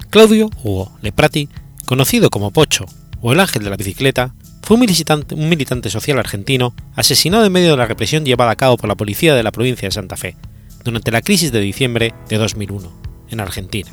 Claudio 0.09 0.49
Hugo 0.63 0.93
Leprati, 1.01 1.49
conocido 1.85 2.29
como 2.29 2.51
Pocho 2.51 2.85
o 3.19 3.33
el 3.33 3.41
ángel 3.41 3.65
de 3.65 3.69
la 3.69 3.75
bicicleta, 3.75 4.33
fue 4.61 4.75
un 4.75 4.81
militante, 4.81 5.35
un 5.35 5.49
militante 5.49 5.89
social 5.89 6.17
argentino 6.17 6.73
asesinado 6.95 7.43
en 7.43 7.51
medio 7.51 7.71
de 7.71 7.77
la 7.77 7.87
represión 7.87 8.23
llevada 8.23 8.51
a 8.51 8.55
cabo 8.55 8.77
por 8.77 8.87
la 8.87 8.95
policía 8.95 9.35
de 9.35 9.43
la 9.43 9.51
provincia 9.51 9.89
de 9.89 9.91
Santa 9.91 10.15
Fe, 10.15 10.37
durante 10.85 11.11
la 11.11 11.21
crisis 11.21 11.51
de 11.51 11.59
diciembre 11.59 12.13
de 12.29 12.37
2001, 12.37 12.89
en 13.31 13.39
Argentina. 13.41 13.91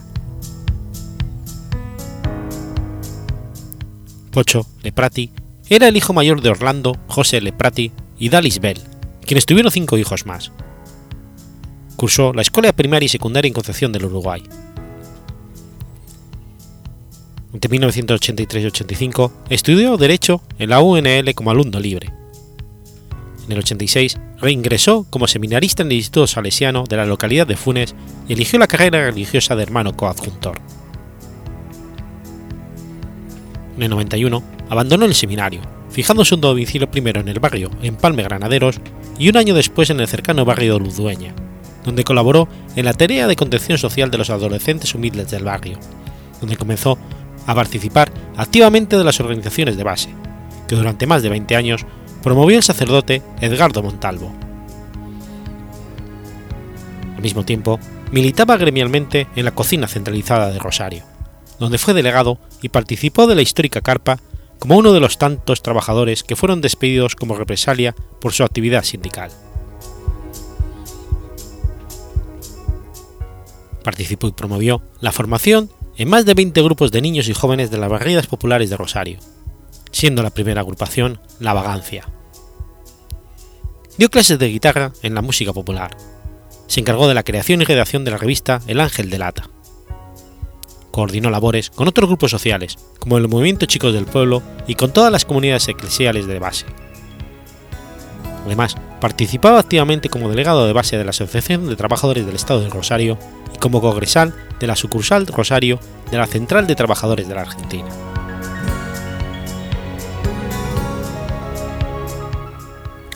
Pocho 4.31 4.69
Leprati 4.85 5.33
era 5.75 5.89
el 5.89 5.97
hijo 5.97 6.13
mayor 6.13 6.43
de 6.43 6.51
Orlando, 6.51 6.99
José 7.07 7.41
Leprati 7.41 7.93
y 8.19 8.29
Dalis 8.29 8.61
Bell, 8.61 8.79
quienes 9.25 9.47
tuvieron 9.47 9.73
cinco 9.73 9.97
hijos 9.97 10.27
más. 10.27 10.53
Cursó 11.97 12.33
la 12.33 12.43
escuela 12.43 12.73
primaria 12.73 13.07
y 13.07 13.09
secundaria 13.09 13.49
en 13.49 13.55
Concepción 13.55 13.93
del 13.93 14.05
Uruguay. 14.05 14.43
Entre 17.55 17.71
1983 17.71 18.63
y 18.63 18.67
85 18.67 19.33
estudió 19.51 19.97
Derecho 19.97 20.43
en 20.59 20.71
la 20.71 20.81
UNL 20.81 21.35
como 21.35 21.51
alumno 21.51 21.81
libre. 21.81 22.13
En 23.47 23.53
el 23.53 23.59
86 23.59 24.19
reingresó 24.41 25.07
como 25.11 25.27
seminarista 25.27 25.83
en 25.83 25.89
el 25.89 25.99
Instituto 25.99 26.27
Salesiano 26.27 26.85
de 26.85 26.97
la 26.97 27.07
localidad 27.07 27.47
de 27.47 27.57
Funes 27.57 27.95
y 28.29 28.35
eligió 28.35 28.59
la 28.59 28.67
carrera 28.67 29.05
religiosa 29.05 29.57
de 29.57 29.63
hermano 29.63 29.97
coadjuntor. 29.97 30.61
En 33.83 33.87
el 33.87 33.91
91 33.91 34.45
abandonó 34.71 35.07
el 35.07 35.15
seminario, 35.17 35.61
fijándose 35.91 36.37
un 36.37 36.41
domicilio 36.41 36.89
primero 36.89 37.21
en 37.21 37.27
el 37.27 37.41
barrio 37.41 37.69
en 37.83 37.97
Palme 37.97 38.23
Granaderos 38.23 38.81
y 39.19 39.29
un 39.29 39.37
año 39.37 39.55
después 39.55 39.91
en 39.91 39.99
el 39.99 40.07
cercano 40.07 40.45
barrio 40.45 40.75
de 40.75 40.85
Ludueña, 40.85 41.35
donde 41.85 42.05
colaboró 42.05 42.47
en 42.77 42.85
la 42.85 42.93
tarea 42.93 43.27
de 43.27 43.35
contención 43.35 43.79
social 43.79 44.09
de 44.09 44.19
los 44.19 44.31
adolescentes 44.31 44.95
humildes 44.95 45.33
del 45.33 45.43
barrio, 45.43 45.81
donde 46.39 46.57
comenzó 46.57 46.97
a 47.45 47.57
participar 47.57 48.13
activamente 48.37 48.97
de 48.97 49.03
las 49.03 49.19
organizaciones 49.19 49.77
de 49.77 49.83
base, 49.83 50.15
que 50.69 50.77
durante 50.77 51.09
más 51.09 51.25
de 51.25 51.31
20 51.31 51.57
años 51.57 51.85
promovió 52.23 52.59
el 52.59 52.63
sacerdote 52.63 53.21
Edgardo 53.41 53.83
Montalvo. 53.83 54.33
Al 57.17 57.23
mismo 57.23 57.45
tiempo, 57.45 57.81
militaba 58.13 58.57
gremialmente 58.59 59.27
en 59.35 59.45
la 59.45 59.51
cocina 59.51 59.89
centralizada 59.89 60.53
de 60.53 60.61
Rosario, 60.61 61.12
donde 61.63 61.79
fue 61.79 61.95
delegado 61.95 62.39
y 62.61 62.71
participó 62.71 63.29
de 63.29 63.37
la 63.37 63.43
histórica 63.43 63.81
carpa 63.83 64.19
como 64.59 64.77
uno 64.77 64.93
de 64.93 64.99
los 64.99 65.17
tantos 65.17 65.63
trabajadores 65.63 66.25
que 66.25 66.35
fueron 66.35 66.61
despedidos 66.61 67.15
como 67.15 67.37
represalia 67.37 67.95
por 68.21 68.33
su 68.33 68.43
actividad 68.43 68.83
sindical. 68.83 69.31
Participó 73.85 74.27
y 74.27 74.33
promovió 74.33 74.83
la 75.01 75.13
formación 75.13 75.71
en 75.97 76.11
más 76.11 76.25
de 76.25 76.35
20 76.35 76.61
grupos 76.63 76.91
de 76.91 77.01
niños 77.01 77.29
y 77.29 77.33
jóvenes 77.33 77.71
de 77.71 77.79
las 77.79 77.91
barriadas 77.91 78.27
populares 78.27 78.69
de 78.69 78.77
Rosario, 78.77 79.21
siendo 79.93 80.25
la 80.25 80.31
primera 80.31 80.63
agrupación 80.63 81.21
La 81.39 81.53
Vagancia. 81.53 82.09
Dio 83.99 84.11
clases 84.11 84.41
de 84.41 84.49
guitarra 84.49 84.93
en 85.03 85.15
la 85.15 85.23
música 85.23 85.53
popular. 85.53 85.97
Se 86.67 86.81
encargó 86.81 87.07
de 87.07 87.15
la 87.15 87.23
creación 87.23 87.63
y 87.63 87.67
redacción 87.67 88.05
de 88.05 88.11
la 88.11 88.19
revista 88.19 88.63
El 88.67 88.81
Ángel 88.81 89.11
de 89.11 89.19
Lata. 89.19 89.49
Coordinó 90.93 91.31
labores 91.31 91.71
con 91.71 91.89
otros 91.89 92.09
grupos 92.09 92.31
sociales, 92.31 92.79
como 93.01 93.19
el 93.19 93.27
Movimiento 93.27 93.67
Chicos 93.67 93.93
del 93.93 94.05
Pueblo 94.05 94.43
y 94.69 94.77
con 94.77 94.93
todas 94.93 95.11
las 95.11 95.25
comunidades 95.25 95.67
eclesiales 95.67 96.29
de 96.29 96.39
base. 96.39 96.67
Además, 98.47 98.77
participaba 99.01 99.59
activamente 99.59 100.09
como 100.09 100.29
delegado 100.29 100.67
de 100.67 100.73
base 100.73 100.97
de 100.97 101.05
la 101.05 101.11
Asociación 101.11 101.69
de 101.69 101.77
Trabajadores 101.77 102.27
del 102.27 102.37
Estado 102.37 102.61
de 102.61 102.69
Rosario 102.69 103.19
y 103.55 103.59
como 103.59 103.81
congresal 103.81 104.35
de 104.61 104.67
la 104.67 104.77
sucursal 104.77 105.27
Rosario 105.27 105.81
de 106.11 106.19
la 106.19 106.27
Central 106.27 106.67
de 106.67 106.77
Trabajadores 106.77 107.27
de 107.27 107.35
la 107.35 107.41
Argentina. 107.41 107.89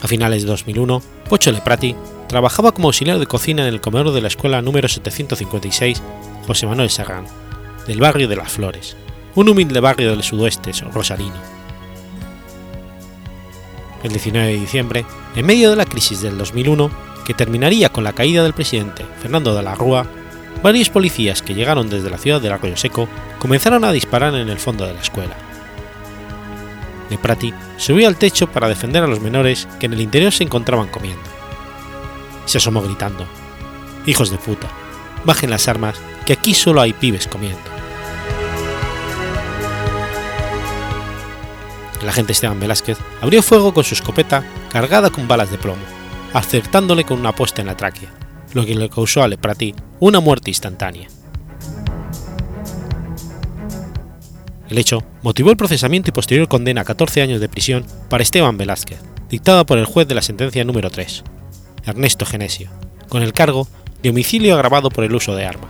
A 0.02 0.08
finales 0.08 0.42
de 0.42 0.48
2001, 0.48 1.02
Pocho 1.28 1.50
Leprati 1.52 1.96
trabajaba 2.28 2.72
como 2.72 2.88
auxiliar 2.88 3.18
de 3.18 3.26
cocina 3.26 3.62
en 3.62 3.74
el 3.74 3.80
comedor 3.80 4.12
de 4.12 4.20
la 4.20 4.28
escuela 4.28 4.62
número 4.62 4.88
756 4.88 6.02
José 6.46 6.66
Manuel 6.66 6.90
Serrano, 6.90 7.26
del 7.86 8.00
barrio 8.00 8.28
de 8.28 8.36
Las 8.36 8.52
Flores, 8.52 8.96
un 9.34 9.48
humilde 9.48 9.80
barrio 9.80 10.10
del 10.10 10.22
sudoeste 10.22 10.72
rosarino. 10.92 11.36
El 14.02 14.10
19 14.10 14.46
de 14.46 14.58
diciembre, 14.58 15.06
en 15.34 15.46
medio 15.46 15.70
de 15.70 15.76
la 15.76 15.84
crisis 15.84 16.20
del 16.20 16.38
2001, 16.38 16.90
que 17.24 17.34
terminaría 17.34 17.88
con 17.88 18.04
la 18.04 18.12
caída 18.12 18.42
del 18.42 18.52
presidente 18.52 19.04
Fernando 19.20 19.54
de 19.54 19.62
la 19.62 19.74
Rúa, 19.74 20.06
varios 20.62 20.90
policías 20.90 21.42
que 21.42 21.54
llegaron 21.54 21.88
desde 21.88 22.10
la 22.10 22.18
ciudad 22.18 22.40
del 22.40 22.52
Arroyo 22.52 22.76
Seco 22.76 23.08
comenzaron 23.38 23.84
a 23.84 23.92
disparar 23.92 24.34
en 24.34 24.48
el 24.48 24.58
fondo 24.58 24.86
de 24.86 24.94
la 24.94 25.00
escuela. 25.00 25.36
De 27.10 27.18
Prati 27.18 27.52
subió 27.76 28.08
al 28.08 28.16
techo 28.16 28.50
para 28.50 28.68
defender 28.68 29.02
a 29.02 29.06
los 29.06 29.20
menores 29.20 29.68
que 29.78 29.86
en 29.86 29.92
el 29.92 30.00
interior 30.00 30.32
se 30.32 30.44
encontraban 30.44 30.88
comiendo. 30.88 31.22
Se 32.46 32.58
asomó 32.58 32.82
gritando: 32.82 33.26
Hijos 34.06 34.30
de 34.30 34.38
puta, 34.38 34.68
bajen 35.24 35.50
las 35.50 35.68
armas, 35.68 36.00
que 36.24 36.32
aquí 36.32 36.54
solo 36.54 36.80
hay 36.80 36.92
pibes 36.92 37.28
comiendo. 37.28 37.75
El 42.06 42.10
agente 42.10 42.34
Esteban 42.34 42.60
Velázquez 42.60 42.98
abrió 43.20 43.42
fuego 43.42 43.74
con 43.74 43.82
su 43.82 43.94
escopeta 43.94 44.44
cargada 44.70 45.10
con 45.10 45.26
balas 45.26 45.50
de 45.50 45.58
plomo, 45.58 45.82
acertándole 46.34 47.02
con 47.02 47.18
una 47.18 47.32
posta 47.32 47.62
en 47.62 47.66
la 47.66 47.76
tráquea, 47.76 48.08
lo 48.54 48.64
que 48.64 48.76
le 48.76 48.88
causó 48.88 49.24
a 49.24 49.28
Leprati 49.28 49.74
una 49.98 50.20
muerte 50.20 50.50
instantánea. 50.50 51.08
El 54.68 54.78
hecho 54.78 55.02
motivó 55.22 55.50
el 55.50 55.56
procesamiento 55.56 56.10
y 56.10 56.12
posterior 56.12 56.46
condena 56.46 56.82
a 56.82 56.84
14 56.84 57.22
años 57.22 57.40
de 57.40 57.48
prisión 57.48 57.84
para 58.08 58.22
Esteban 58.22 58.56
Velázquez, 58.56 59.00
dictada 59.28 59.66
por 59.66 59.76
el 59.76 59.84
juez 59.84 60.06
de 60.06 60.14
la 60.14 60.22
sentencia 60.22 60.64
número 60.64 60.90
3, 60.90 61.24
Ernesto 61.86 62.24
Genesio, 62.24 62.70
con 63.08 63.24
el 63.24 63.32
cargo 63.32 63.66
de 64.04 64.10
homicidio 64.10 64.54
agravado 64.54 64.90
por 64.90 65.02
el 65.02 65.12
uso 65.12 65.34
de 65.34 65.44
arma. 65.44 65.66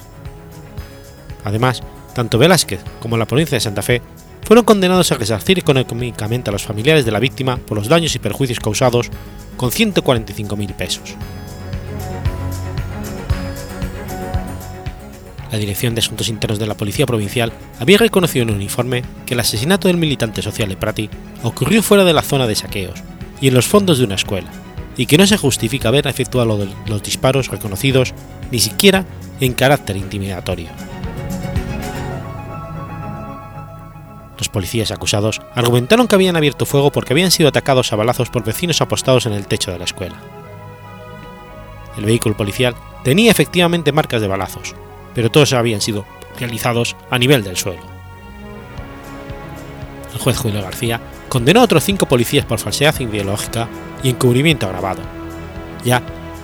Además, 1.45 1.83
tanto 2.15 2.37
Velázquez 2.37 2.81
como 3.01 3.17
la 3.17 3.25
provincia 3.25 3.57
de 3.57 3.61
Santa 3.61 3.81
Fe 3.81 4.03
fueron 4.47 4.65
condenados 4.65 5.11
a 5.11 5.17
resarcir 5.17 5.59
económicamente 5.59 6.51
a 6.51 6.53
los 6.53 6.63
familiares 6.63 7.05
de 7.05 7.11
la 7.11 7.19
víctima 7.19 7.57
por 7.57 7.77
los 7.77 7.89
daños 7.89 8.15
y 8.15 8.21
perjuicios 8.21 8.61
causados 8.61 9.11
con 9.57 9.71
145.000 9.71 10.73
pesos. 10.77 11.17
La 15.51 15.59
Dirección 15.59 15.97
de 15.97 15.99
Asuntos 15.99 16.29
Internos 16.29 16.61
de 16.61 16.67
la 16.69 16.77
Policía 16.77 17.07
Provincial 17.07 17.53
había 17.81 17.99
reconocido 17.99 18.45
en 18.45 18.51
un 18.51 18.63
informe 18.63 19.03
que 19.27 19.35
el 19.35 19.41
asesinato 19.41 19.89
del 19.89 19.97
militante 19.97 20.43
social 20.43 20.69
de 20.69 20.77
Prati 20.77 21.11
ocurrió 21.43 21.83
fuera 21.83 22.05
de 22.05 22.13
la 22.13 22.23
zona 22.23 22.47
de 22.47 22.55
saqueos 22.55 23.03
y 23.41 23.49
en 23.49 23.55
los 23.55 23.67
fondos 23.67 23.99
de 23.99 24.05
una 24.05 24.15
escuela, 24.15 24.49
y 24.97 25.07
que 25.07 25.19
no 25.19 25.27
se 25.27 25.39
justifica 25.39 25.89
haber 25.89 26.07
efectuado 26.07 26.69
los 26.87 27.03
disparos 27.03 27.49
reconocidos 27.49 28.15
ni 28.53 28.61
siquiera 28.61 29.05
en 29.41 29.55
carácter 29.55 29.97
intimidatorio. 29.97 30.86
Los 34.39 34.49
policías 34.49 34.91
acusados 34.91 35.41
argumentaron 35.55 36.09
que 36.09 36.15
habían 36.15 36.37
abierto 36.37 36.67
fuego 36.67 36.91
porque 36.91 37.13
habían 37.13 37.31
sido 37.31 37.49
atacados 37.49 37.93
a 37.93 37.97
balazos 37.97 38.31
por 38.31 38.45
vecinos 38.45 38.81
apostados 38.81 39.27
en 39.27 39.33
el 39.33 39.47
techo 39.47 39.73
de 39.73 39.79
la 39.79 39.85
escuela. 39.85 40.17
El 41.97 42.05
vehículo 42.05 42.37
policial 42.37 42.75
tenía 43.03 43.31
efectivamente 43.31 43.93
marcas 43.93 44.21
de 44.21 44.29
balazos, 44.29 44.75
pero 45.15 45.31
todos 45.31 45.55
habían 45.55 45.81
sido 45.81 46.05
realizados 46.39 46.97
a 47.11 47.19
nivel 47.19 47.43
del 47.43 47.57
suelo. 47.57 47.83
El 50.13 50.19
juez 50.21 50.37
Julio 50.37 50.63
García 50.63 51.01
condenó 51.29 51.61
a 51.61 51.65
otros 51.65 51.85
cinco 51.85 52.07
policías 52.07 52.45
por 52.45 52.59
falsedad 52.59 52.99
ideológica 53.01 53.69
y 54.03 54.11
encubrimiento 54.11 54.67
agravado, 54.67 55.01
ya 55.85 56.03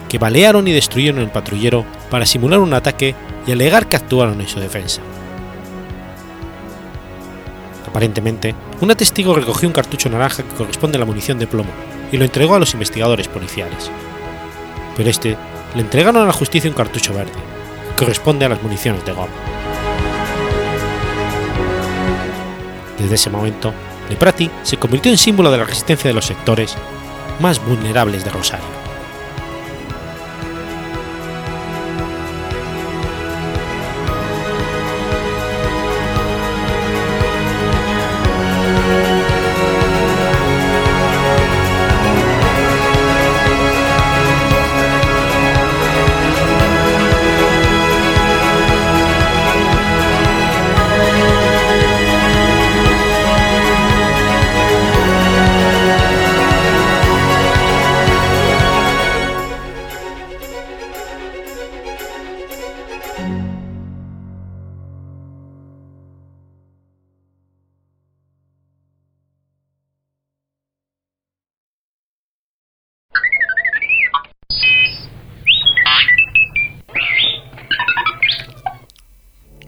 que 0.09 0.19
balearon 0.19 0.67
y 0.69 0.73
destruyeron 0.73 1.21
el 1.21 1.31
patrullero 1.31 1.85
para 2.11 2.27
simular 2.27 2.61
un 2.61 2.75
ataque 2.75 3.15
y 3.47 3.53
alegar 3.53 3.87
que 3.87 3.97
actuaron 3.97 4.41
en 4.41 4.49
su 4.49 4.61
defensa. 4.61 5.03
Aparentemente, 8.03 8.57
un 8.81 8.89
testigo 8.97 9.33
recogió 9.33 9.69
un 9.69 9.73
cartucho 9.73 10.11
naranja 10.11 10.43
que 10.43 10.57
corresponde 10.57 10.97
a 10.97 10.99
la 10.99 11.07
munición 11.07 11.39
de 11.39 11.47
plomo 11.47 11.71
y 12.11 12.17
lo 12.17 12.25
entregó 12.25 12.57
a 12.57 12.59
los 12.59 12.73
investigadores 12.73 13.29
policiales. 13.29 13.93
Pero 14.97 15.09
este 15.09 15.37
le 15.77 15.83
entregaron 15.83 16.21
a 16.21 16.27
la 16.27 16.33
justicia 16.33 16.69
un 16.69 16.75
cartucho 16.75 17.15
verde, 17.15 17.31
que 17.31 18.05
corresponde 18.05 18.45
a 18.45 18.49
las 18.49 18.61
municiones 18.61 19.05
de 19.05 19.13
goma. 19.13 19.31
Desde 22.99 23.15
ese 23.15 23.31
momento, 23.31 23.73
Leprati 24.11 24.51
se 24.65 24.79
convirtió 24.79 25.13
en 25.13 25.19
símbolo 25.19 25.53
de 25.53 25.59
la 25.59 25.65
resistencia 25.65 26.11
de 26.11 26.15
los 26.15 26.27
sectores 26.27 26.75
más 27.39 27.65
vulnerables 27.65 28.25
de 28.25 28.31
Rosario. 28.33 28.82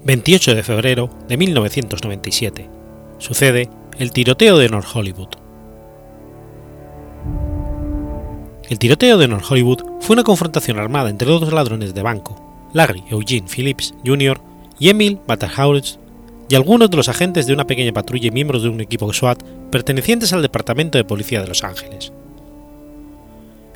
28 0.04 0.54
de 0.54 0.62
febrero 0.62 1.08
de 1.28 1.38
1997. 1.38 2.68
Sucede 3.16 3.70
el 3.98 4.12
tiroteo 4.12 4.58
de 4.58 4.68
North 4.68 4.88
Hollywood. 4.94 5.28
El 8.68 8.78
tiroteo 8.78 9.16
de 9.16 9.28
North 9.28 9.46
Hollywood 9.50 9.82
fue 10.00 10.12
una 10.12 10.22
confrontación 10.22 10.78
armada 10.78 11.08
entre 11.08 11.28
dos 11.28 11.50
ladrones 11.50 11.94
de 11.94 12.02
banco, 12.02 12.68
Larry 12.74 13.02
Eugene 13.08 13.48
Phillips 13.48 13.94
Jr. 14.04 14.38
y 14.78 14.90
Emil 14.90 15.20
Batterhouse, 15.26 15.98
y 16.50 16.54
algunos 16.54 16.90
de 16.90 16.98
los 16.98 17.08
agentes 17.08 17.46
de 17.46 17.54
una 17.54 17.66
pequeña 17.66 17.94
patrulla 17.94 18.28
y 18.28 18.30
miembros 18.30 18.62
de 18.62 18.68
un 18.68 18.82
equipo 18.82 19.10
SWAT 19.10 19.42
pertenecientes 19.70 20.34
al 20.34 20.42
Departamento 20.42 20.98
de 20.98 21.04
Policía 21.04 21.40
de 21.40 21.48
Los 21.48 21.64
Ángeles. 21.64 22.12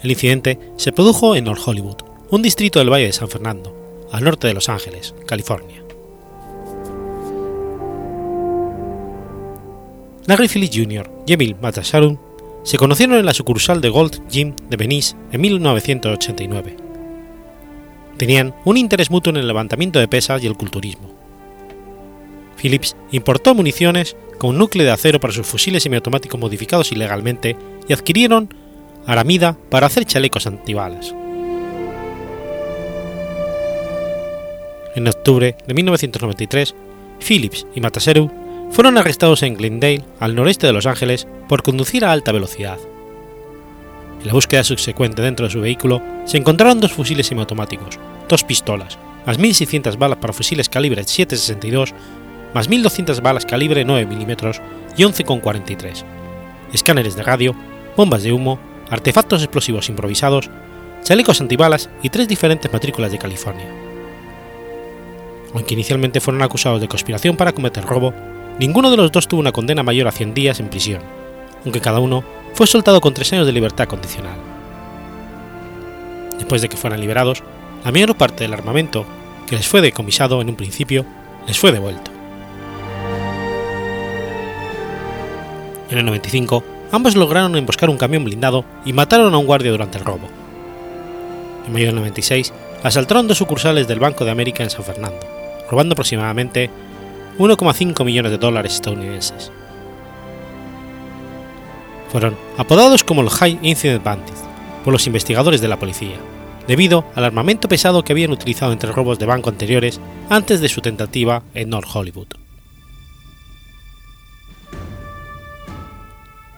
El 0.02 0.10
incidente 0.10 0.58
se 0.76 0.92
produjo 0.92 1.34
en 1.34 1.44
North 1.44 1.66
Hollywood, 1.66 2.02
un 2.30 2.42
distrito 2.42 2.80
del 2.80 2.92
Valle 2.92 3.06
de 3.06 3.12
San 3.14 3.30
Fernando, 3.30 3.74
al 4.12 4.24
norte 4.24 4.46
de 4.46 4.54
Los 4.54 4.68
Ángeles, 4.68 5.14
California. 5.26 5.87
Larry 10.28 10.46
Phillips 10.46 10.76
Jr. 10.76 11.10
y 11.26 11.32
Emil 11.32 11.56
Matasharum 11.56 12.18
se 12.62 12.76
conocieron 12.76 13.16
en 13.16 13.24
la 13.24 13.32
sucursal 13.32 13.80
de 13.80 13.88
Gold 13.88 14.28
Gym 14.28 14.54
de 14.68 14.76
Venice 14.76 15.16
en 15.32 15.40
1989. 15.40 16.76
Tenían 18.18 18.54
un 18.66 18.76
interés 18.76 19.10
mutuo 19.10 19.30
en 19.30 19.38
el 19.38 19.46
levantamiento 19.46 19.98
de 19.98 20.06
pesas 20.06 20.44
y 20.44 20.46
el 20.46 20.54
culturismo. 20.54 21.08
Phillips 22.60 22.94
importó 23.10 23.54
municiones 23.54 24.16
con 24.36 24.58
núcleo 24.58 24.84
de 24.84 24.92
acero 24.92 25.18
para 25.18 25.32
sus 25.32 25.46
fusiles 25.46 25.82
semiautomáticos 25.82 26.38
modificados 26.38 26.92
ilegalmente 26.92 27.56
y 27.88 27.94
adquirieron 27.94 28.52
aramida 29.06 29.56
para 29.70 29.86
hacer 29.86 30.04
chalecos 30.04 30.46
antibalas. 30.46 31.14
En 34.94 35.08
octubre 35.08 35.56
de 35.66 35.72
1993, 35.72 36.74
Phillips 37.18 37.66
y 37.74 37.80
Mataseru 37.80 38.30
fueron 38.70 38.98
arrestados 38.98 39.42
en 39.42 39.56
Glendale, 39.56 40.04
al 40.20 40.34
noreste 40.34 40.66
de 40.66 40.72
Los 40.72 40.86
Ángeles, 40.86 41.26
por 41.48 41.62
conducir 41.62 42.04
a 42.04 42.12
alta 42.12 42.32
velocidad. 42.32 42.78
En 44.20 44.26
la 44.26 44.32
búsqueda 44.32 44.64
subsecuente 44.64 45.22
dentro 45.22 45.46
de 45.46 45.52
su 45.52 45.60
vehículo 45.60 46.02
se 46.24 46.38
encontraron 46.38 46.80
dos 46.80 46.92
fusiles 46.92 47.26
semiautomáticos, 47.26 47.98
dos 48.28 48.44
pistolas, 48.44 48.98
más 49.26 49.38
1.600 49.38 49.96
balas 49.96 50.18
para 50.18 50.32
fusiles 50.32 50.68
calibre 50.68 51.02
7.62, 51.02 51.92
más 52.54 52.68
1.200 52.68 53.20
balas 53.22 53.46
calibre 53.46 53.84
9 53.84 54.06
mm 54.06 54.30
y 54.96 55.02
11,43, 55.02 56.04
escáneres 56.72 57.14
de 57.14 57.22
radio, 57.22 57.54
bombas 57.96 58.22
de 58.22 58.32
humo, 58.32 58.58
artefactos 58.90 59.42
explosivos 59.42 59.88
improvisados, 59.88 60.50
chalecos 61.02 61.40
antibalas 61.40 61.88
y 62.02 62.10
tres 62.10 62.26
diferentes 62.26 62.72
matrículas 62.72 63.12
de 63.12 63.18
California. 63.18 63.66
Aunque 65.54 65.74
inicialmente 65.74 66.20
fueron 66.20 66.42
acusados 66.42 66.80
de 66.80 66.88
conspiración 66.88 67.36
para 67.36 67.52
cometer 67.52 67.84
robo, 67.84 68.12
Ninguno 68.58 68.90
de 68.90 68.96
los 68.96 69.12
dos 69.12 69.28
tuvo 69.28 69.40
una 69.40 69.52
condena 69.52 69.84
mayor 69.84 70.08
a 70.08 70.12
100 70.12 70.34
días 70.34 70.58
en 70.58 70.68
prisión, 70.68 71.00
aunque 71.64 71.80
cada 71.80 72.00
uno 72.00 72.24
fue 72.54 72.66
soltado 72.66 73.00
con 73.00 73.14
tres 73.14 73.32
años 73.32 73.46
de 73.46 73.52
libertad 73.52 73.86
condicional. 73.86 74.36
Después 76.38 76.60
de 76.60 76.68
que 76.68 76.76
fueran 76.76 77.00
liberados, 77.00 77.44
la 77.84 77.92
mayor 77.92 78.16
parte 78.16 78.42
del 78.42 78.54
armamento 78.54 79.06
que 79.46 79.54
les 79.54 79.68
fue 79.68 79.80
decomisado 79.80 80.40
en 80.40 80.48
un 80.48 80.56
principio 80.56 81.06
les 81.46 81.56
fue 81.56 81.70
devuelto. 81.70 82.10
En 85.90 85.98
el 85.98 86.04
95, 86.04 86.64
ambos 86.90 87.14
lograron 87.14 87.54
emboscar 87.56 87.88
un 87.88 87.96
camión 87.96 88.24
blindado 88.24 88.64
y 88.84 88.92
mataron 88.92 89.32
a 89.34 89.38
un 89.38 89.46
guardia 89.46 89.70
durante 89.70 89.98
el 89.98 90.04
robo. 90.04 90.28
En 91.64 91.72
mayo 91.72 91.86
del 91.86 91.94
96, 91.94 92.52
asaltaron 92.82 93.28
dos 93.28 93.38
sucursales 93.38 93.86
del 93.86 94.00
Banco 94.00 94.24
de 94.24 94.32
América 94.32 94.64
en 94.64 94.70
San 94.70 94.84
Fernando, 94.84 95.20
robando 95.70 95.92
aproximadamente 95.92 96.70
1,5 97.38 98.04
millones 98.04 98.32
de 98.32 98.38
dólares 98.38 98.74
estadounidenses. 98.74 99.52
Fueron 102.10 102.36
apodados 102.56 103.04
como 103.04 103.22
los 103.22 103.34
High 103.34 103.60
Incident 103.62 104.02
Bandits 104.02 104.42
por 104.84 104.92
los 104.92 105.06
investigadores 105.06 105.60
de 105.60 105.68
la 105.68 105.78
policía, 105.78 106.16
debido 106.66 107.04
al 107.14 107.24
armamento 107.24 107.68
pesado 107.68 108.02
que 108.02 108.12
habían 108.12 108.32
utilizado 108.32 108.72
entre 108.72 108.92
robos 108.92 109.18
de 109.18 109.26
banco 109.26 109.50
anteriores 109.50 110.00
antes 110.28 110.60
de 110.60 110.68
su 110.68 110.80
tentativa 110.80 111.42
en 111.54 111.70
North 111.70 111.88
Hollywood. 111.92 112.28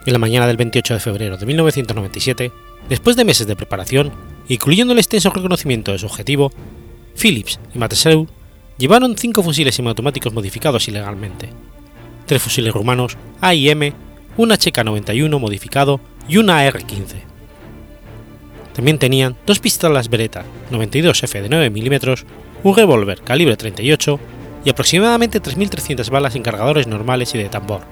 En 0.07 0.13
la 0.15 0.19
mañana 0.19 0.47
del 0.47 0.57
28 0.57 0.95
de 0.95 1.01
febrero 1.01 1.37
de 1.37 1.45
1997, 1.45 2.53
después 2.89 3.17
de 3.17 3.25
meses 3.25 3.47
de 3.47 3.55
preparación, 3.55 4.13
incluyendo 4.49 4.95
el 4.95 4.99
extenso 4.99 5.31
reconocimiento 5.31 5.93
de 5.93 5.99
su 5.99 6.07
objetivo, 6.07 6.51
Phillips 7.21 7.61
y 7.75 7.79
Mateseu 7.79 8.27
llevaron 8.81 9.15
cinco 9.17 9.43
fusiles 9.43 9.75
semiautomáticos 9.75 10.33
modificados 10.33 10.89
ilegalmente, 10.89 11.51
tres 12.25 12.43
fusiles 12.43 12.73
rumanos 12.73 13.19
AIM, 13.43 13.93
un 14.39 14.51
HK-91 14.51 15.39
modificado 15.39 16.01
y 16.27 16.39
una 16.39 16.61
AR-15. 16.61 17.21
También 18.73 18.99
tenían 18.99 19.37
dos 19.47 19.59
pistolas 19.61 20.09
Beretta 20.09 20.45
92F 20.71 21.43
de 21.43 21.49
9 21.51 21.71
mm, 21.71 22.67
un 22.67 22.75
revólver 22.75 23.21
calibre 23.21 23.59
38 23.59 24.19
y 24.65 24.71
aproximadamente 24.71 25.43
3.300 25.43 26.09
balas 26.09 26.35
en 26.35 26.43
cargadores 26.43 26.87
normales 26.87 27.35
y 27.35 27.39
de 27.39 27.51
tambor, 27.51 27.83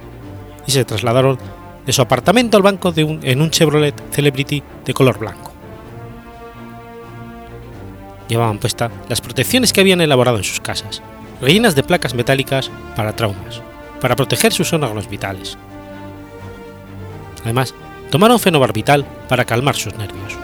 y 0.66 0.70
se 0.72 0.86
trasladaron 0.86 1.39
de 1.84 1.93
su 1.93 2.01
apartamento 2.01 2.57
al 2.57 2.62
banco 2.62 2.93
de 2.93 3.05
un, 3.05 3.20
en 3.24 3.43
un 3.43 3.51
Chevrolet 3.51 3.95
Celebrity 4.11 4.62
de 4.86 4.95
color 4.95 5.18
blanco 5.18 5.57
llevaban 8.29 8.59
puesta 8.59 8.91
las 9.09 9.20
protecciones 9.20 9.72
que 9.72 9.81
habían 9.81 10.01
elaborado 10.01 10.39
en 10.39 10.45
sus 10.45 10.61
casas, 10.61 11.03
rellenas 11.41 11.74
de 11.74 11.83
placas 11.83 12.14
metálicas 12.14 12.70
para 12.95 13.16
traumas, 13.16 13.62
para 14.01 14.16
proteger 14.16 14.53
sus 14.53 14.72
órganos 14.72 15.09
vitales. 15.09 15.59
Además, 17.43 17.74
tomaron 18.11 18.39
fenobarbital 18.39 19.05
para 19.29 19.45
calmar 19.45 19.74
sus 19.74 19.95
nervios. 19.97 20.37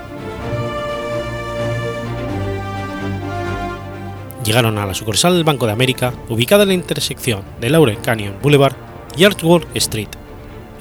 Llegaron 4.45 4.77
a 4.77 4.87
la 4.87 4.95
sucursal 4.95 5.35
del 5.35 5.45
Banco 5.45 5.67
de 5.67 5.73
América, 5.73 6.13
ubicada 6.29 6.65
en 6.65 6.69
la 6.69 6.75
intersección 6.75 7.43
de 7.61 7.71
Laurel 7.71 7.99
Canyon 8.01 8.37
Boulevard 8.43 8.77
y 9.17 9.25
Artwork 9.25 9.69
Street, 9.75 10.09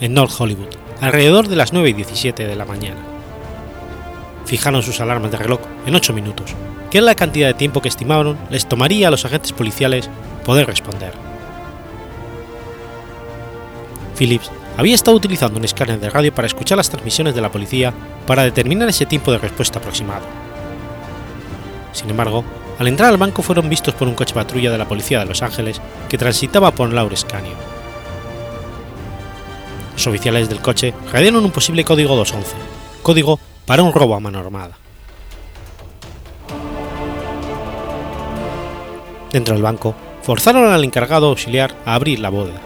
en 0.02 0.14
North 0.14 0.34
Hollywood, 0.38 0.68
alrededor 1.00 1.48
de 1.48 1.56
las 1.56 1.72
9 1.72 1.90
y 1.90 1.94
17 1.94 2.46
de 2.46 2.56
la 2.58 2.66
mañana. 2.66 3.13
Fijaron 4.46 4.84
sus 4.84 5.00
alarmas 5.00 5.32
de 5.32 5.38
reloj 5.38 5.60
en 5.86 5.96
8 5.96 6.14
minutos 6.14 6.56
que 6.94 7.00
era 7.00 7.06
la 7.06 7.16
cantidad 7.16 7.48
de 7.48 7.56
tiempo 7.56 7.82
que 7.82 7.90
estimaron 7.90 8.38
les 8.52 8.68
tomaría 8.68 9.08
a 9.08 9.12
los 9.12 9.26
agentes 9.26 9.52
policiales 9.52 10.12
poder 10.46 10.68
responder. 10.68 11.12
Phillips 14.16 14.52
había 14.78 14.94
estado 14.94 15.18
utilizando 15.18 15.58
un 15.58 15.66
escáner 15.66 16.00
de 16.00 16.12
radio 16.12 16.32
para 16.32 16.46
escuchar 16.46 16.78
las 16.78 16.92
transmisiones 16.92 17.34
de 17.34 17.42
la 17.42 17.52
policía 17.52 17.92
para 18.28 18.44
determinar 18.44 18.88
ese 18.90 19.08
tiempo 19.08 19.32
de 19.32 19.40
respuesta 19.40 19.80
aproximado. 19.80 20.22
Sin 21.94 22.12
embargo, 22.12 22.44
al 22.78 22.88
entrar 22.88 23.10
al 23.10 23.18
banco 23.18 23.42
fueron 23.42 23.70
vistos 23.70 23.96
por 23.96 24.08
un 24.08 24.14
coche 24.14 24.36
patrulla 24.36 24.70
de 24.70 24.78
la 24.78 24.88
policía 24.88 25.18
de 25.18 25.26
Los 25.26 25.42
Ángeles 25.42 25.82
que 26.08 26.20
transitaba 26.20 26.70
por 26.70 26.94
Lawrence 26.94 27.26
Canyon. 27.26 27.58
Los 29.94 30.06
oficiales 30.06 30.48
del 30.48 30.62
coche 30.62 30.94
radiaron 31.12 31.44
un 31.44 31.50
posible 31.50 31.84
código 31.84 32.16
211, 32.16 32.56
código 33.02 33.40
para 33.66 33.84
un 33.84 33.94
robo 33.94 34.16
a 34.16 34.20
mano 34.20 34.40
armada. 34.40 34.78
Dentro 39.32 39.56
del 39.56 39.64
banco, 39.64 39.96
forzaron 40.22 40.72
al 40.72 40.84
encargado 40.84 41.28
auxiliar 41.28 41.76
a 41.86 41.96
abrir 41.96 42.20
la 42.20 42.30
bóveda. 42.30 42.62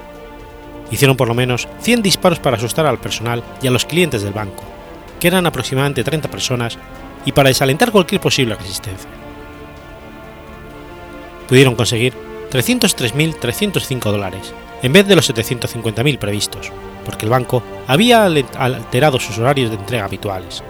Hicieron 0.92 1.18
por 1.18 1.28
lo 1.28 1.34
menos 1.34 1.68
100 1.82 2.02
disparos 2.02 2.40
para 2.40 2.58
asustar 2.58 2.86
al 2.86 3.00
personal 3.00 3.44
y 3.62 3.68
a 3.68 3.72
los 3.72 3.86
clientes 3.86 4.22
del 4.22 4.34
banco, 4.34 4.64
que 5.20 5.28
eran 5.28 5.46
aproximadamente 5.46 6.04
30 6.04 6.30
personas, 6.30 6.78
y 7.26 7.32
para 7.32 7.50
desalentar 7.50 7.92
cualquier 7.92 8.22
posible 8.22 8.56
resistencia. 8.56 9.10
Pudieron 11.48 11.76
conseguir 11.76 12.14
303.305 12.52 14.12
dólares, 14.12 14.54
en 14.82 14.94
vez 14.94 15.08
de 15.08 15.16
los 15.16 15.30
750.000 15.34 16.20
previstos, 16.20 16.72
porque 17.06 17.26
el 17.26 17.32
banco 17.32 17.64
había 17.88 18.26
alterado 18.26 19.20
sus 19.20 19.38
horarios 19.40 19.70
de 19.70 19.78
entrega 19.78 20.06
habituales. 20.06 20.64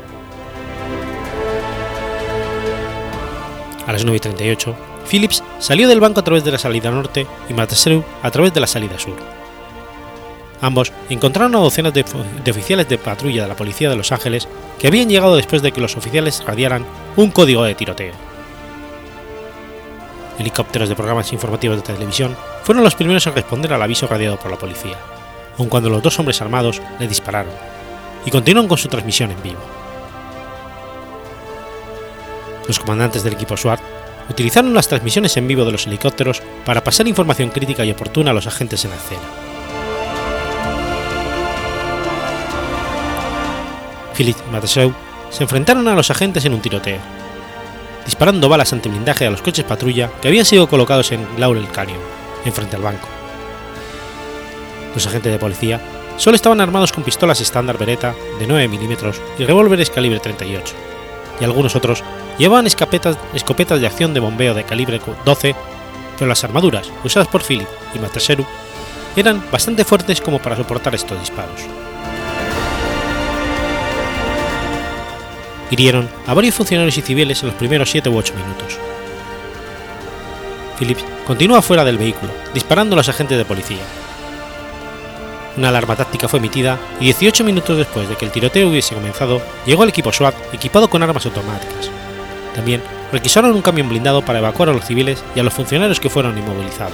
A 3.87 3.93
las 3.93 4.05
9.38, 4.05 4.75
Phillips 5.09 5.41
salió 5.59 5.87
del 5.87 6.01
banco 6.01 6.19
a 6.19 6.23
través 6.23 6.43
de 6.43 6.51
la 6.51 6.57
salida 6.57 6.91
norte 6.91 7.25
y 7.49 7.53
Mataseru 7.53 8.03
a 8.21 8.29
través 8.29 8.53
de 8.53 8.59
la 8.59 8.67
salida 8.67 8.99
sur. 8.99 9.15
Ambos 10.59 10.91
encontraron 11.09 11.55
a 11.55 11.59
docenas 11.59 11.93
de, 11.93 12.03
oficiales 12.51 12.89
de 12.89 12.97
patrulla 12.97 13.43
de 13.43 13.47
la 13.47 13.55
policía 13.55 13.89
de 13.89 13.95
Los 13.95 14.11
Ángeles 14.11 14.49
que 14.77 14.87
habían 14.87 15.07
llegado 15.07 15.37
después 15.37 15.61
de 15.61 15.71
que 15.71 15.79
los 15.79 15.95
oficiales 15.95 16.43
radiaran 16.45 16.85
un 17.15 17.31
código 17.31 17.63
de 17.63 17.75
tiroteo. 17.75 18.13
Helicópteros 20.37 20.89
de 20.89 20.95
programas 20.95 21.31
informativos 21.31 21.77
de 21.77 21.93
televisión 21.93 22.35
fueron 22.63 22.83
los 22.83 22.95
primeros 22.95 23.25
en 23.25 23.35
responder 23.35 23.71
al 23.71 23.81
aviso 23.81 24.05
radiado 24.05 24.37
por 24.37 24.51
la 24.51 24.57
policía, 24.57 24.97
aun 25.57 25.69
cuando 25.69 25.89
los 25.89 26.01
dos 26.03 26.19
hombres 26.19 26.41
armados 26.41 26.81
le 26.99 27.07
dispararon, 27.07 27.53
y 28.25 28.31
continuaron 28.31 28.67
con 28.67 28.77
su 28.77 28.89
transmisión 28.89 29.31
en 29.31 29.41
vivo. 29.41 29.76
Los 32.67 32.79
comandantes 32.79 33.23
del 33.23 33.33
equipo 33.33 33.55
SWAT 33.55 33.79
utilizaron 34.29 34.73
las 34.73 34.87
transmisiones 34.87 35.37
en 35.37 35.47
vivo 35.47 35.65
de 35.65 35.71
los 35.71 35.87
helicópteros 35.87 36.41
para 36.65 36.83
pasar 36.83 37.07
información 37.07 37.49
crítica 37.49 37.85
y 37.85 37.91
oportuna 37.91 38.31
a 38.31 38.33
los 38.33 38.47
agentes 38.47 38.83
en 38.83 38.91
la 38.91 38.97
escena. 38.97 39.21
Philip 44.15 44.35
y 44.47 44.51
Mateseu 44.51 44.93
se 45.29 45.43
enfrentaron 45.43 45.87
a 45.87 45.95
los 45.95 46.09
agentes 46.09 46.43
en 46.45 46.53
un 46.53 46.61
tiroteo, 46.61 46.99
disparando 48.05 48.49
balas 48.49 48.73
antiblindaje 48.73 49.27
a 49.27 49.31
los 49.31 49.41
coches 49.41 49.65
patrulla 49.65 50.09
que 50.21 50.27
habían 50.27 50.45
sido 50.45 50.67
colocados 50.67 51.11
en 51.11 51.25
Laurel 51.37 51.69
Canyon, 51.69 51.99
enfrente 52.43 52.75
al 52.75 52.81
banco. 52.81 53.07
Los 54.95 55.05
agentes 55.05 55.31
de 55.31 55.39
policía 55.39 55.79
solo 56.17 56.35
estaban 56.35 56.59
armados 56.59 56.91
con 56.91 57.03
pistolas 57.03 57.39
estándar 57.41 57.77
Beretta 57.77 58.15
de 58.39 58.47
9 58.47 58.67
milímetros 58.67 59.21
y 59.37 59.45
revólveres 59.45 59.91
calibre 59.91 60.19
38, 60.19 60.73
y 61.39 61.43
algunos 61.43 61.75
otros 61.75 62.03
llevaban 62.37 62.67
escopetas, 62.67 63.17
de 63.79 63.87
acción 63.87 64.13
de 64.13 64.19
bombeo 64.19 64.53
de 64.53 64.63
calibre 64.63 64.99
12, 65.25 65.55
pero 66.17 66.27
las 66.27 66.43
armaduras 66.43 66.89
usadas 67.03 67.27
por 67.27 67.43
Philip 67.43 67.67
y 67.93 67.99
Mateseru 67.99 68.45
eran 69.15 69.43
bastante 69.51 69.83
fuertes 69.83 70.21
como 70.21 70.39
para 70.39 70.55
soportar 70.55 70.93
estos 70.95 71.19
disparos. 71.19 71.61
Hirieron 75.69 76.09
a 76.25 76.33
varios 76.33 76.55
funcionarios 76.55 76.97
y 76.97 77.01
civiles 77.01 77.41
en 77.41 77.47
los 77.47 77.57
primeros 77.57 77.89
7 77.91 78.09
u 78.09 78.17
8 78.17 78.33
minutos. 78.35 78.77
Phillips 80.79 81.03
continúa 81.25 81.61
fuera 81.61 81.83
del 81.83 81.97
vehículo, 81.97 82.31
disparando 82.53 82.95
a 82.95 82.97
los 82.97 83.09
agentes 83.09 83.37
de 83.37 83.45
policía. 83.45 83.83
Una 85.57 85.69
alarma 85.69 85.95
táctica 85.95 86.27
fue 86.27 86.37
emitida 86.37 86.77
y 86.99 87.05
18 87.05 87.43
minutos 87.43 87.77
después 87.77 88.07
de 88.07 88.15
que 88.15 88.25
el 88.25 88.31
tiroteo 88.31 88.69
hubiese 88.69 88.93
comenzado, 88.93 89.41
llegó 89.65 89.83
el 89.83 89.89
equipo 89.89 90.13
SWAT 90.13 90.35
equipado 90.53 90.87
con 90.87 91.01
armas 91.01 91.25
automáticas. 91.25 91.89
También 92.53 92.81
requisaron 93.11 93.55
un 93.55 93.63
camión 93.63 93.89
blindado 93.89 94.23
para 94.23 94.37
evacuar 94.37 94.69
a 94.69 94.73
los 94.73 94.85
civiles 94.85 95.23
y 95.35 95.39
a 95.39 95.43
los 95.43 95.53
funcionarios 95.53 95.99
que 95.99 96.11
fueron 96.11 96.37
inmovilizados. 96.37 96.93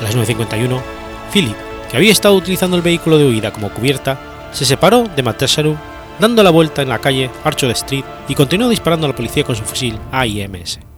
A 0.00 0.02
las 0.02 0.16
9.51, 0.16 0.80
Philip, 1.32 1.56
que 1.90 1.96
había 1.98 2.12
estado 2.12 2.36
utilizando 2.36 2.76
el 2.76 2.82
vehículo 2.82 3.18
de 3.18 3.26
huida 3.26 3.52
como 3.52 3.68
cubierta, 3.68 4.18
se 4.52 4.64
separó 4.64 5.08
de 5.14 5.22
Matesaru 5.22 5.76
dando 6.18 6.42
la 6.42 6.50
vuelta 6.50 6.80
en 6.80 6.88
la 6.88 7.00
calle 7.00 7.30
Archer 7.44 7.70
Street 7.72 8.04
y 8.28 8.34
continuó 8.34 8.68
disparando 8.70 9.06
a 9.06 9.10
la 9.10 9.16
policía 9.16 9.44
con 9.44 9.56
su 9.56 9.64
fusil 9.64 9.98
AIMS. 10.10 10.93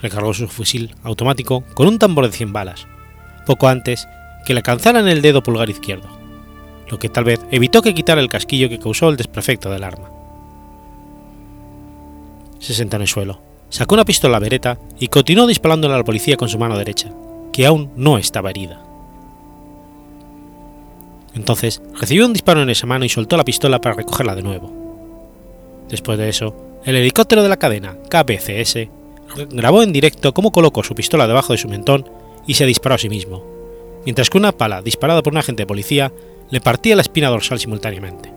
Recargó 0.00 0.32
su 0.34 0.48
fusil 0.48 0.94
automático 1.02 1.64
con 1.74 1.88
un 1.88 1.98
tambor 1.98 2.26
de 2.26 2.32
100 2.32 2.52
balas, 2.52 2.86
poco 3.46 3.68
antes 3.68 4.06
que 4.46 4.54
le 4.54 4.60
alcanzaran 4.60 5.08
el 5.08 5.22
dedo 5.22 5.42
pulgar 5.42 5.68
izquierdo, 5.70 6.08
lo 6.88 6.98
que 6.98 7.08
tal 7.08 7.24
vez 7.24 7.40
evitó 7.50 7.82
que 7.82 7.94
quitara 7.94 8.20
el 8.20 8.28
casquillo 8.28 8.68
que 8.68 8.78
causó 8.78 9.08
el 9.08 9.16
desperfecto 9.16 9.70
del 9.70 9.84
arma. 9.84 10.10
Se 12.58 12.74
sentó 12.74 12.96
en 12.96 13.02
el 13.02 13.08
suelo, 13.08 13.40
sacó 13.68 13.94
una 13.94 14.04
pistola 14.04 14.38
vereta 14.38 14.78
y 14.98 15.08
continuó 15.08 15.46
disparándole 15.46 15.94
a 15.94 15.98
la 15.98 16.04
policía 16.04 16.36
con 16.36 16.48
su 16.48 16.58
mano 16.58 16.78
derecha, 16.78 17.10
que 17.52 17.66
aún 17.66 17.90
no 17.96 18.18
estaba 18.18 18.50
herida. 18.50 18.82
Entonces 21.34 21.82
recibió 21.94 22.26
un 22.26 22.32
disparo 22.32 22.62
en 22.62 22.70
esa 22.70 22.86
mano 22.86 23.04
y 23.04 23.08
soltó 23.08 23.36
la 23.36 23.44
pistola 23.44 23.80
para 23.80 23.94
recogerla 23.94 24.34
de 24.34 24.42
nuevo. 24.42 24.72
Después 25.88 26.18
de 26.18 26.28
eso, 26.28 26.54
el 26.84 26.96
helicóptero 26.96 27.42
de 27.42 27.48
la 27.48 27.58
cadena 27.58 27.96
KPCS 28.08 28.88
grabó 29.50 29.82
en 29.82 29.92
directo 29.92 30.34
cómo 30.34 30.52
colocó 30.52 30.82
su 30.82 30.94
pistola 30.94 31.26
debajo 31.26 31.52
de 31.52 31.58
su 31.58 31.68
mentón 31.68 32.08
y 32.46 32.54
se 32.54 32.66
disparó 32.66 32.94
a 32.94 32.98
sí 32.98 33.08
mismo, 33.08 33.44
mientras 34.04 34.30
que 34.30 34.38
una 34.38 34.52
pala 34.52 34.82
disparada 34.82 35.22
por 35.22 35.32
un 35.32 35.38
agente 35.38 35.62
de 35.62 35.66
policía 35.66 36.12
le 36.50 36.60
partía 36.60 36.96
la 36.96 37.02
espina 37.02 37.28
dorsal 37.28 37.58
simultáneamente. 37.58 38.32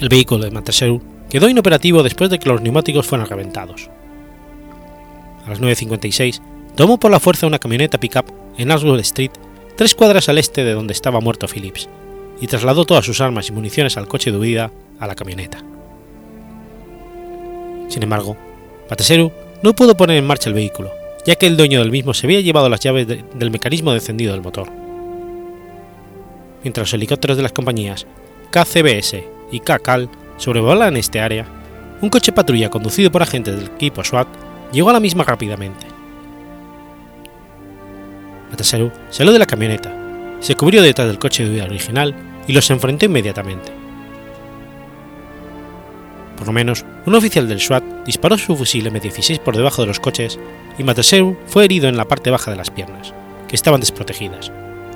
El 0.00 0.08
vehículo 0.08 0.44
de 0.44 0.50
Mateseru 0.50 1.00
quedó 1.28 1.48
inoperativo 1.48 2.02
después 2.02 2.28
de 2.28 2.38
que 2.38 2.48
los 2.48 2.60
neumáticos 2.60 3.06
fueran 3.06 3.28
reventados. 3.28 3.88
A 5.46 5.50
las 5.50 5.60
9.56 5.60 6.40
tomó 6.74 6.98
por 6.98 7.10
la 7.10 7.20
fuerza 7.20 7.46
una 7.46 7.58
camioneta 7.58 7.98
pickup 7.98 8.26
en 8.58 8.70
Ashwood 8.70 9.00
Street, 9.00 9.30
tres 9.76 9.94
cuadras 9.94 10.28
al 10.28 10.38
este 10.38 10.64
de 10.64 10.72
donde 10.72 10.92
estaba 10.92 11.20
muerto 11.20 11.46
Phillips, 11.46 11.88
y 12.40 12.46
trasladó 12.46 12.84
todas 12.84 13.04
sus 13.04 13.20
armas 13.20 13.48
y 13.48 13.52
municiones 13.52 13.96
al 13.96 14.08
coche 14.08 14.30
de 14.32 14.38
huida 14.38 14.72
a 15.02 15.06
la 15.08 15.16
camioneta. 15.16 15.58
Sin 17.88 18.02
embargo, 18.02 18.36
Mateseru 18.88 19.32
no 19.62 19.74
pudo 19.74 19.96
poner 19.96 20.16
en 20.16 20.26
marcha 20.26 20.48
el 20.48 20.54
vehículo, 20.54 20.92
ya 21.26 21.34
que 21.34 21.46
el 21.46 21.56
dueño 21.56 21.80
del 21.80 21.90
mismo 21.90 22.14
se 22.14 22.26
había 22.26 22.40
llevado 22.40 22.68
las 22.68 22.80
llaves 22.80 23.08
de, 23.08 23.24
del 23.34 23.50
mecanismo 23.50 23.90
de 23.90 23.98
encendido 23.98 24.32
del 24.32 24.42
motor. 24.42 24.68
Mientras 26.62 26.86
los 26.86 26.94
helicópteros 26.94 27.36
de 27.36 27.42
las 27.42 27.52
compañías 27.52 28.06
KCBS 28.50 29.16
y 29.50 29.58
KCAL 29.58 30.08
sobrevolaban 30.36 30.96
este 30.96 31.20
área, 31.20 31.46
un 32.00 32.08
coche 32.08 32.32
patrulla 32.32 32.70
conducido 32.70 33.10
por 33.10 33.22
agentes 33.22 33.56
del 33.56 33.66
equipo 33.66 34.04
SWAT 34.04 34.28
llegó 34.72 34.90
a 34.90 34.92
la 34.92 35.00
misma 35.00 35.24
rápidamente. 35.24 35.86
Mateseru 38.50 38.92
salió 39.10 39.32
de 39.32 39.38
la 39.40 39.46
camioneta, 39.46 39.92
se 40.38 40.54
cubrió 40.54 40.80
detrás 40.80 41.08
del 41.08 41.18
coche 41.18 41.44
de 41.44 41.50
huida 41.50 41.64
original 41.64 42.14
y 42.46 42.52
los 42.52 42.70
enfrentó 42.70 43.06
inmediatamente. 43.06 43.81
Por 46.42 46.48
lo 46.48 46.54
menos, 46.54 46.84
un 47.06 47.14
oficial 47.14 47.46
del 47.46 47.60
SWAT 47.60 47.84
disparó 48.04 48.36
su 48.36 48.56
fusil 48.56 48.90
M16 48.90 49.38
por 49.38 49.56
debajo 49.56 49.80
de 49.80 49.86
los 49.86 50.00
coches 50.00 50.40
y 50.76 50.82
Mateseru 50.82 51.38
fue 51.46 51.64
herido 51.64 51.88
en 51.88 51.96
la 51.96 52.08
parte 52.08 52.30
baja 52.32 52.50
de 52.50 52.56
las 52.56 52.68
piernas, 52.68 53.14
que 53.46 53.54
estaban 53.54 53.78
desprotegidas, 53.78 54.50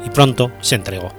y 0.05 0.11
pronto 0.11 0.51
se 0.61 0.75
entregó. 0.75 1.13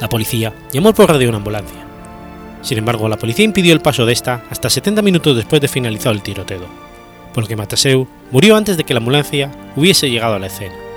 La 0.00 0.08
policía 0.08 0.54
llamó 0.72 0.94
por 0.94 1.10
radio 1.10 1.28
una 1.28 1.36
ambulancia. 1.36 1.84
Sin 2.62 2.78
embargo, 2.78 3.10
la 3.10 3.18
policía 3.18 3.44
impidió 3.44 3.74
el 3.74 3.82
paso 3.82 4.06
de 4.06 4.14
esta 4.14 4.44
hasta 4.48 4.70
70 4.70 5.02
minutos 5.02 5.36
después 5.36 5.60
de 5.60 5.68
finalizado 5.68 6.14
el 6.14 6.22
tiroteo, 6.22 6.66
por 7.34 7.42
lo 7.42 7.46
que 7.46 8.06
murió 8.30 8.56
antes 8.56 8.78
de 8.78 8.84
que 8.84 8.94
la 8.94 9.00
ambulancia 9.00 9.50
hubiese 9.76 10.08
llegado 10.08 10.36
a 10.36 10.38
la 10.38 10.46
escena. 10.46 10.87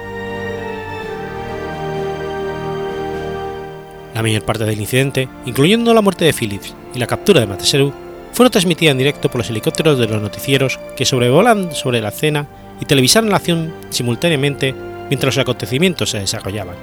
La 4.21 4.27
mayor 4.27 4.45
parte 4.45 4.65
del 4.65 4.79
incidente, 4.79 5.27
incluyendo 5.47 5.95
la 5.95 6.01
muerte 6.03 6.25
de 6.25 6.31
Phillips 6.31 6.75
y 6.93 6.99
la 6.99 7.07
captura 7.07 7.39
de 7.39 7.47
Mateseru, 7.47 7.91
fueron 8.33 8.51
transmitidas 8.51 8.91
en 8.91 8.99
directo 8.99 9.31
por 9.31 9.39
los 9.39 9.49
helicópteros 9.49 9.97
de 9.97 10.07
los 10.07 10.21
noticieros 10.21 10.79
que 10.95 11.05
sobrevolan 11.05 11.73
sobre 11.73 12.01
la 12.01 12.09
escena 12.09 12.45
y 12.79 12.85
televisaron 12.85 13.31
la 13.31 13.37
acción 13.37 13.73
simultáneamente 13.89 14.75
mientras 15.09 15.35
los 15.35 15.41
acontecimientos 15.41 16.11
se 16.11 16.19
desarrollaban. 16.19 16.75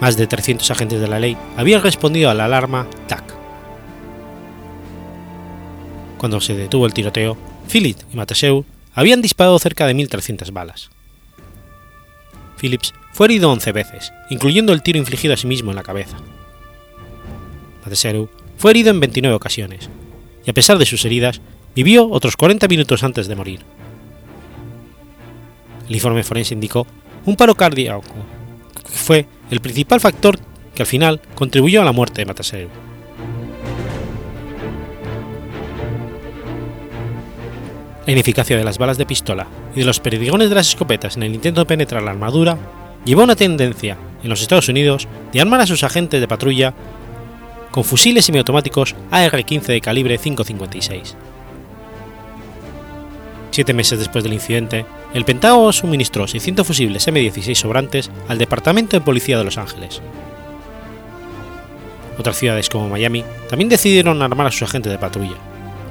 Más 0.00 0.16
de 0.16 0.26
300 0.26 0.70
agentes 0.70 1.02
de 1.02 1.08
la 1.08 1.20
ley 1.20 1.36
habían 1.58 1.82
respondido 1.82 2.30
a 2.30 2.34
la 2.34 2.46
alarma 2.46 2.86
TAC. 3.08 3.24
Cuando 6.16 6.40
se 6.40 6.54
detuvo 6.54 6.86
el 6.86 6.94
tiroteo, 6.94 7.36
Phillips 7.70 8.06
y 8.10 8.16
Mateseu 8.16 8.64
habían 8.94 9.20
disparado 9.20 9.58
cerca 9.58 9.86
de 9.86 9.94
1.300 9.94 10.50
balas. 10.50 10.88
Phillips 12.58 12.94
fue 13.16 13.28
herido 13.28 13.50
11 13.50 13.72
veces, 13.72 14.12
incluyendo 14.28 14.74
el 14.74 14.82
tiro 14.82 14.98
infligido 14.98 15.32
a 15.32 15.38
sí 15.38 15.46
mismo 15.46 15.70
en 15.70 15.76
la 15.76 15.82
cabeza. 15.82 16.18
Mateseru 17.82 18.28
fue 18.58 18.72
herido 18.72 18.90
en 18.90 19.00
29 19.00 19.34
ocasiones, 19.34 19.88
y 20.44 20.50
a 20.50 20.52
pesar 20.52 20.76
de 20.76 20.84
sus 20.84 21.02
heridas, 21.06 21.40
vivió 21.74 22.10
otros 22.10 22.36
40 22.36 22.68
minutos 22.68 23.02
antes 23.02 23.26
de 23.26 23.34
morir. 23.34 23.60
El 25.88 25.94
informe 25.94 26.24
forense 26.24 26.52
indicó 26.52 26.86
un 27.24 27.36
paro 27.36 27.54
cardíaco, 27.54 28.02
que 28.84 28.92
fue 28.92 29.26
el 29.50 29.60
principal 29.60 29.98
factor 29.98 30.38
que 30.74 30.82
al 30.82 30.86
final 30.86 31.22
contribuyó 31.34 31.80
a 31.80 31.86
la 31.86 31.92
muerte 31.92 32.20
de 32.20 32.26
Mataseru. 32.26 32.68
La 38.04 38.12
ineficacia 38.12 38.58
de 38.58 38.64
las 38.64 38.76
balas 38.76 38.98
de 38.98 39.06
pistola 39.06 39.46
y 39.74 39.80
de 39.80 39.86
los 39.86 40.00
perdigones 40.00 40.50
de 40.50 40.54
las 40.54 40.68
escopetas 40.68 41.16
en 41.16 41.22
el 41.22 41.34
intento 41.34 41.62
de 41.62 41.66
penetrar 41.66 42.02
la 42.02 42.10
armadura 42.10 42.58
llevó 43.06 43.22
una 43.22 43.36
tendencia 43.36 43.96
en 44.22 44.28
los 44.28 44.42
Estados 44.42 44.68
Unidos 44.68 45.08
de 45.32 45.40
armar 45.40 45.60
a 45.62 45.66
sus 45.66 45.84
agentes 45.84 46.20
de 46.20 46.28
patrulla 46.28 46.74
con 47.70 47.84
fusiles 47.84 48.26
semiautomáticos 48.26 48.94
AR-15 49.10 49.66
de 49.66 49.80
calibre 49.80 50.18
5.56. 50.20 51.14
Siete 53.52 53.72
meses 53.72 53.98
después 53.98 54.22
del 54.22 54.34
incidente, 54.34 54.84
el 55.14 55.24
Pentágono 55.24 55.72
suministró 55.72 56.26
600 56.26 56.66
fusibles 56.66 57.08
M16 57.08 57.54
sobrantes 57.54 58.10
al 58.28 58.38
Departamento 58.38 58.96
de 58.96 59.04
Policía 59.04 59.38
de 59.38 59.44
Los 59.44 59.56
Ángeles. 59.56 60.02
Otras 62.18 62.36
ciudades 62.36 62.68
como 62.68 62.88
Miami 62.88 63.24
también 63.48 63.68
decidieron 63.68 64.20
armar 64.20 64.48
a 64.48 64.50
sus 64.50 64.62
agentes 64.62 64.90
de 64.90 64.98
patrulla, 64.98 65.36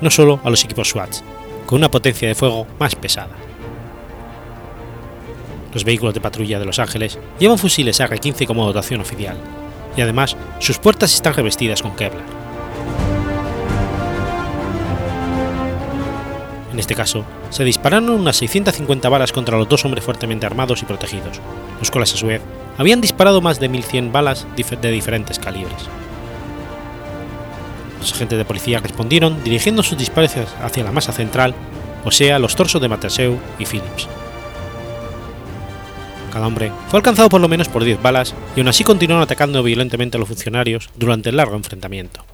no 0.02 0.10
solo 0.10 0.40
a 0.44 0.50
los 0.50 0.64
equipos 0.64 0.90
SWAT, 0.90 1.16
con 1.66 1.78
una 1.78 1.90
potencia 1.90 2.28
de 2.28 2.36
fuego 2.36 2.68
más 2.78 2.96
pesada. 2.96 3.30
Los 5.76 5.84
vehículos 5.84 6.14
de 6.14 6.22
patrulla 6.22 6.58
de 6.58 6.66
Los 6.66 6.80
Ángeles 6.80 7.20
llevan 7.38 7.58
fusiles 7.58 8.00
AR-15 8.00 8.48
como 8.48 8.66
dotación 8.66 9.02
oficial, 9.02 9.36
y 9.98 10.02
además 10.02 10.38
sus 10.60 10.80
puertas 10.80 11.14
están 11.14 11.34
revestidas 11.34 11.82
con 11.82 11.98
Kevlar. 11.98 12.24
En 16.72 16.80
este 16.80 16.96
caso, 16.96 17.26
se 17.50 17.66
dispararon 17.66 18.10
unas 18.10 18.38
650 18.38 19.10
balas 19.10 19.34
contra 19.34 19.58
los 19.58 19.68
dos 19.68 19.84
hombres 19.84 20.06
fuertemente 20.06 20.46
armados 20.46 20.82
y 20.82 20.86
protegidos, 20.86 21.42
los 21.80 21.92
cuales 21.92 22.14
a 22.14 22.18
su 22.18 22.28
vez 22.28 22.42
habían 22.78 23.02
disparado 23.02 23.42
más 23.42 23.60
de 23.60 23.70
1.100 23.70 24.14
balas 24.14 24.48
de 24.56 24.92
diferentes 24.92 25.40
calibres. 25.40 25.90
Los 28.00 28.14
agentes 28.14 28.38
de 28.38 28.46
policía 28.46 28.80
respondieron 28.80 29.44
dirigiendo 29.44 29.84
sus 29.84 29.98
disparos 29.98 30.38
hacia 30.62 30.84
la 30.86 30.94
masa 30.94 31.12
central, 31.12 31.54
o 32.06 32.12
sea, 32.12 32.40
los 32.40 32.56
torsos 32.56 32.82
de 32.82 32.88
Mateseu 32.88 33.38
y 33.60 33.66
Phillips. 33.66 34.08
Cada 36.36 36.48
hombre 36.48 36.70
fue 36.90 36.98
alcanzado 36.98 37.30
por 37.30 37.40
lo 37.40 37.48
menos 37.48 37.70
por 37.70 37.86
10 37.86 38.02
balas 38.02 38.36
y 38.58 38.60
aún 38.60 38.68
así 38.68 38.84
continuaron 38.84 39.24
atacando 39.24 39.64
violentamente 39.64 40.18
a 40.18 40.20
los 40.20 40.28
funcionarios 40.28 40.90
durante 40.98 41.30
el 41.30 41.38
largo 41.38 41.56
enfrentamiento. 41.56 42.26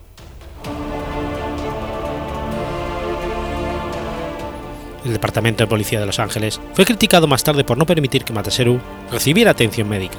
El 5.05 5.13
Departamento 5.13 5.63
de 5.63 5.67
Policía 5.67 5.99
de 5.99 6.07
Los 6.07 6.17
Ángeles 6.17 6.59
fue 6.73 6.83
criticado 6.83 7.27
más 7.27 7.43
tarde 7.43 7.63
por 7.63 7.77
no 7.77 7.85
permitir 7.85 8.23
que 8.23 8.33
Mataseru 8.33 8.79
recibiera 9.11 9.51
atención 9.51 9.87
médica, 9.87 10.17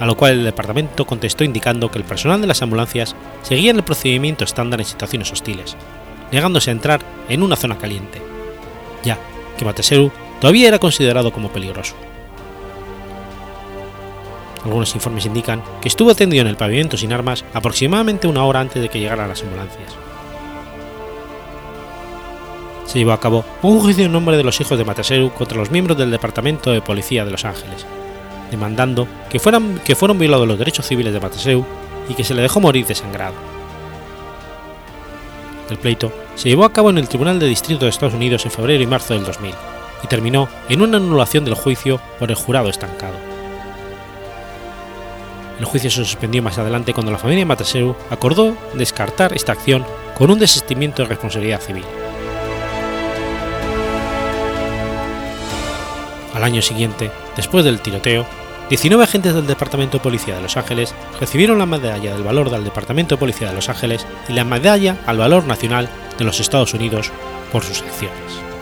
a 0.00 0.04
lo 0.04 0.18
cual 0.18 0.32
el 0.32 0.44
departamento 0.44 1.06
contestó 1.06 1.44
indicando 1.44 1.90
que 1.90 1.96
el 1.96 2.04
personal 2.04 2.42
de 2.42 2.46
las 2.46 2.60
ambulancias 2.60 3.16
seguía 3.40 3.70
el 3.70 3.84
procedimiento 3.84 4.44
estándar 4.44 4.80
en 4.80 4.86
situaciones 4.86 5.32
hostiles, 5.32 5.78
negándose 6.30 6.68
a 6.68 6.74
entrar 6.74 7.00
en 7.30 7.42
una 7.42 7.56
zona 7.56 7.78
caliente, 7.78 8.20
ya 9.02 9.18
que 9.56 9.64
Mataseru 9.64 10.12
todavía 10.42 10.68
era 10.68 10.78
considerado 10.78 11.32
como 11.32 11.50
peligroso. 11.50 11.94
Algunos 14.64 14.94
informes 14.94 15.26
indican 15.26 15.62
que 15.80 15.88
estuvo 15.88 16.14
tendido 16.14 16.42
en 16.42 16.48
el 16.48 16.56
pavimento 16.56 16.96
sin 16.96 17.12
armas 17.12 17.44
aproximadamente 17.52 18.26
una 18.26 18.44
hora 18.44 18.60
antes 18.60 18.82
de 18.82 18.88
que 18.88 18.98
llegaran 18.98 19.28
las 19.28 19.42
ambulancias. 19.42 19.92
Se 22.86 22.98
llevó 22.98 23.12
a 23.12 23.20
cabo 23.20 23.44
un 23.62 23.80
juicio 23.80 24.04
en 24.04 24.12
nombre 24.12 24.36
de 24.36 24.44
los 24.44 24.60
hijos 24.60 24.78
de 24.78 24.84
Mataseru 24.84 25.30
contra 25.32 25.58
los 25.58 25.70
miembros 25.70 25.98
del 25.98 26.10
Departamento 26.10 26.70
de 26.70 26.80
Policía 26.80 27.24
de 27.24 27.30
Los 27.30 27.44
Ángeles, 27.44 27.84
demandando 28.50 29.06
que, 29.28 29.38
fueran, 29.38 29.80
que 29.84 29.96
fueron 29.96 30.18
violados 30.18 30.48
los 30.48 30.58
derechos 30.58 30.86
civiles 30.86 31.12
de 31.12 31.20
Mataseru 31.20 31.64
y 32.08 32.14
que 32.14 32.24
se 32.24 32.34
le 32.34 32.42
dejó 32.42 32.60
morir 32.60 32.86
desangrado. 32.86 33.34
El 35.68 35.78
pleito 35.78 36.12
se 36.36 36.48
llevó 36.48 36.64
a 36.64 36.72
cabo 36.72 36.90
en 36.90 36.98
el 36.98 37.08
Tribunal 37.08 37.38
de 37.38 37.46
Distrito 37.46 37.84
de 37.84 37.90
Estados 37.90 38.14
Unidos 38.14 38.44
en 38.44 38.50
febrero 38.50 38.82
y 38.82 38.86
marzo 38.86 39.14
del 39.14 39.24
2000 39.24 39.54
y 40.02 40.06
terminó 40.06 40.48
en 40.68 40.82
una 40.82 40.98
anulación 40.98 41.44
del 41.44 41.54
juicio 41.54 42.00
por 42.18 42.30
el 42.30 42.36
jurado 42.36 42.68
estancado. 42.68 43.33
El 45.58 45.64
juicio 45.64 45.90
se 45.90 46.04
suspendió 46.04 46.42
más 46.42 46.58
adelante 46.58 46.92
cuando 46.92 47.12
la 47.12 47.18
familia 47.18 47.46
Mataseru 47.46 47.94
acordó 48.10 48.56
descartar 48.74 49.34
esta 49.34 49.52
acción 49.52 49.84
con 50.16 50.30
un 50.30 50.38
desistimiento 50.38 51.02
de 51.02 51.08
responsabilidad 51.08 51.60
civil. 51.60 51.84
Al 56.34 56.42
año 56.42 56.62
siguiente, 56.62 57.10
después 57.36 57.64
del 57.64 57.80
tiroteo, 57.80 58.26
19 58.68 59.04
agentes 59.04 59.34
del 59.34 59.46
Departamento 59.46 59.98
de 59.98 60.02
Policía 60.02 60.36
de 60.36 60.42
Los 60.42 60.56
Ángeles 60.56 60.94
recibieron 61.20 61.58
la 61.58 61.66
Medalla 61.66 62.14
del 62.14 62.24
Valor 62.24 62.50
del 62.50 62.64
Departamento 62.64 63.14
de 63.14 63.20
Policía 63.20 63.48
de 63.48 63.54
Los 63.54 63.68
Ángeles 63.68 64.06
y 64.28 64.32
la 64.32 64.44
Medalla 64.44 64.96
al 65.06 65.18
Valor 65.18 65.44
Nacional 65.44 65.88
de 66.18 66.24
los 66.24 66.40
Estados 66.40 66.74
Unidos 66.74 67.12
por 67.52 67.62
sus 67.62 67.82
acciones. 67.82 68.53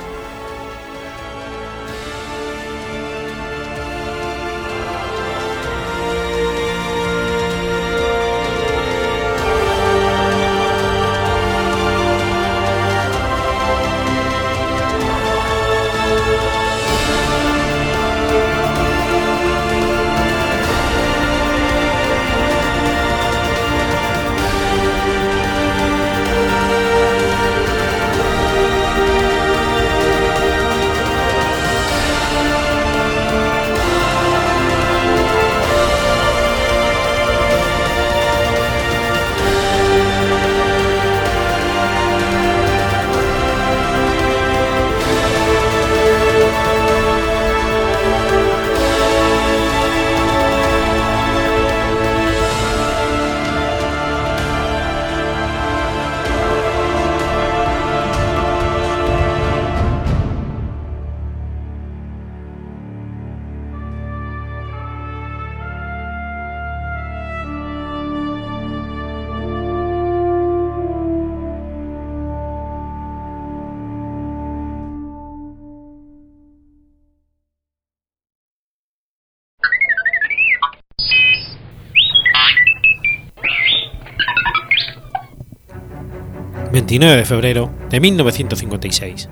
29 86.73 87.17
de 87.19 87.25
febrero 87.27 87.71
de 87.91 88.01
1956. 88.01 89.29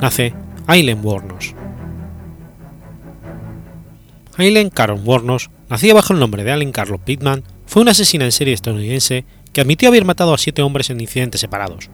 Nace 0.00 0.34
Aileen 0.68 1.04
Wuornos. 1.04 1.56
Aileen 4.36 4.70
Caron 4.70 5.02
Wuornos, 5.04 5.50
nacida 5.68 5.94
bajo 5.94 6.12
el 6.12 6.20
nombre 6.20 6.44
de 6.44 6.52
Aileen 6.52 6.70
Carlos 6.70 7.00
Pittman, 7.04 7.42
fue 7.66 7.82
una 7.82 7.90
asesina 7.90 8.24
en 8.24 8.30
serie 8.30 8.54
estadounidense 8.54 9.24
que 9.52 9.60
admitió 9.60 9.88
haber 9.88 10.04
matado 10.04 10.32
a 10.32 10.38
siete 10.38 10.62
hombres 10.62 10.90
en 10.90 11.00
incidentes 11.00 11.40
separados. 11.40 11.90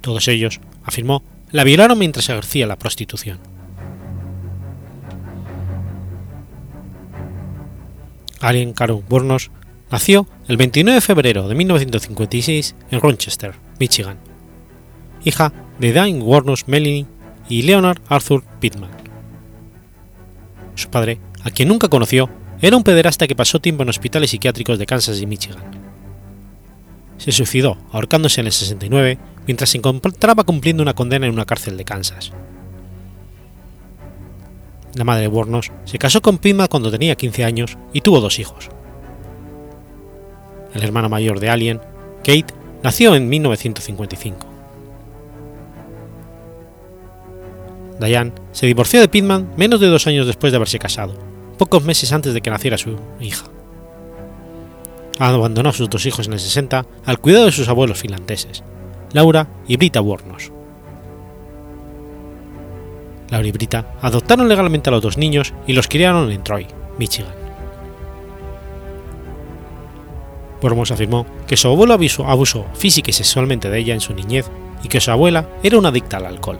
Todos 0.00 0.28
ellos, 0.28 0.60
afirmó, 0.84 1.24
la 1.50 1.64
violaron 1.64 1.98
mientras 1.98 2.28
ejercía 2.28 2.68
la 2.68 2.78
prostitución. 2.78 3.40
Aileen 8.40 8.74
Caron 8.74 9.02
Wuornos 9.10 9.50
nació 9.90 10.28
el 10.46 10.56
29 10.56 10.94
de 10.94 11.00
febrero 11.00 11.48
de 11.48 11.56
1956 11.56 12.76
en 12.92 13.00
Rochester, 13.00 13.54
Michigan, 13.82 14.16
hija 15.24 15.52
de 15.80 15.92
Diane 15.92 16.22
Warnos 16.22 16.68
Melanie 16.68 17.04
y 17.48 17.62
Leonard 17.62 18.00
Arthur 18.06 18.44
Pittman. 18.60 18.92
Su 20.76 20.88
padre, 20.88 21.18
a 21.42 21.50
quien 21.50 21.66
nunca 21.66 21.88
conoció, 21.88 22.30
era 22.60 22.76
un 22.76 22.84
pederasta 22.84 23.26
que 23.26 23.34
pasó 23.34 23.58
tiempo 23.58 23.82
en 23.82 23.88
hospitales 23.88 24.30
psiquiátricos 24.30 24.78
de 24.78 24.86
Kansas 24.86 25.20
y 25.20 25.26
Michigan. 25.26 25.64
Se 27.18 27.32
suicidó 27.32 27.76
ahorcándose 27.90 28.40
en 28.40 28.46
el 28.46 28.52
69 28.52 29.18
mientras 29.48 29.70
se 29.70 29.78
encontraba 29.78 30.44
cumpliendo 30.44 30.84
una 30.84 30.94
condena 30.94 31.26
en 31.26 31.32
una 31.32 31.44
cárcel 31.44 31.76
de 31.76 31.84
Kansas. 31.84 32.30
La 34.94 35.02
madre 35.02 35.22
de 35.22 35.28
Warnos 35.28 35.72
se 35.86 35.98
casó 35.98 36.22
con 36.22 36.38
Pittman 36.38 36.68
cuando 36.68 36.92
tenía 36.92 37.16
15 37.16 37.44
años 37.44 37.76
y 37.92 38.02
tuvo 38.02 38.20
dos 38.20 38.38
hijos. 38.38 38.68
El 40.72 40.84
hermano 40.84 41.08
mayor 41.08 41.40
de 41.40 41.50
Alien, 41.50 41.80
Kate, 42.18 42.61
Nació 42.82 43.14
en 43.14 43.28
1955. 43.28 44.46
Diane 48.00 48.32
se 48.50 48.66
divorció 48.66 49.00
de 49.00 49.08
Pittman 49.08 49.52
menos 49.56 49.80
de 49.80 49.86
dos 49.86 50.06
años 50.06 50.26
después 50.26 50.52
de 50.52 50.56
haberse 50.56 50.78
casado, 50.78 51.14
pocos 51.58 51.84
meses 51.84 52.12
antes 52.12 52.34
de 52.34 52.40
que 52.40 52.50
naciera 52.50 52.76
su 52.76 52.96
hija. 53.20 53.46
Abandonó 55.18 55.68
a 55.68 55.72
sus 55.72 55.88
dos 55.88 56.04
hijos 56.06 56.26
en 56.26 56.32
el 56.32 56.40
60 56.40 56.84
al 57.04 57.18
cuidado 57.20 57.44
de 57.46 57.52
sus 57.52 57.68
abuelos 57.68 58.00
finlandeses, 58.00 58.64
Laura 59.12 59.46
y 59.68 59.76
Brita 59.76 60.00
Wornos. 60.00 60.50
Laura 63.30 63.46
y 63.46 63.52
Brita 63.52 63.94
adoptaron 64.02 64.48
legalmente 64.48 64.90
a 64.90 64.92
los 64.92 65.02
dos 65.02 65.16
niños 65.16 65.54
y 65.66 65.74
los 65.74 65.86
criaron 65.86 66.30
en 66.32 66.42
Troy, 66.42 66.66
Michigan. 66.98 67.41
Wormos 70.62 70.92
afirmó 70.92 71.26
que 71.46 71.56
su 71.56 71.68
abuelo 71.68 71.98
abusó 72.26 72.66
física 72.74 73.10
y 73.10 73.12
sexualmente 73.12 73.68
de 73.68 73.78
ella 73.78 73.94
en 73.94 74.00
su 74.00 74.14
niñez 74.14 74.48
y 74.82 74.88
que 74.88 75.00
su 75.00 75.10
abuela 75.10 75.48
era 75.62 75.78
una 75.78 75.88
adicta 75.88 76.18
al 76.18 76.26
alcohol. 76.26 76.58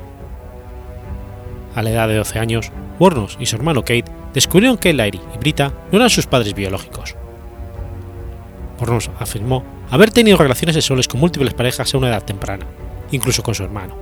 A 1.75 1.83
la 1.83 1.91
edad 1.91 2.09
de 2.09 2.17
12 2.17 2.39
años, 2.39 2.73
Wornos 2.99 3.37
y 3.41 3.47
su 3.47 3.57
hermano 3.57 3.83
Kate 3.83 4.05
descubrieron 4.35 4.77
que 4.77 4.93
Larry 4.93 5.21
y 5.35 5.39
Brita 5.39 5.73
no 5.91 5.99
eran 5.99 6.11
sus 6.11 6.27
padres 6.27 6.55
biológicos. 6.55 7.15
Wornos 8.79 9.11
afirmó 9.19 9.65
haber 9.91 10.11
tenido 10.11 10.37
relaciones 10.37 10.75
sexuales 10.75 11.09
con 11.09 11.21
múltiples 11.21 11.55
parejas 11.55 11.95
a 11.95 11.99
una 11.99 12.09
edad 12.09 12.25
temprana, 12.25 12.67
incluso 13.11 13.43
con 13.43 13.55
su 13.55 13.63
hermano. 13.63 13.97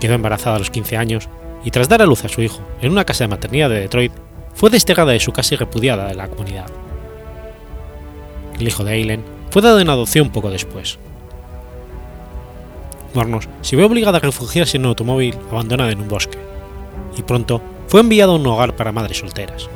Quedó 0.00 0.14
embarazada 0.14 0.56
a 0.56 0.58
los 0.58 0.70
15 0.70 0.96
años 0.96 1.28
y 1.64 1.70
tras 1.70 1.88
dar 1.88 2.02
a 2.02 2.06
luz 2.06 2.24
a 2.24 2.28
su 2.28 2.42
hijo 2.42 2.60
en 2.80 2.90
una 2.90 3.04
casa 3.04 3.24
de 3.24 3.28
maternidad 3.28 3.70
de 3.70 3.80
Detroit, 3.80 4.12
fue 4.54 4.68
desterrada 4.68 5.12
de 5.12 5.20
su 5.20 5.32
casa 5.32 5.54
y 5.54 5.58
repudiada 5.58 6.08
de 6.08 6.14
la 6.14 6.28
comunidad. 6.28 6.81
El 8.62 8.68
hijo 8.68 8.84
de 8.84 8.94
Eileen 8.94 9.24
fue 9.50 9.60
dado 9.60 9.80
en 9.80 9.90
adopción 9.90 10.30
poco 10.30 10.48
después. 10.48 10.96
Warnos 13.12 13.48
se 13.60 13.74
vio 13.74 13.86
obligada 13.86 14.18
a 14.18 14.20
refugiarse 14.20 14.76
en 14.76 14.84
un 14.84 14.90
automóvil 14.90 15.34
abandonado 15.50 15.90
en 15.90 16.00
un 16.00 16.06
bosque, 16.06 16.38
y 17.18 17.22
pronto 17.22 17.60
fue 17.88 17.98
enviado 17.98 18.30
a 18.30 18.36
un 18.36 18.46
hogar 18.46 18.76
para 18.76 18.92
madres 18.92 19.18
solteras. 19.18 19.68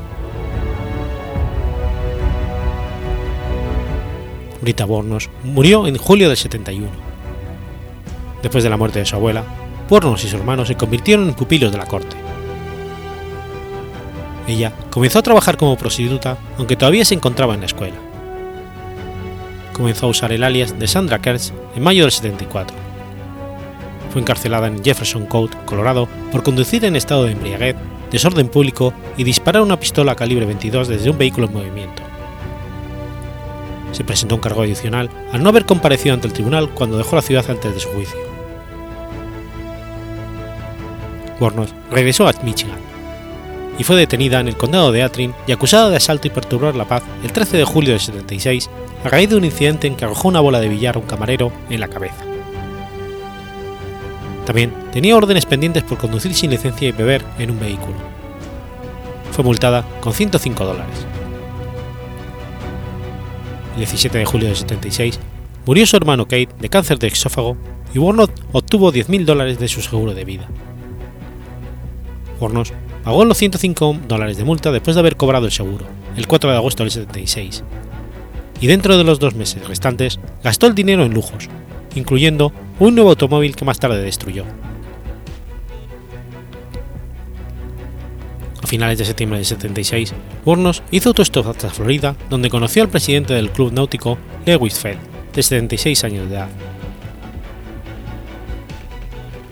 Rita 4.63 4.85
Bornos 4.85 5.31
murió 5.43 5.89
en 5.89 5.99
julio 5.99 6.29
del 6.29 6.37
71. 6.37 6.87
Después 8.41 8.63
de 8.63 8.71
la 8.71 8.77
muerte 8.77 9.01
de 9.01 9.07
su 9.07 9.17
abuela, 9.17 9.43
Bornos 9.89 10.23
y 10.23 10.29
su 10.29 10.37
hermano 10.37 10.65
se 10.65 10.77
convirtieron 10.77 11.27
en 11.27 11.35
pupilos 11.35 11.73
de 11.73 11.79
la 11.79 11.87
corte. 11.87 12.15
Ella 14.47 14.73
comenzó 14.91 15.19
a 15.19 15.23
trabajar 15.23 15.57
como 15.57 15.77
prostituta, 15.77 16.39
aunque 16.57 16.77
todavía 16.77 17.05
se 17.05 17.15
encontraba 17.15 17.55
en 17.55 17.61
la 17.61 17.67
escuela. 17.67 18.06
Comenzó 19.77 20.07
a 20.07 20.09
usar 20.09 20.33
el 20.33 20.43
alias 20.43 20.79
de 20.79 20.87
Sandra 20.87 21.21
Kersh 21.21 21.53
en 21.75 21.83
mayo 21.83 22.05
del 22.05 22.11
74. 22.11 22.75
Fue 24.11 24.23
encarcelada 24.23 24.69
en 24.69 24.83
Jefferson 24.83 25.27
Court, 25.27 25.53
Colorado, 25.67 26.09
por 26.33 26.43
conducir 26.43 26.87
en 26.87 26.97
estado 26.97 27.25
de 27.25 27.33
embriaguez, 27.33 27.77
desorden 28.11 28.49
público 28.49 28.95
y 29.19 29.25
disparar 29.25 29.61
una 29.61 29.79
pistola 29.79 30.15
calibre 30.15 30.47
22 30.47 30.89
desde 30.89 31.11
un 31.11 31.19
vehículo 31.19 31.49
en 31.49 31.53
movimiento. 31.53 32.03
Se 33.93 34.03
presentó 34.03 34.37
un 34.37 34.41
cargo 34.41 34.63
adicional 34.63 35.11
al 35.31 35.43
no 35.43 35.51
haber 35.51 35.67
comparecido 35.67 36.15
ante 36.15 36.27
el 36.27 36.33
tribunal 36.33 36.71
cuando 36.71 36.97
dejó 36.97 37.15
la 37.15 37.23
ciudad 37.23 37.45
antes 37.51 37.75
de 37.75 37.81
su 37.81 37.91
juicio. 37.91 38.19
Bornos 41.39 41.75
regresó 41.91 42.27
a 42.27 42.33
Michigan 42.43 42.96
y 43.79 43.85
fue 43.85 43.97
detenida 43.97 44.41
en 44.41 44.49
el 44.49 44.57
condado 44.57 44.93
de 44.93 45.03
Atrin 45.03 45.35
y 45.47 45.53
acusada 45.53 45.91
de 45.91 45.97
asalto 45.97 46.27
y 46.27 46.31
perturbar 46.31 46.75
la 46.75 46.87
paz 46.87 47.03
el 47.23 47.33
13 47.33 47.59
de 47.59 47.65
julio 47.65 47.93
de 47.93 47.99
76 47.99 48.71
a 49.05 49.09
raíz 49.09 49.31
de 49.31 49.37
un 49.37 49.45
incidente 49.45 49.87
en 49.87 49.97
que 49.97 50.05
arrojó 50.05 50.29
una 50.29 50.41
bola 50.41 50.61
de 50.61 50.69
billar 50.69 50.97
a 50.97 50.99
un 50.99 51.07
camarero 51.07 51.53
en 51.71 51.81
la 51.81 51.89
cabeza. 51.89 52.25
También 54.47 54.73
tenía 54.93 55.17
órdenes 55.17 55.45
pendientes 55.45 55.83
por 55.83 55.99
conducir 55.99 56.35
sin 56.35 56.51
licencia 56.51 56.89
y 56.89 56.93
beber 56.93 57.23
en 57.39 57.51
un 57.51 57.61
vehículo. 57.61 57.97
Fue 59.33 59.45
multada 59.45 59.85
con 60.01 60.13
105 60.13 60.65
dólares. 60.65 61.07
El 63.75 63.81
17 63.81 64.19
de 64.19 64.25
julio 64.25 64.49
de 64.49 64.55
76 64.55 65.21
murió 65.67 65.85
su 65.85 65.97
hermano 65.97 66.25
Kate 66.25 66.49
de 66.59 66.69
cáncer 66.69 66.99
de 66.99 67.09
esófago 67.09 67.57
y 67.93 67.99
Warnock 67.99 68.31
obtuvo 68.53 68.93
10.000 68.93 69.25
dólares 69.25 69.59
de 69.59 69.69
su 69.69 69.83
seguro 69.83 70.15
de 70.15 70.25
vida. 70.25 70.49
Hornos 72.39 72.73
pagó 73.07 73.25
los 73.25 73.39
105 73.39 74.01
dólares 74.09 74.37
de 74.37 74.43
multa 74.43 74.73
después 74.73 74.97
de 74.97 75.01
haber 75.01 75.17
cobrado 75.17 75.47
el 75.47 75.53
seguro, 75.53 75.87
el 76.17 76.27
4 76.27 76.51
de 76.51 76.57
agosto 76.57 76.83
del 76.83 76.91
76, 76.91 77.63
y 78.61 78.67
dentro 78.67 78.99
de 78.99 79.05
los 79.05 79.21
dos 79.21 79.37
meses 79.37 79.65
restantes 79.69 80.19
gastó 80.43 80.67
el 80.67 80.75
dinero 80.75 81.05
en 81.05 81.15
lujos, 81.15 81.49
incluyendo 81.95 82.53
un 82.81 82.97
nuevo 82.97 83.11
automóvil 83.11 83.55
que 83.55 83.65
más 83.65 83.79
tarde 83.79 84.03
destruyó. 84.03 84.45
A 88.61 88.67
finales 88.67 88.99
de 88.99 89.05
septiembre 89.05 89.39
del 89.39 89.47
76, 89.47 90.13
Burnos 90.45 90.83
hizo 90.91 91.11
autostop 91.11 91.47
hasta 91.47 91.71
Florida, 91.71 92.17
donde 92.29 92.51
conoció 92.51 92.83
al 92.83 92.89
presidente 92.89 93.35
del 93.35 93.51
club 93.51 93.73
náutico 93.73 94.19
Lewis 94.47 94.81
Feld, 94.81 94.99
de 95.33 95.45
76 95.45 96.03
años 96.03 96.29
de 96.29 96.35
edad. 96.35 96.49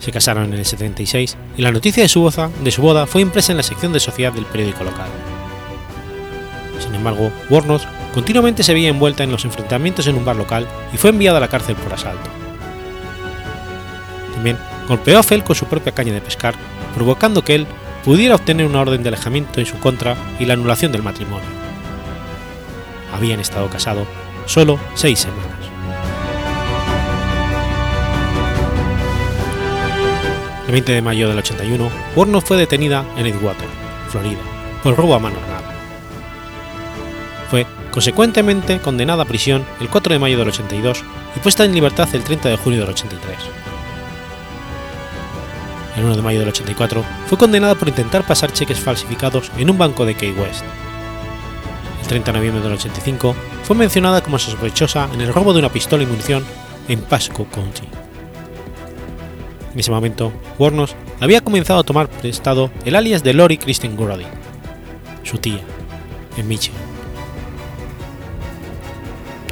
Se 0.05 0.11
casaron 0.11 0.53
en 0.53 0.59
el 0.59 0.65
76 0.65 1.35
y 1.57 1.63
la 1.63 1.71
noticia 1.71 2.03
de 2.03 2.09
su, 2.09 2.21
boda, 2.21 3.07
fue 3.07 3.23
impresa 3.23 3.53
en 3.53 3.57
la 3.57 3.63
sección 3.63 3.91
de 3.91 3.99
sociedad 3.99 4.31
del 4.31 4.45
periódico 4.45 4.83
local. 4.83 5.07
Sin 6.79 6.93
embargo, 6.93 7.31
Warnos 7.49 7.87
continuamente 8.13 8.61
se 8.61 8.75
veía 8.75 8.89
envuelta 8.89 9.23
en 9.23 9.31
los 9.31 9.45
enfrentamientos 9.45 10.05
en 10.05 10.15
un 10.15 10.23
bar 10.23 10.35
local 10.35 10.67
y 10.93 10.97
fue 10.97 11.09
enviada 11.09 11.39
a 11.39 11.41
la 11.41 11.47
cárcel 11.47 11.75
por 11.75 11.91
asalto. 11.91 12.29
También 14.35 14.59
golpeó 14.87 15.17
a 15.17 15.23
Fell 15.23 15.43
con 15.43 15.55
su 15.55 15.65
propia 15.65 15.95
caña 15.95 16.13
de 16.13 16.21
pescar, 16.21 16.53
provocando 16.93 17.43
que 17.43 17.55
él 17.55 17.65
pudiera 18.03 18.35
obtener 18.35 18.67
una 18.67 18.81
orden 18.81 19.01
de 19.01 19.09
alejamiento 19.09 19.59
en 19.59 19.65
su 19.65 19.79
contra 19.79 20.15
y 20.39 20.45
la 20.45 20.53
anulación 20.53 20.91
del 20.91 21.01
matrimonio. 21.01 21.49
Habían 23.11 23.39
estado 23.39 23.71
casados 23.71 24.07
solo 24.45 24.77
seis 24.93 25.17
semanas. 25.17 25.54
El 30.65 30.71
20 30.71 30.93
de 30.93 31.01
mayo 31.01 31.27
del 31.29 31.37
81, 31.37 31.91
Warner 32.15 32.41
fue 32.41 32.57
detenida 32.57 33.05
en 33.17 33.27
Edgewater, 33.27 33.67
Florida, 34.09 34.39
por 34.81 34.95
robo 34.95 35.13
a 35.13 35.19
mano 35.19 35.37
armada. 35.37 35.75
Fue 37.51 37.67
consecuentemente 37.91 38.79
condenada 38.79 39.23
a 39.23 39.27
prisión 39.27 39.63
el 39.79 39.89
4 39.89 40.13
de 40.13 40.19
mayo 40.19 40.39
del 40.39 40.47
82 40.47 41.03
y 41.35 41.39
puesta 41.39 41.65
en 41.65 41.73
libertad 41.73 42.09
el 42.13 42.23
30 42.23 42.49
de 42.49 42.57
junio 42.57 42.79
del 42.79 42.89
83. 42.89 43.37
El 45.97 46.03
1 46.03 46.15
de 46.15 46.21
mayo 46.23 46.39
del 46.39 46.49
84 46.49 47.05
fue 47.27 47.37
condenada 47.37 47.75
por 47.75 47.87
intentar 47.87 48.25
pasar 48.25 48.51
cheques 48.51 48.79
falsificados 48.79 49.51
en 49.57 49.69
un 49.69 49.77
banco 49.77 50.03
de 50.03 50.15
Key 50.15 50.31
West. 50.31 50.63
El 52.01 52.07
30 52.07 52.31
de 52.31 52.37
noviembre 52.39 52.63
del 52.63 52.73
85 52.73 53.35
fue 53.63 53.75
mencionada 53.75 54.21
como 54.21 54.39
sospechosa 54.39 55.09
en 55.13 55.21
el 55.21 55.31
robo 55.31 55.53
de 55.53 55.59
una 55.59 55.71
pistola 55.71 56.03
y 56.03 56.07
munición 56.07 56.43
en 56.87 57.01
Pasco 57.01 57.45
County. 57.45 58.04
En 59.75 59.81
ese 59.81 59.91
momento, 59.91 60.31
Warnos 60.57 60.95
había 61.19 61.41
comenzado 61.41 61.81
a 61.81 61.83
tomar 61.83 62.07
prestado 62.07 62.71
el 62.85 62.95
alias 62.95 63.23
de 63.23 63.33
Lori 63.33 63.57
Kristen 63.57 63.97
Grody, 63.97 64.23
su 65.23 65.37
tía, 65.37 65.59
en 66.37 66.47
Michigan. 66.47 66.79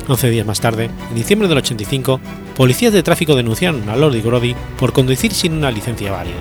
11 0.08 0.30
días 0.30 0.48
más 0.48 0.62
tarde, 0.62 0.90
en 1.10 1.16
diciembre 1.16 1.50
del 1.50 1.58
85, 1.58 2.22
policías 2.56 2.94
de 2.94 3.04
tráfico 3.04 3.36
denunciaron 3.36 3.90
a 3.90 3.98
Lori 3.98 4.22
Grody 4.22 4.56
por 4.80 4.94
conducir 4.94 5.34
sin 5.34 5.52
una 5.52 5.72
licencia 5.72 6.10
válida. 6.14 6.40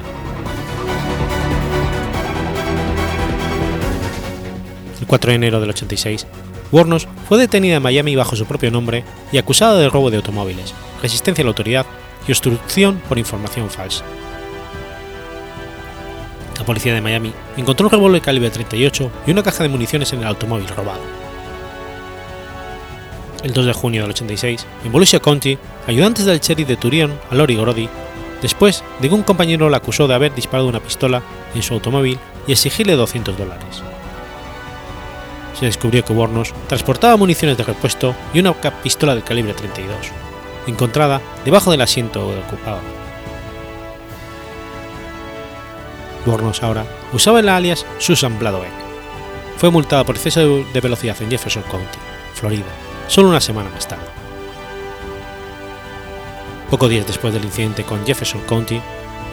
El 5.01 5.07
4 5.09 5.29
de 5.29 5.35
enero 5.35 5.61
del 5.61 5.71
86, 5.71 6.29
Warnos 6.71 7.09
fue 7.29 7.37
detenida 7.37 7.79
en 7.79 7.83
Miami 7.83 8.15
bajo 8.15 8.37
su 8.37 8.47
propio 8.47 8.71
nombre 8.71 9.03
y 9.33 9.39
acusada 9.39 9.77
de 9.77 9.89
robo 9.89 10.13
de 10.13 10.19
automóviles, 10.19 10.73
resistencia 11.03 11.43
a 11.43 11.47
la 11.47 11.51
autoridad 11.51 11.87
y 12.27 12.33
obstrucción 12.33 13.01
por 13.09 13.19
información 13.19 13.71
falsa. 13.71 14.05
La 16.59 16.67
policía 16.67 16.95
de 16.95 17.01
Miami 17.01 17.33
encontró 17.57 17.87
un 17.87 17.93
revólver 17.93 18.23
calibre 18.23 18.51
38 18.51 19.11
y 19.27 19.31
una 19.31 19.43
caja 19.43 19.65
de 19.65 19.69
municiones 19.69 20.13
en 20.13 20.21
el 20.21 20.27
automóvil 20.27 20.69
robado. 20.69 21.01
El 23.43 23.53
2 23.53 23.67
de 23.67 23.73
junio 23.73 24.03
del 24.03 24.13
86, 24.13 24.65
en 24.85 24.93
Volusia 24.93 25.19
County, 25.19 25.59
ayudantes 25.89 26.25
del 26.25 26.39
sheriff 26.39 26.69
detuvieron 26.69 27.19
a 27.31 27.35
Lori 27.35 27.57
Grody 27.57 27.89
después 28.41 28.85
de 29.01 29.09
que 29.09 29.15
un 29.15 29.25
compañero 29.25 29.69
la 29.69 29.79
acusó 29.79 30.07
de 30.07 30.15
haber 30.15 30.35
disparado 30.35 30.69
una 30.69 30.81
pistola 30.81 31.23
en 31.55 31.63
su 31.63 31.75
automóvil 31.75 32.19
y 32.47 32.53
exigirle 32.53 32.95
200 32.95 33.37
dólares. 33.37 33.83
Se 35.59 35.67
descubrió 35.67 36.05
que 36.05 36.13
Warnos 36.13 36.55
transportaba 36.69 37.17
municiones 37.17 37.57
de 37.57 37.65
repuesto 37.65 38.15
y 38.33 38.39
una 38.41 38.53
pistola 38.53 39.15
de 39.15 39.23
calibre 39.23 39.55
32 39.55 40.22
encontrada 40.67 41.21
debajo 41.45 41.71
del 41.71 41.81
asiento 41.81 42.29
ocupado. 42.29 42.81
Bornos 46.25 46.63
ahora 46.63 46.87
usaba 47.13 47.41
el 47.41 47.49
alias 47.49 47.85
Susan 47.99 48.39
Bladoek. 48.39 48.71
Fue 49.57 49.71
multada 49.71 50.05
por 50.05 50.17
exceso 50.17 50.65
de 50.73 50.81
velocidad 50.81 51.21
en 51.21 51.31
Jefferson 51.31 51.63
County, 51.65 51.99
Florida, 52.35 52.67
solo 53.09 53.29
una 53.29 53.41
semana 53.41 53.71
más 53.71 53.87
tarde. 53.87 54.07
Pocos 56.71 56.91
días 56.91 57.07
después 57.07 57.35
del 57.35 57.45
incidente 57.45 57.85
con 57.85 58.05
Jefferson 58.07 58.41
County, 58.49 58.81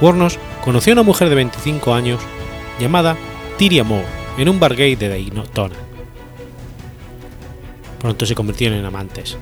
Warnos 0.02 0.38
conoció 0.64 0.94
a 0.94 0.96
una 0.96 1.04
mujer 1.04 1.30
de 1.30 1.36
25 1.36 1.94
años 1.94 2.20
llamada 2.80 3.16
Tyria 3.58 3.84
Moore 3.84 4.06
en 4.38 4.50
un 4.50 4.60
bar 4.60 4.76
gay 4.76 4.96
de 4.96 5.10
Daytona. 5.10 5.76
Pronto 8.00 8.26
se 8.26 8.36
convirtieron 8.36 8.78
en 8.78 8.86
amantes, 8.86 9.38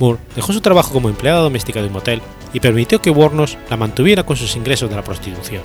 Moore 0.00 0.18
dejó 0.34 0.52
su 0.52 0.60
trabajo 0.60 0.92
como 0.92 1.08
empleada 1.08 1.40
doméstica 1.40 1.80
de 1.80 1.86
un 1.86 1.92
motel 1.92 2.22
y 2.52 2.60
permitió 2.60 3.00
que 3.00 3.10
Warnos 3.10 3.58
la 3.68 3.76
mantuviera 3.76 4.24
con 4.24 4.36
sus 4.36 4.56
ingresos 4.56 4.90
de 4.90 4.96
la 4.96 5.04
prostitución. 5.04 5.62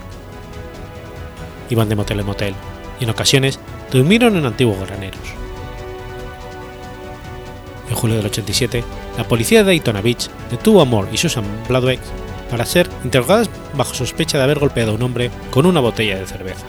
Iban 1.70 1.90
de 1.90 1.96
motel 1.96 2.20
en 2.20 2.26
motel 2.26 2.54
y 3.00 3.06
en 3.06 3.10
ocasiones 3.10 3.60
durmieron 3.92 4.36
en 4.36 4.46
antiguos 4.46 4.80
graneros. 4.80 5.20
En 7.90 7.96
julio 7.96 8.18
del 8.18 8.26
87, 8.26 8.84
la 9.18 9.28
policía 9.28 9.60
de 9.60 9.66
Daytona 9.66 10.02
Beach 10.02 10.28
detuvo 10.52 10.82
a 10.82 10.86
Moore 10.86 11.10
y 11.12 11.18
Susan 11.18 11.46
Bladwick 11.68 12.02
para 12.50 12.66
ser 12.66 12.90
interrogadas 13.04 13.50
bajo 13.76 13.94
sospecha 13.94 14.38
de 14.38 14.44
haber 14.44 14.60
golpeado 14.60 14.92
a 14.92 14.96
un 14.96 15.02
hombre 15.02 15.32
con 15.50 15.66
una 15.66 15.80
botella 15.80 16.18
de 16.18 16.28
cerveza. 16.28 16.66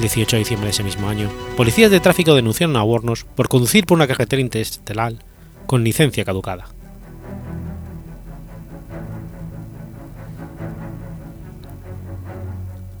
18 0.00 0.36
de 0.36 0.40
diciembre 0.40 0.66
de 0.66 0.70
ese 0.72 0.82
mismo 0.82 1.08
año, 1.08 1.30
policías 1.56 1.90
de 1.90 2.00
tráfico 2.00 2.34
denunciaron 2.34 2.76
a 2.76 2.82
Warnos 2.82 3.24
por 3.24 3.48
conducir 3.48 3.86
por 3.86 3.96
una 3.96 4.06
carretera 4.06 4.42
interestelar 4.42 5.14
con 5.66 5.84
licencia 5.84 6.24
caducada. 6.24 6.66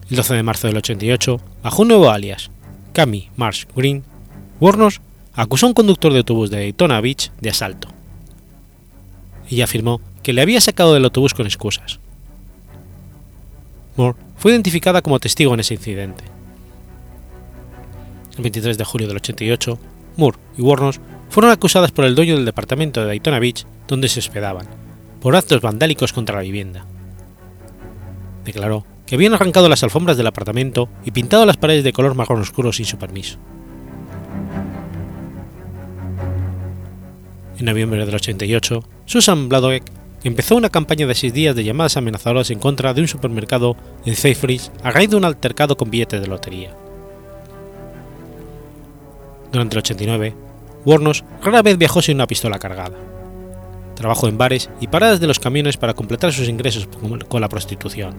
El 0.08 0.16
12 0.16 0.34
de 0.34 0.42
marzo 0.42 0.68
del 0.68 0.76
88, 0.76 1.40
bajo 1.62 1.82
un 1.82 1.88
nuevo 1.88 2.10
alias, 2.10 2.50
Cami 2.92 3.28
Marsh 3.36 3.66
Green, 3.74 4.04
Warnos 4.60 5.00
acusó 5.34 5.66
a 5.66 5.70
un 5.70 5.74
conductor 5.74 6.12
de 6.12 6.18
autobús 6.18 6.50
de 6.50 6.58
Daytona 6.58 7.00
Beach 7.00 7.32
de 7.40 7.50
asalto. 7.50 7.88
Ella 9.50 9.64
afirmó 9.64 10.00
que 10.22 10.32
le 10.32 10.42
había 10.42 10.60
sacado 10.60 10.94
del 10.94 11.04
autobús 11.04 11.34
con 11.34 11.46
excusas. 11.46 11.98
Moore 13.96 14.18
fue 14.36 14.52
identificada 14.52 15.02
como 15.02 15.20
testigo 15.20 15.54
en 15.54 15.60
ese 15.60 15.74
incidente. 15.74 16.35
El 18.36 18.42
23 18.42 18.76
de 18.76 18.84
julio 18.84 19.08
del 19.08 19.16
88, 19.16 19.78
Moore 20.16 20.38
y 20.58 20.62
Warnos 20.62 21.00
fueron 21.30 21.50
acusadas 21.50 21.90
por 21.90 22.04
el 22.04 22.14
dueño 22.14 22.36
del 22.36 22.44
departamento 22.44 23.00
de 23.00 23.06
Daytona 23.06 23.38
Beach 23.38 23.66
donde 23.88 24.08
se 24.08 24.20
hospedaban, 24.20 24.66
por 25.20 25.34
actos 25.36 25.60
vandálicos 25.60 26.12
contra 26.12 26.36
la 26.36 26.42
vivienda. 26.42 26.84
Declaró 28.44 28.84
que 29.06 29.14
habían 29.14 29.34
arrancado 29.34 29.68
las 29.68 29.82
alfombras 29.82 30.16
del 30.16 30.26
apartamento 30.26 30.88
y 31.04 31.12
pintado 31.12 31.46
las 31.46 31.56
paredes 31.56 31.84
de 31.84 31.92
color 31.92 32.14
marrón 32.14 32.40
oscuro 32.40 32.72
sin 32.72 32.86
su 32.86 32.98
permiso. 32.98 33.38
En 37.58 37.64
noviembre 37.64 38.04
del 38.04 38.14
88, 38.14 38.84
Susan 39.06 39.48
Bladdock 39.48 39.82
empezó 40.24 40.56
una 40.56 40.68
campaña 40.68 41.06
de 41.06 41.14
seis 41.14 41.32
días 41.32 41.56
de 41.56 41.64
llamadas 41.64 41.96
amenazadoras 41.96 42.50
en 42.50 42.58
contra 42.58 42.92
de 42.92 43.00
un 43.00 43.08
supermercado 43.08 43.76
en 44.04 44.14
Seyfried 44.14 44.60
a 44.82 44.90
raíz 44.90 45.08
de 45.08 45.16
un 45.16 45.24
altercado 45.24 45.76
con 45.76 45.90
billetes 45.90 46.20
de 46.20 46.26
lotería. 46.26 46.85
Durante 49.56 49.74
el 49.74 49.78
89, 49.78 50.34
Warnos 50.84 51.24
rara 51.42 51.62
vez 51.62 51.78
viajó 51.78 52.02
sin 52.02 52.18
una 52.18 52.26
pistola 52.26 52.58
cargada. 52.58 52.98
Trabajó 53.94 54.28
en 54.28 54.36
bares 54.36 54.68
y 54.82 54.88
paradas 54.88 55.18
de 55.18 55.26
los 55.26 55.38
camiones 55.38 55.78
para 55.78 55.94
completar 55.94 56.30
sus 56.30 56.46
ingresos 56.50 56.86
con 57.26 57.40
la 57.40 57.48
prostitución. 57.48 58.16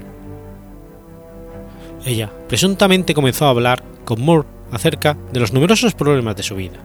Ella 2.07 2.31
presuntamente 2.47 3.13
comenzó 3.13 3.45
a 3.45 3.51
hablar 3.51 3.83
con 4.03 4.19
Moore 4.19 4.47
acerca 4.71 5.15
de 5.31 5.39
los 5.39 5.53
numerosos 5.53 5.93
problemas 5.93 6.35
de 6.35 6.41
su 6.41 6.55
vida. 6.55 6.79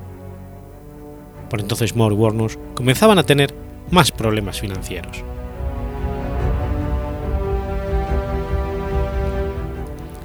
Por 1.49 1.61
entonces 1.63 1.97
Moore 1.97 2.15
y 2.15 2.19
Warnos 2.19 2.59
comenzaban 2.75 3.19
a 3.19 3.23
tener 3.23 3.55
más 3.91 4.13
problemas 4.13 4.61
financieros. 4.61 5.25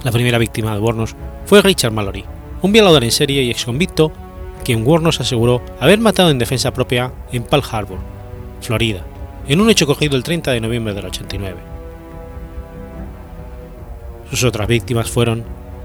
La 0.04 0.12
primera 0.12 0.36
víctima 0.36 0.74
de 0.74 0.80
Warnos 0.80 1.16
fue 1.46 1.62
Richard 1.62 1.92
Mallory, 1.92 2.26
un 2.62 2.72
violador 2.72 3.04
en 3.04 3.10
serie 3.10 3.42
y 3.42 3.50
exconvicto 3.50 4.12
quien 4.64 4.86
Warnos 4.86 5.20
aseguró 5.20 5.62
haber 5.80 5.98
matado 5.98 6.30
en 6.30 6.38
defensa 6.38 6.72
propia 6.72 7.12
en 7.32 7.42
Pearl 7.42 7.62
Harbor, 7.70 7.98
Florida, 8.60 9.02
en 9.46 9.60
un 9.60 9.70
hecho 9.70 9.86
cogido 9.86 10.16
el 10.16 10.22
30 10.22 10.50
de 10.50 10.60
noviembre 10.60 10.94
del 10.94 11.06
89. 11.06 11.56
Sus 14.30 14.44
otras 14.44 14.68
víctimas 14.68 15.10
fueron 15.10 15.44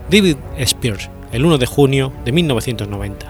David 0.10 0.36
Spears, 0.58 1.10
el 1.32 1.46
1 1.46 1.58
de 1.58 1.66
junio 1.66 2.12
de 2.26 2.32
1990, 2.34 3.26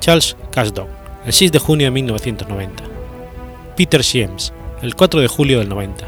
Charles 0.00 0.36
Casdock, 0.50 0.88
el 1.24 1.32
6 1.32 1.52
de 1.52 1.58
junio 1.58 1.86
de 1.86 1.90
1990, 1.92 2.82
Peter 3.76 4.02
Siems, 4.02 4.52
el 4.82 4.96
4 4.96 5.20
de 5.20 5.28
julio 5.28 5.60
del 5.60 5.68
90, 5.68 6.04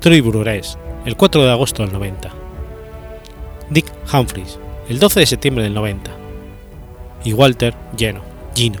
Troy 0.00 0.20
Brures, 0.20 0.76
el 1.06 1.16
4 1.16 1.44
de 1.44 1.50
agosto 1.50 1.82
del 1.82 1.92
90, 1.92 2.30
Dick 3.70 3.86
Humphries, 4.12 4.58
el 4.88 4.98
12 4.98 5.20
de 5.20 5.26
septiembre 5.26 5.64
del 5.64 5.74
90, 5.74 6.10
y 7.24 7.34
Walter 7.34 7.74
Geno, 7.96 8.22
Gino, 8.54 8.78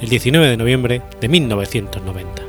el 0.00 0.08
19 0.08 0.48
de 0.48 0.56
noviembre 0.56 1.02
de 1.20 1.28
1990. 1.28 2.42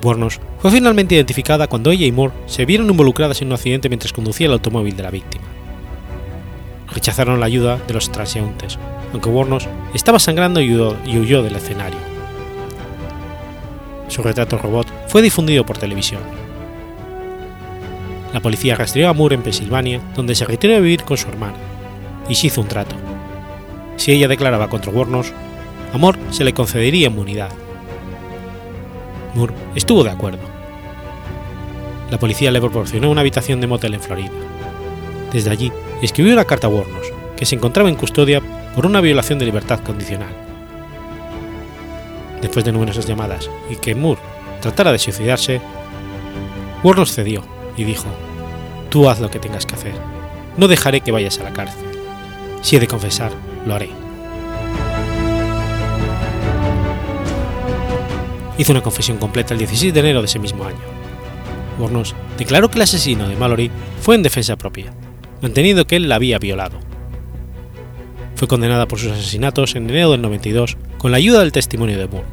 Bornos 0.00 0.40
fue 0.60 0.70
finalmente 0.70 1.16
identificada 1.16 1.66
cuando 1.66 1.90
ella 1.90 2.06
y 2.06 2.12
Moore 2.12 2.32
se 2.46 2.64
vieron 2.64 2.88
involucradas 2.88 3.42
en 3.42 3.48
un 3.48 3.54
accidente 3.54 3.88
mientras 3.88 4.12
conducía 4.12 4.46
el 4.46 4.52
automóvil 4.52 4.96
de 4.96 5.02
la 5.02 5.10
víctima. 5.10 5.44
Rechazaron 6.92 7.40
la 7.40 7.46
ayuda 7.46 7.78
de 7.86 7.94
los 7.94 8.10
transeúntes, 8.10 8.78
aunque 9.12 9.28
Warnos 9.28 9.68
estaba 9.92 10.18
sangrando 10.18 10.60
y 10.60 10.72
huyó 10.72 11.42
del 11.42 11.56
escenario. 11.56 11.98
Su 14.08 14.22
retrato 14.22 14.56
robot 14.56 14.86
fue 15.08 15.20
difundido 15.20 15.66
por 15.66 15.78
televisión. 15.78 16.39
La 18.32 18.40
policía 18.40 18.76
rastreó 18.76 19.08
a 19.08 19.12
Moore 19.12 19.34
en 19.34 19.42
Pensilvania, 19.42 20.00
donde 20.14 20.34
se 20.34 20.44
retiró 20.44 20.76
a 20.76 20.80
vivir 20.80 21.02
con 21.02 21.16
su 21.16 21.28
hermana, 21.28 21.56
y 22.28 22.34
se 22.34 22.46
hizo 22.46 22.60
un 22.60 22.68
trato. 22.68 22.94
Si 23.96 24.12
ella 24.12 24.28
declaraba 24.28 24.68
contra 24.68 24.92
Warnos, 24.92 25.32
a 25.92 25.98
Moore 25.98 26.18
se 26.30 26.44
le 26.44 26.54
concedería 26.54 27.08
inmunidad. 27.08 27.50
Moore 29.34 29.54
estuvo 29.74 30.04
de 30.04 30.10
acuerdo. 30.10 30.38
La 32.10 32.18
policía 32.18 32.50
le 32.50 32.60
proporcionó 32.60 33.10
una 33.10 33.20
habitación 33.20 33.60
de 33.60 33.66
motel 33.66 33.94
en 33.94 34.00
Florida. 34.00 34.30
Desde 35.32 35.50
allí 35.50 35.72
escribió 36.00 36.32
una 36.32 36.44
carta 36.44 36.68
a 36.68 36.70
Warnos, 36.70 37.12
que 37.36 37.46
se 37.46 37.56
encontraba 37.56 37.88
en 37.88 37.96
custodia 37.96 38.40
por 38.74 38.86
una 38.86 39.00
violación 39.00 39.38
de 39.38 39.46
libertad 39.46 39.80
condicional. 39.80 40.34
Después 42.40 42.64
de 42.64 42.72
numerosas 42.72 43.06
llamadas 43.06 43.50
y 43.68 43.76
que 43.76 43.94
Moore 43.94 44.20
tratara 44.60 44.92
de 44.92 44.98
suicidarse, 44.98 45.60
Warnos 46.82 47.12
cedió 47.12 47.59
y 47.76 47.84
dijo, 47.84 48.06
Tú 48.90 49.08
haz 49.08 49.20
lo 49.20 49.30
que 49.30 49.38
tengas 49.38 49.66
que 49.66 49.74
hacer, 49.74 49.94
no 50.56 50.68
dejaré 50.68 51.00
que 51.00 51.12
vayas 51.12 51.38
a 51.38 51.44
la 51.44 51.52
cárcel. 51.52 51.86
Si 52.62 52.76
he 52.76 52.80
de 52.80 52.86
confesar, 52.86 53.32
lo 53.66 53.74
haré. 53.74 53.88
Hizo 58.58 58.72
una 58.72 58.82
confesión 58.82 59.16
completa 59.16 59.54
el 59.54 59.58
16 59.58 59.94
de 59.94 60.00
enero 60.00 60.20
de 60.20 60.26
ese 60.26 60.38
mismo 60.38 60.64
año. 60.64 60.76
Warnos 61.78 62.14
declaró 62.36 62.70
que 62.70 62.76
el 62.76 62.82
asesino 62.82 63.26
de 63.28 63.36
Mallory 63.36 63.70
fue 64.02 64.16
en 64.16 64.22
defensa 64.22 64.56
propia, 64.56 64.92
manteniendo 65.40 65.86
que 65.86 65.96
él 65.96 66.08
la 66.08 66.16
había 66.16 66.38
violado. 66.38 66.78
Fue 68.34 68.48
condenada 68.48 68.86
por 68.86 68.98
sus 68.98 69.12
asesinatos 69.12 69.76
en 69.76 69.88
enero 69.88 70.10
del 70.10 70.22
92 70.22 70.76
con 70.98 71.10
la 71.10 71.16
ayuda 71.16 71.40
del 71.40 71.52
testimonio 71.52 71.98
de 71.98 72.08
Moore. 72.08 72.26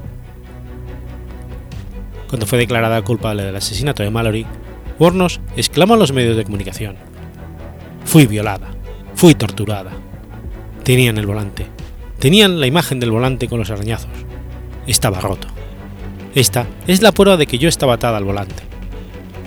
Cuando 2.27 2.45
fue 2.45 2.57
declarada 2.57 3.01
culpable 3.03 3.43
del 3.43 3.55
asesinato 3.55 4.03
de 4.03 4.09
Mallory, 4.09 4.45
Warnos 4.99 5.39
exclamó 5.55 5.93
a 5.93 5.97
los 5.97 6.11
medios 6.11 6.35
de 6.35 6.43
comunicación: 6.43 6.95
Fui 8.05 8.25
violada, 8.25 8.69
fui 9.15 9.35
torturada. 9.35 9.91
Tenían 10.83 11.17
el 11.17 11.25
volante, 11.25 11.67
tenían 12.19 12.59
la 12.59 12.67
imagen 12.67 12.99
del 12.99 13.11
volante 13.11 13.47
con 13.47 13.59
los 13.59 13.69
arañazos. 13.69 14.11
Estaba 14.87 15.19
roto. 15.19 15.47
Esta 16.33 16.65
es 16.87 17.01
la 17.01 17.11
prueba 17.11 17.37
de 17.37 17.47
que 17.47 17.57
yo 17.57 17.67
estaba 17.69 17.93
atada 17.93 18.17
al 18.17 18.23
volante. 18.23 18.63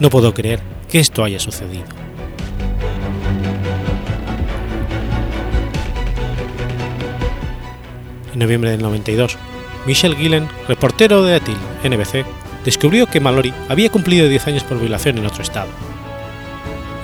No 0.01 0.11
puedo 0.11 0.35
creer 0.35 0.61
que 0.89 0.99
esto 0.99 1.25
haya 1.25 1.39
sucedido. 1.39 1.85
En 8.33 8.39
noviembre 8.39 8.71
del 8.71 8.83
92, 8.83 9.37
Michelle 9.87 10.17
Gillen, 10.17 10.49
reportero 10.69 11.23
de 11.23 11.35
ATIL 11.37 11.57
NBC, 11.85 12.25
descubrió 12.65 13.07
que 13.07 13.21
Mallory 13.21 13.53
había 13.69 13.91
cumplido 13.91 14.29
10 14.29 14.47
años 14.49 14.65
por 14.65 14.79
violación 14.79 15.19
en 15.19 15.27
otro 15.27 15.43
estado. 15.43 15.69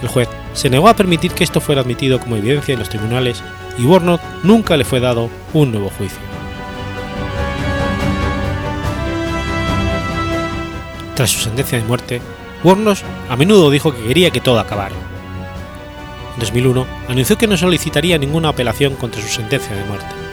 El 0.03 0.09
juez 0.09 0.29
se 0.53 0.71
negó 0.71 0.89
a 0.89 0.97
permitir 0.97 1.33
que 1.33 1.45
esto 1.45 1.61
fuera 1.61 1.81
admitido 1.81 2.21
como 2.21 2.37
evidencia 2.37 2.75
en 2.75 2.79
los 2.79 2.89
tribunales 2.89 3.43
y 3.79 3.85
Warnock 3.85 4.21
nunca 4.43 4.77
le 4.77 4.85
fue 4.85 5.01
dado 5.01 5.31
un 5.53 5.73
nuevo 5.73 5.91
juicio. 5.91 6.19
Tras 11.15 11.31
su 11.31 11.41
sentencia 11.41 11.79
de 11.79 11.85
muerte, 11.85 12.21
Warnock 12.63 12.99
a 13.29 13.37
menudo 13.37 13.71
dijo 13.71 13.95
que 13.95 14.03
quería 14.03 14.31
que 14.31 14.41
todo 14.41 14.61
acabara. 14.61 14.95
En 16.35 16.41
2001 16.41 16.87
anunció 17.09 17.39
que 17.39 17.47
no 17.47 17.57
solicitaría 17.57 18.19
ninguna 18.19 18.51
apelación 18.51 18.97
contra 18.97 19.23
su 19.23 19.29
sentencia 19.29 19.75
de 19.75 19.85
muerte 19.85 20.26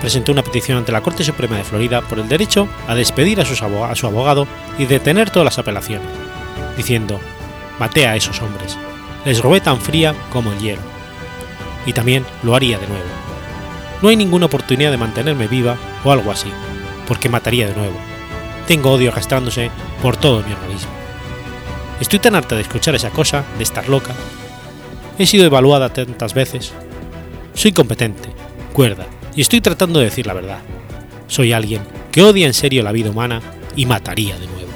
presentó 0.00 0.32
una 0.32 0.42
petición 0.42 0.78
ante 0.78 0.92
la 0.92 1.00
Corte 1.00 1.24
Suprema 1.24 1.56
de 1.56 1.64
Florida 1.64 2.02
por 2.02 2.18
el 2.18 2.28
derecho 2.28 2.68
a 2.86 2.94
despedir 2.94 3.40
a, 3.40 3.44
su 3.44 4.06
abogado 4.06 4.46
y 4.78 4.86
detener 4.86 5.30
todas 5.30 5.44
las 5.44 5.58
apelaciones, 5.58 6.08
diciendo, 6.76 7.20
maté 7.78 8.06
a 8.06 8.16
esos 8.16 8.40
hombres, 8.42 8.76
les 9.24 9.42
robé 9.42 9.60
tan 9.60 9.80
fría 9.80 10.14
como 10.30 10.52
el 10.52 10.58
hielo. 10.58 10.82
Y 11.86 11.92
también 11.92 12.24
lo 12.42 12.54
haría 12.54 12.78
de 12.78 12.86
nuevo. 12.86 13.04
No 14.02 14.10
hay 14.10 14.16
ninguna 14.16 14.46
oportunidad 14.46 14.90
de 14.90 14.96
mantenerme 14.96 15.48
viva 15.48 15.76
o 16.04 16.12
algo 16.12 16.30
así, 16.30 16.50
porque 17.06 17.28
mataría 17.28 17.68
de 17.68 17.74
nuevo. 17.74 17.96
Tengo 18.66 18.92
odio 18.92 19.10
arrastrándose 19.10 19.70
por 20.02 20.16
todo 20.16 20.42
mi 20.42 20.52
organismo. 20.52 20.90
Estoy 22.00 22.20
tan 22.20 22.36
harta 22.36 22.54
de 22.54 22.62
escuchar 22.62 22.94
esa 22.94 23.10
cosa, 23.10 23.44
de 23.56 23.64
estar 23.64 23.88
loca. 23.88 24.14
He 25.18 25.26
sido 25.26 25.44
evaluada 25.46 25.88
tantas 25.88 26.32
veces. 26.32 26.72
Soy 27.54 27.72
competente, 27.72 28.28
cuerda, 28.72 29.06
y 29.38 29.42
estoy 29.42 29.60
tratando 29.60 30.00
de 30.00 30.06
decir 30.06 30.26
la 30.26 30.34
verdad. 30.34 30.58
Soy 31.28 31.52
alguien 31.52 31.80
que 32.10 32.24
odia 32.24 32.48
en 32.48 32.54
serio 32.54 32.82
la 32.82 32.90
vida 32.90 33.10
humana 33.10 33.40
y 33.76 33.86
mataría 33.86 34.36
de 34.36 34.48
nuevo. 34.48 34.68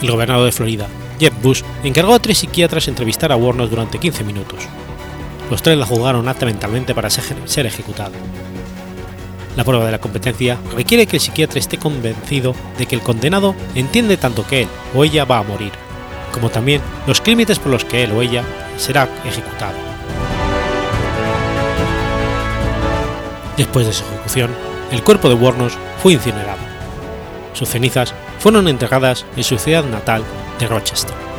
El 0.00 0.10
gobernador 0.10 0.46
de 0.46 0.52
Florida, 0.52 0.88
Jeb 1.18 1.34
Bush, 1.42 1.60
encargó 1.84 2.14
a 2.14 2.18
tres 2.18 2.38
psiquiatras 2.38 2.88
entrevistar 2.88 3.30
a 3.30 3.36
Warner 3.36 3.68
durante 3.68 3.98
15 3.98 4.24
minutos. 4.24 4.60
Los 5.50 5.60
tres 5.60 5.76
la 5.76 5.84
juzgaron 5.84 6.26
apta 6.26 6.46
mentalmente 6.46 6.94
para 6.94 7.10
ser 7.10 7.66
ejecutada. 7.66 8.16
La 9.54 9.64
prueba 9.64 9.84
de 9.84 9.92
la 9.92 10.00
competencia 10.00 10.56
requiere 10.74 11.06
que 11.06 11.16
el 11.16 11.20
psiquiatra 11.20 11.58
esté 11.58 11.76
convencido 11.76 12.54
de 12.78 12.86
que 12.86 12.94
el 12.94 13.02
condenado 13.02 13.54
entiende 13.74 14.16
tanto 14.16 14.46
que 14.46 14.62
él 14.62 14.68
o 14.94 15.04
ella 15.04 15.26
va 15.26 15.40
a 15.40 15.42
morir, 15.42 15.72
como 16.32 16.48
también 16.48 16.80
los 17.06 17.20
crímenes 17.20 17.58
por 17.58 17.70
los 17.70 17.84
que 17.84 18.04
él 18.04 18.12
o 18.12 18.22
ella 18.22 18.44
será 18.80 19.08
ejecutado. 19.24 19.76
Después 23.56 23.86
de 23.86 23.92
su 23.92 24.04
ejecución, 24.04 24.50
el 24.90 25.02
cuerpo 25.04 25.28
de 25.28 25.34
Wornos 25.34 25.76
fue 26.02 26.14
incinerado. 26.14 26.58
Sus 27.52 27.68
cenizas 27.68 28.14
fueron 28.38 28.68
entregadas 28.68 29.26
en 29.36 29.44
su 29.44 29.58
ciudad 29.58 29.84
natal 29.84 30.24
de 30.58 30.66
Rochester. 30.66 31.29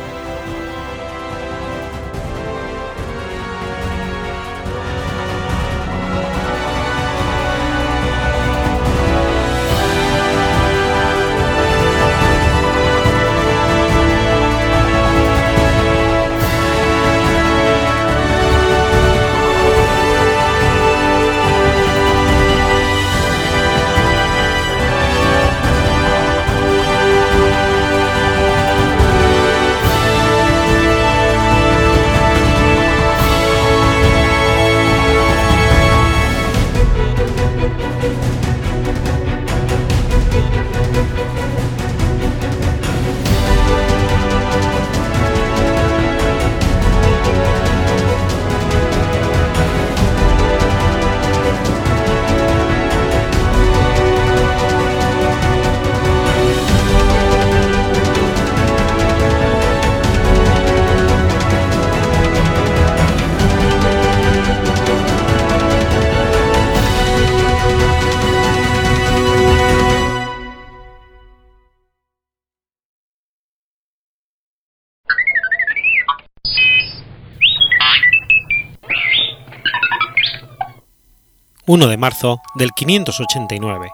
1 81.82 81.90
de 81.90 81.96
marzo 81.96 82.40
del 82.54 82.70
589. 82.70 83.90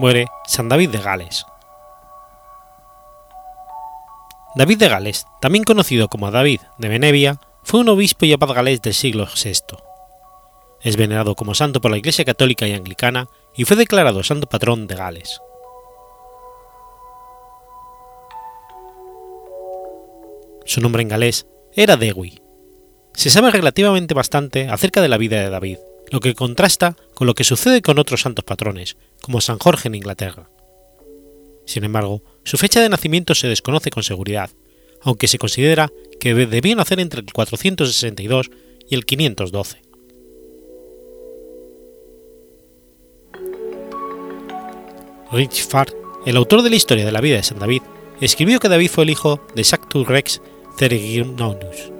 Muere 0.00 0.26
San 0.48 0.68
David 0.68 0.90
de 0.90 0.98
Gales. 0.98 1.46
David 4.56 4.78
de 4.78 4.88
Gales, 4.88 5.26
también 5.40 5.62
conocido 5.62 6.08
como 6.08 6.32
David 6.32 6.60
de 6.78 6.88
Benevia, 6.88 7.38
fue 7.62 7.78
un 7.78 7.88
obispo 7.88 8.26
y 8.26 8.32
abad 8.32 8.52
galés 8.52 8.82
del 8.82 8.94
siglo 8.94 9.26
VI. 9.26 9.76
Es 10.80 10.96
venerado 10.96 11.36
como 11.36 11.54
santo 11.54 11.80
por 11.80 11.92
la 11.92 11.98
Iglesia 11.98 12.24
Católica 12.24 12.66
y 12.66 12.72
Anglicana 12.72 13.28
y 13.54 13.64
fue 13.64 13.76
declarado 13.76 14.24
santo 14.24 14.48
patrón 14.48 14.88
de 14.88 14.96
Gales. 14.96 15.40
Su 20.64 20.80
nombre 20.80 21.02
en 21.02 21.08
galés 21.08 21.46
era 21.74 21.96
Dewi. 21.96 22.42
Se 23.14 23.30
sabe 23.30 23.52
relativamente 23.52 24.14
bastante 24.14 24.68
acerca 24.68 25.00
de 25.00 25.08
la 25.08 25.16
vida 25.16 25.40
de 25.40 25.50
David, 25.50 25.78
lo 26.10 26.20
que 26.20 26.34
contrasta 26.34 26.96
con 27.14 27.26
lo 27.26 27.34
que 27.34 27.44
sucede 27.44 27.82
con 27.82 27.98
otros 27.98 28.22
santos 28.22 28.44
patrones, 28.44 28.96
como 29.22 29.40
San 29.40 29.58
Jorge 29.58 29.88
en 29.88 29.94
Inglaterra. 29.94 30.50
Sin 31.66 31.84
embargo, 31.84 32.22
su 32.44 32.56
fecha 32.56 32.80
de 32.80 32.88
nacimiento 32.88 33.34
se 33.34 33.48
desconoce 33.48 33.90
con 33.90 34.02
seguridad, 34.02 34.50
aunque 35.02 35.28
se 35.28 35.38
considera 35.38 35.90
que 36.18 36.34
debió 36.34 36.74
nacer 36.76 37.00
entre 37.00 37.20
el 37.20 37.32
462 37.32 38.50
y 38.88 38.94
el 38.94 39.06
512. 39.06 39.82
Richford, 45.32 45.94
el 46.26 46.36
autor 46.36 46.62
de 46.62 46.70
la 46.70 46.76
historia 46.76 47.06
de 47.06 47.12
la 47.12 47.20
vida 47.20 47.36
de 47.36 47.44
San 47.44 47.60
David, 47.60 47.82
escribió 48.20 48.58
que 48.58 48.68
David 48.68 48.90
fue 48.90 49.04
el 49.04 49.10
hijo 49.10 49.40
de 49.54 49.62
Sactus 49.62 50.06
Rex 50.06 50.42
Ceregimonus, 50.76 51.92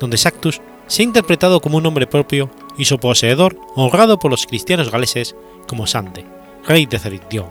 donde 0.00 0.16
Sactus 0.16 0.62
se 0.86 1.02
ha 1.02 1.04
interpretado 1.04 1.60
como 1.60 1.76
un 1.76 1.86
hombre 1.86 2.06
propio 2.06 2.50
y 2.76 2.84
su 2.84 2.98
poseedor 2.98 3.58
honrado 3.74 4.18
por 4.18 4.30
los 4.30 4.46
cristianos 4.46 4.90
galeses 4.90 5.36
como 5.66 5.86
Sante, 5.86 6.24
rey 6.66 6.86
de 6.86 6.98
Cericdion. 6.98 7.48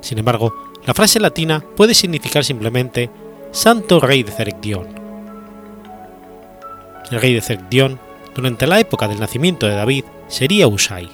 Sin 0.00 0.18
embargo, 0.18 0.52
la 0.86 0.92
frase 0.92 1.18
latina 1.18 1.64
puede 1.76 1.94
significar 1.94 2.44
simplemente 2.44 3.10
Santo 3.52 4.00
Rey 4.00 4.22
de 4.22 4.32
Cericdion. 4.32 4.86
El 7.10 7.20
rey 7.20 7.32
de 7.32 7.40
Cericdion, 7.40 7.98
durante 8.34 8.66
la 8.66 8.80
época 8.80 9.08
del 9.08 9.20
nacimiento 9.20 9.66
de 9.66 9.74
David, 9.74 10.04
sería 10.28 10.68
Usai. 10.68 11.08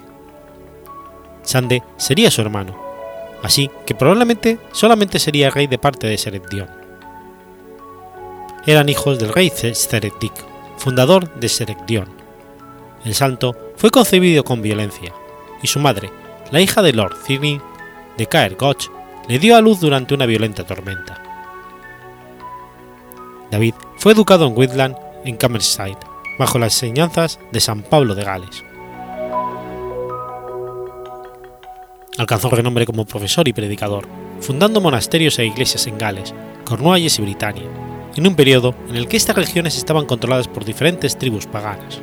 Sande 1.42 1.82
sería 1.96 2.30
su 2.30 2.40
hermano, 2.40 2.76
así 3.42 3.70
que 3.86 3.94
probablemente 3.94 4.58
solamente 4.72 5.18
sería 5.18 5.50
rey 5.50 5.66
de 5.66 5.78
parte 5.78 6.06
de 6.06 6.18
Cericdion. 6.18 6.68
Eran 8.66 8.88
hijos 8.88 9.18
del 9.18 9.32
rey 9.32 9.50
Ceredic, 9.50 10.49
fundador 10.80 11.32
de 11.34 11.48
Serecdion. 11.48 12.08
El 13.04 13.14
santo 13.14 13.54
fue 13.76 13.90
concebido 13.90 14.44
con 14.44 14.62
violencia, 14.62 15.12
y 15.62 15.66
su 15.66 15.78
madre, 15.78 16.10
la 16.50 16.60
hija 16.60 16.82
de 16.82 16.94
Lord 16.94 17.16
Thirling 17.26 17.60
de 18.16 18.26
Caer 18.26 18.56
Gotch, 18.56 18.88
le 19.28 19.38
dio 19.38 19.56
a 19.56 19.60
luz 19.60 19.78
durante 19.78 20.14
una 20.14 20.26
violenta 20.26 20.66
tormenta. 20.66 21.22
David 23.50 23.74
fue 23.98 24.12
educado 24.12 24.46
en 24.46 24.56
Whitland, 24.56 24.96
en 25.24 25.36
Camerside, 25.36 25.98
bajo 26.38 26.58
las 26.58 26.82
enseñanzas 26.82 27.38
de 27.52 27.60
San 27.60 27.82
Pablo 27.82 28.14
de 28.14 28.24
Gales. 28.24 28.64
Alcanzó 32.16 32.48
renombre 32.50 32.86
como 32.86 33.04
profesor 33.04 33.46
y 33.48 33.52
predicador, 33.52 34.06
fundando 34.40 34.80
monasterios 34.80 35.38
e 35.38 35.46
iglesias 35.46 35.86
en 35.86 35.98
Gales, 35.98 36.34
Cornualles 36.64 37.18
y 37.18 37.22
Britania, 37.22 37.89
en 38.16 38.26
un 38.26 38.34
periodo 38.34 38.74
en 38.88 38.96
el 38.96 39.08
que 39.08 39.16
estas 39.16 39.36
regiones 39.36 39.76
estaban 39.76 40.06
controladas 40.06 40.48
por 40.48 40.64
diferentes 40.64 41.16
tribus 41.18 41.46
paganas. 41.46 42.00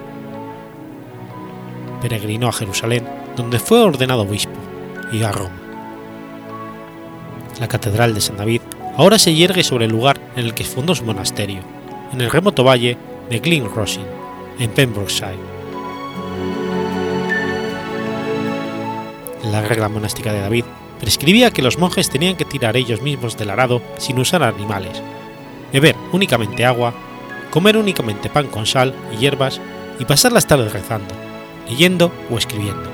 Peregrinó 2.02 2.48
a 2.48 2.54
Jerusalén, 2.54 3.08
donde 3.36 3.60
fue 3.60 3.82
ordenado 3.82 4.22
obispo, 4.22 4.54
y 5.12 5.24
a 5.24 5.32
Roma. 5.32 5.62
La 7.60 7.68
Catedral 7.68 8.14
de 8.14 8.22
San 8.22 8.38
David 8.38 8.62
ahora 8.98 9.18
se 9.18 9.34
yergue 9.34 9.64
sobre 9.64 9.86
el 9.86 9.92
lugar 9.92 10.20
en 10.36 10.46
el 10.46 10.54
que 10.54 10.64
fundó 10.64 10.96
su 10.96 11.06
monasterio, 11.06 11.62
en 12.14 12.22
el 12.22 12.32
remoto 12.32 12.64
valle 12.64 12.98
de 13.30 13.40
Glen 13.40 13.70
Rossin, 13.74 14.06
en 14.60 14.70
Pembrokeshire. 14.72 15.58
La 19.52 19.62
regla 19.62 19.90
monástica 19.90 20.34
de 20.34 20.42
David 20.42 20.66
prescribía 21.00 21.52
que 21.52 21.62
los 21.62 21.78
monjes 21.78 22.10
tenían 22.10 22.36
que 22.36 22.46
tirar 22.46 22.76
ellos 22.76 23.02
mismos 23.02 23.38
del 23.38 23.50
arado 23.50 23.82
sin 23.98 24.20
usar 24.20 24.44
animales, 24.44 25.02
beber 25.72 25.96
únicamente 26.12 26.66
agua, 26.66 26.94
comer 27.52 27.78
únicamente 27.78 28.30
pan 28.30 28.48
con 28.48 28.66
sal 28.66 28.94
y 29.14 29.18
hierbas 29.18 29.60
y 30.00 30.06
pasar 30.06 30.32
las 30.32 30.48
tardes 30.48 30.74
rezando, 30.74 31.14
leyendo 31.68 32.12
o 32.30 32.38
escribiendo. 32.38 32.90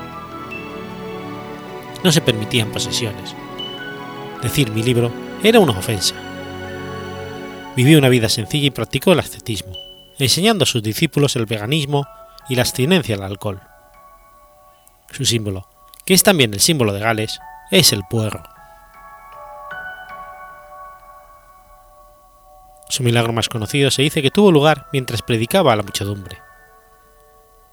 No 2.03 2.11
se 2.11 2.21
permitían 2.21 2.71
posesiones. 2.71 3.35
Decir 4.41 4.71
mi 4.71 4.83
libro 4.83 5.11
era 5.43 5.59
una 5.59 5.77
ofensa. 5.77 6.15
Vivió 7.75 7.97
una 7.97 8.09
vida 8.09 8.29
sencilla 8.29 8.67
y 8.67 8.71
practicó 8.71 9.13
el 9.13 9.19
ascetismo, 9.19 9.73
enseñando 10.19 10.63
a 10.63 10.67
sus 10.67 10.83
discípulos 10.83 11.35
el 11.35 11.45
veganismo 11.45 12.05
y 12.49 12.55
la 12.55 12.61
abstinencia 12.61 13.15
del 13.15 13.25
alcohol. 13.25 13.61
Su 15.11 15.25
símbolo, 15.25 15.67
que 16.05 16.13
es 16.13 16.23
también 16.23 16.53
el 16.53 16.59
símbolo 16.59 16.93
de 16.93 16.99
Gales, 16.99 17.39
es 17.71 17.93
el 17.93 18.01
puerro. 18.09 18.43
Su 22.93 23.01
milagro 23.01 23.33
más 23.33 23.49
conocido 23.49 23.89
se 23.89 24.03
dice 24.03 24.21
que 24.21 24.29
tuvo 24.29 24.51
lugar 24.51 24.85
mientras 24.93 25.23
predicaba 25.23 25.73
a 25.73 25.75
la 25.75 25.81
muchedumbre. 25.81 26.37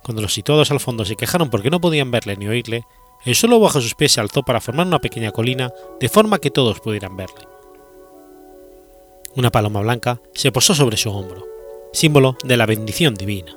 Cuando 0.02 0.22
los 0.22 0.32
situados 0.32 0.70
al 0.70 0.80
fondo 0.80 1.04
se 1.04 1.14
quejaron 1.14 1.50
porque 1.50 1.68
no 1.68 1.78
podían 1.78 2.10
verle 2.10 2.38
ni 2.38 2.48
oírle, 2.48 2.86
el 3.26 3.34
suelo 3.34 3.60
bajo 3.60 3.82
sus 3.82 3.94
pies 3.94 4.12
se 4.12 4.22
alzó 4.22 4.42
para 4.42 4.62
formar 4.62 4.86
una 4.86 4.98
pequeña 4.98 5.30
colina 5.30 5.74
de 6.00 6.08
forma 6.08 6.38
que 6.38 6.50
todos 6.50 6.80
pudieran 6.80 7.18
verle. 7.18 7.46
Una 9.36 9.50
paloma 9.50 9.82
blanca 9.82 10.22
se 10.32 10.52
posó 10.52 10.74
sobre 10.74 10.96
su 10.96 11.10
hombro, 11.10 11.46
símbolo 11.92 12.38
de 12.42 12.56
la 12.56 12.64
bendición 12.64 13.12
divina. 13.12 13.54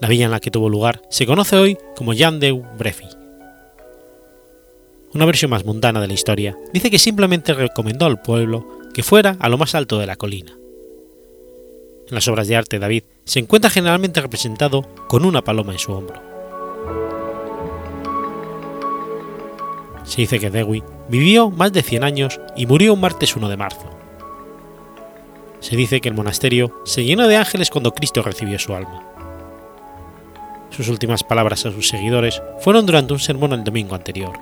La 0.00 0.08
villa 0.08 0.24
en 0.24 0.32
la 0.32 0.40
que 0.40 0.50
tuvo 0.50 0.68
lugar 0.68 1.00
se 1.10 1.26
conoce 1.26 1.54
hoy 1.54 1.78
como 1.94 2.12
Jan 2.12 2.40
de 2.40 2.50
Brefi. 2.50 3.06
Una 5.14 5.26
versión 5.26 5.52
más 5.52 5.64
mundana 5.64 6.00
de 6.00 6.08
la 6.08 6.14
historia 6.14 6.58
dice 6.72 6.90
que 6.90 6.98
simplemente 6.98 7.54
recomendó 7.54 8.06
al 8.06 8.20
pueblo 8.20 8.79
que 8.94 9.02
fuera 9.02 9.36
a 9.40 9.48
lo 9.48 9.58
más 9.58 9.74
alto 9.74 9.98
de 9.98 10.06
la 10.06 10.16
colina. 10.16 10.52
En 12.08 12.14
las 12.14 12.26
obras 12.28 12.48
de 12.48 12.56
arte 12.56 12.78
David 12.78 13.04
se 13.24 13.38
encuentra 13.38 13.70
generalmente 13.70 14.20
representado 14.20 14.82
con 15.08 15.24
una 15.24 15.42
paloma 15.42 15.72
en 15.72 15.78
su 15.78 15.92
hombro. 15.92 16.20
Se 20.04 20.22
dice 20.22 20.40
que 20.40 20.50
Dewi 20.50 20.82
vivió 21.08 21.50
más 21.50 21.72
de 21.72 21.82
100 21.82 22.02
años 22.02 22.40
y 22.56 22.66
murió 22.66 22.94
un 22.94 23.00
martes 23.00 23.36
1 23.36 23.48
de 23.48 23.56
marzo. 23.56 23.88
Se 25.60 25.76
dice 25.76 26.00
que 26.00 26.08
el 26.08 26.16
monasterio 26.16 26.82
se 26.84 27.04
llenó 27.04 27.28
de 27.28 27.36
ángeles 27.36 27.70
cuando 27.70 27.92
Cristo 27.92 28.22
recibió 28.22 28.58
su 28.58 28.74
alma. 28.74 29.04
Sus 30.70 30.88
últimas 30.88 31.22
palabras 31.22 31.64
a 31.66 31.70
sus 31.70 31.88
seguidores 31.88 32.42
fueron 32.60 32.86
durante 32.86 33.12
un 33.12 33.20
sermón 33.20 33.52
el 33.52 33.62
domingo 33.62 33.94
anterior. 33.94 34.32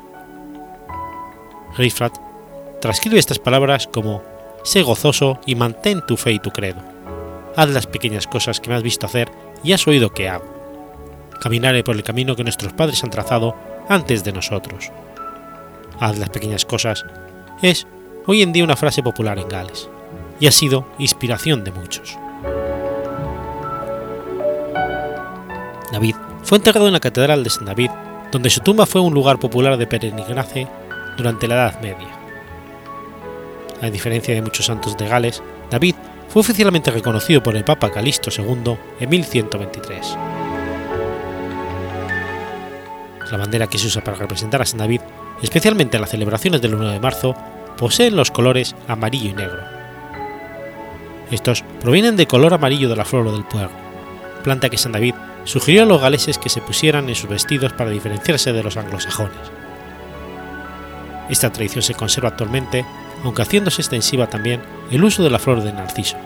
Rifrat 1.76 2.16
transcribe 2.80 3.18
estas 3.18 3.38
palabras 3.38 3.86
como 3.88 4.22
Sé 4.64 4.82
gozoso 4.82 5.40
y 5.46 5.54
mantén 5.54 6.04
tu 6.06 6.16
fe 6.16 6.32
y 6.32 6.38
tu 6.38 6.50
credo. 6.50 6.80
Haz 7.56 7.70
las 7.70 7.86
pequeñas 7.86 8.26
cosas 8.26 8.60
que 8.60 8.70
me 8.70 8.76
has 8.76 8.82
visto 8.82 9.06
hacer 9.06 9.30
y 9.64 9.72
has 9.72 9.86
oído 9.86 10.10
que 10.10 10.28
hago. 10.28 10.44
Caminaré 11.40 11.84
por 11.84 11.96
el 11.96 12.02
camino 12.02 12.36
que 12.36 12.44
nuestros 12.44 12.72
padres 12.72 13.02
han 13.04 13.10
trazado 13.10 13.54
antes 13.88 14.24
de 14.24 14.32
nosotros 14.32 14.90
haz 16.00 16.18
las 16.18 16.30
pequeñas 16.30 16.64
cosas, 16.64 17.04
es 17.62 17.86
hoy 18.26 18.42
en 18.42 18.52
día 18.52 18.64
una 18.64 18.76
frase 18.76 19.02
popular 19.02 19.38
en 19.38 19.48
Gales, 19.48 19.88
y 20.40 20.46
ha 20.46 20.52
sido 20.52 20.86
inspiración 20.98 21.64
de 21.64 21.72
muchos. 21.72 22.16
David 25.92 26.14
fue 26.42 26.58
enterrado 26.58 26.86
en 26.86 26.92
la 26.92 27.00
Catedral 27.00 27.42
de 27.42 27.50
San 27.50 27.64
David, 27.64 27.90
donde 28.30 28.50
su 28.50 28.60
tumba 28.60 28.86
fue 28.86 29.00
un 29.00 29.14
lugar 29.14 29.38
popular 29.38 29.76
de 29.76 29.86
peregrinaje 29.86 30.68
durante 31.16 31.48
la 31.48 31.54
Edad 31.54 31.80
Media. 31.80 32.17
A 33.80 33.90
diferencia 33.90 34.34
de 34.34 34.42
muchos 34.42 34.66
santos 34.66 34.96
de 34.96 35.08
Gales, 35.08 35.42
David 35.70 35.94
fue 36.28 36.40
oficialmente 36.40 36.90
reconocido 36.90 37.42
por 37.42 37.56
el 37.56 37.64
Papa 37.64 37.90
Calixto 37.90 38.30
II 38.30 38.76
en 39.00 39.08
1123. 39.08 40.16
La 43.30 43.38
bandera 43.38 43.66
que 43.66 43.78
se 43.78 43.86
usa 43.86 44.02
para 44.02 44.16
representar 44.16 44.62
a 44.62 44.66
San 44.66 44.78
David 44.78 45.00
especialmente 45.42 45.96
en 45.96 46.00
las 46.02 46.10
celebraciones 46.10 46.60
del 46.60 46.74
1 46.74 46.90
de 46.90 47.00
marzo, 47.00 47.34
poseen 47.76 48.16
los 48.16 48.30
colores 48.30 48.74
amarillo 48.86 49.30
y 49.30 49.34
negro. 49.34 49.62
Estos 51.30 51.62
provienen 51.80 52.16
del 52.16 52.26
color 52.26 52.54
amarillo 52.54 52.88
de 52.88 52.96
la 52.96 53.04
flor 53.04 53.30
del 53.30 53.44
pueblo, 53.44 53.70
planta 54.42 54.70
que 54.70 54.78
San 54.78 54.92
David 54.92 55.14
sugirió 55.44 55.82
a 55.82 55.86
los 55.86 56.00
galeses 56.00 56.38
que 56.38 56.48
se 56.48 56.60
pusieran 56.60 57.08
en 57.08 57.14
sus 57.14 57.30
vestidos 57.30 57.72
para 57.72 57.90
diferenciarse 57.90 58.52
de 58.52 58.62
los 58.62 58.76
anglosajones. 58.76 59.38
Esta 61.28 61.52
tradición 61.52 61.82
se 61.82 61.94
conserva 61.94 62.30
actualmente, 62.30 62.84
aunque 63.24 63.42
haciéndose 63.42 63.82
extensiva 63.82 64.28
también 64.28 64.60
el 64.90 65.04
uso 65.04 65.22
de 65.22 65.30
la 65.30 65.38
flor 65.38 65.62
de 65.62 65.72
narciso, 65.72 66.16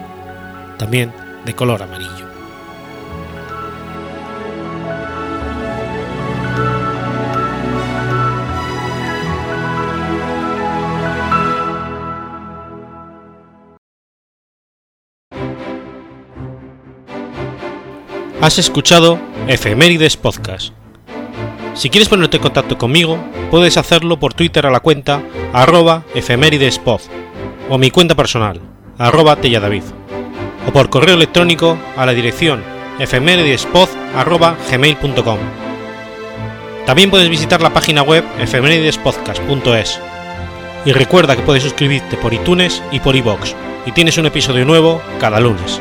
también 0.78 1.12
de 1.44 1.55
color 1.55 1.82
amarillo. 1.82 2.32
Has 18.43 18.59
escuchado 18.59 19.20
Efemérides 19.47 20.16
Podcast. 20.16 20.81
Si 21.74 21.89
quieres 21.89 22.09
ponerte 22.09 22.36
en 22.36 22.43
contacto 22.43 22.77
conmigo, 22.77 23.19
puedes 23.51 23.78
hacerlo 23.78 24.19
por 24.19 24.35
Twitter 24.35 24.66
a 24.66 24.70
la 24.70 24.81
cuenta 24.81 25.23
arroba 25.53 26.03
o 27.70 27.78
mi 27.78 27.90
cuenta 27.90 28.15
personal, 28.15 28.61
arroba 28.99 29.36
telladavid, 29.36 29.85
o 30.69 30.73
por 30.73 30.90
correo 30.90 31.15
electrónico 31.15 31.78
a 31.97 32.05
la 32.05 32.12
dirección 32.12 32.62
efemeridespod.gmail.com. 32.99 35.39
También 36.85 37.11
puedes 37.11 37.31
visitar 37.31 37.62
la 37.62 37.73
página 37.73 38.03
web 38.03 38.23
efemeridespodcast.es. 38.39 39.99
Y 40.85 40.90
recuerda 40.93 41.36
que 41.36 41.43
puedes 41.43 41.62
suscribirte 41.62 42.16
por 42.16 42.35
iTunes 42.35 42.82
y 42.90 42.99
por 43.01 43.16
iBox, 43.16 43.55
y 43.86 43.93
tienes 43.93 44.19
un 44.19 44.27
episodio 44.27 44.66
nuevo 44.66 45.01
cada 45.20 45.40
lunes. 45.40 45.81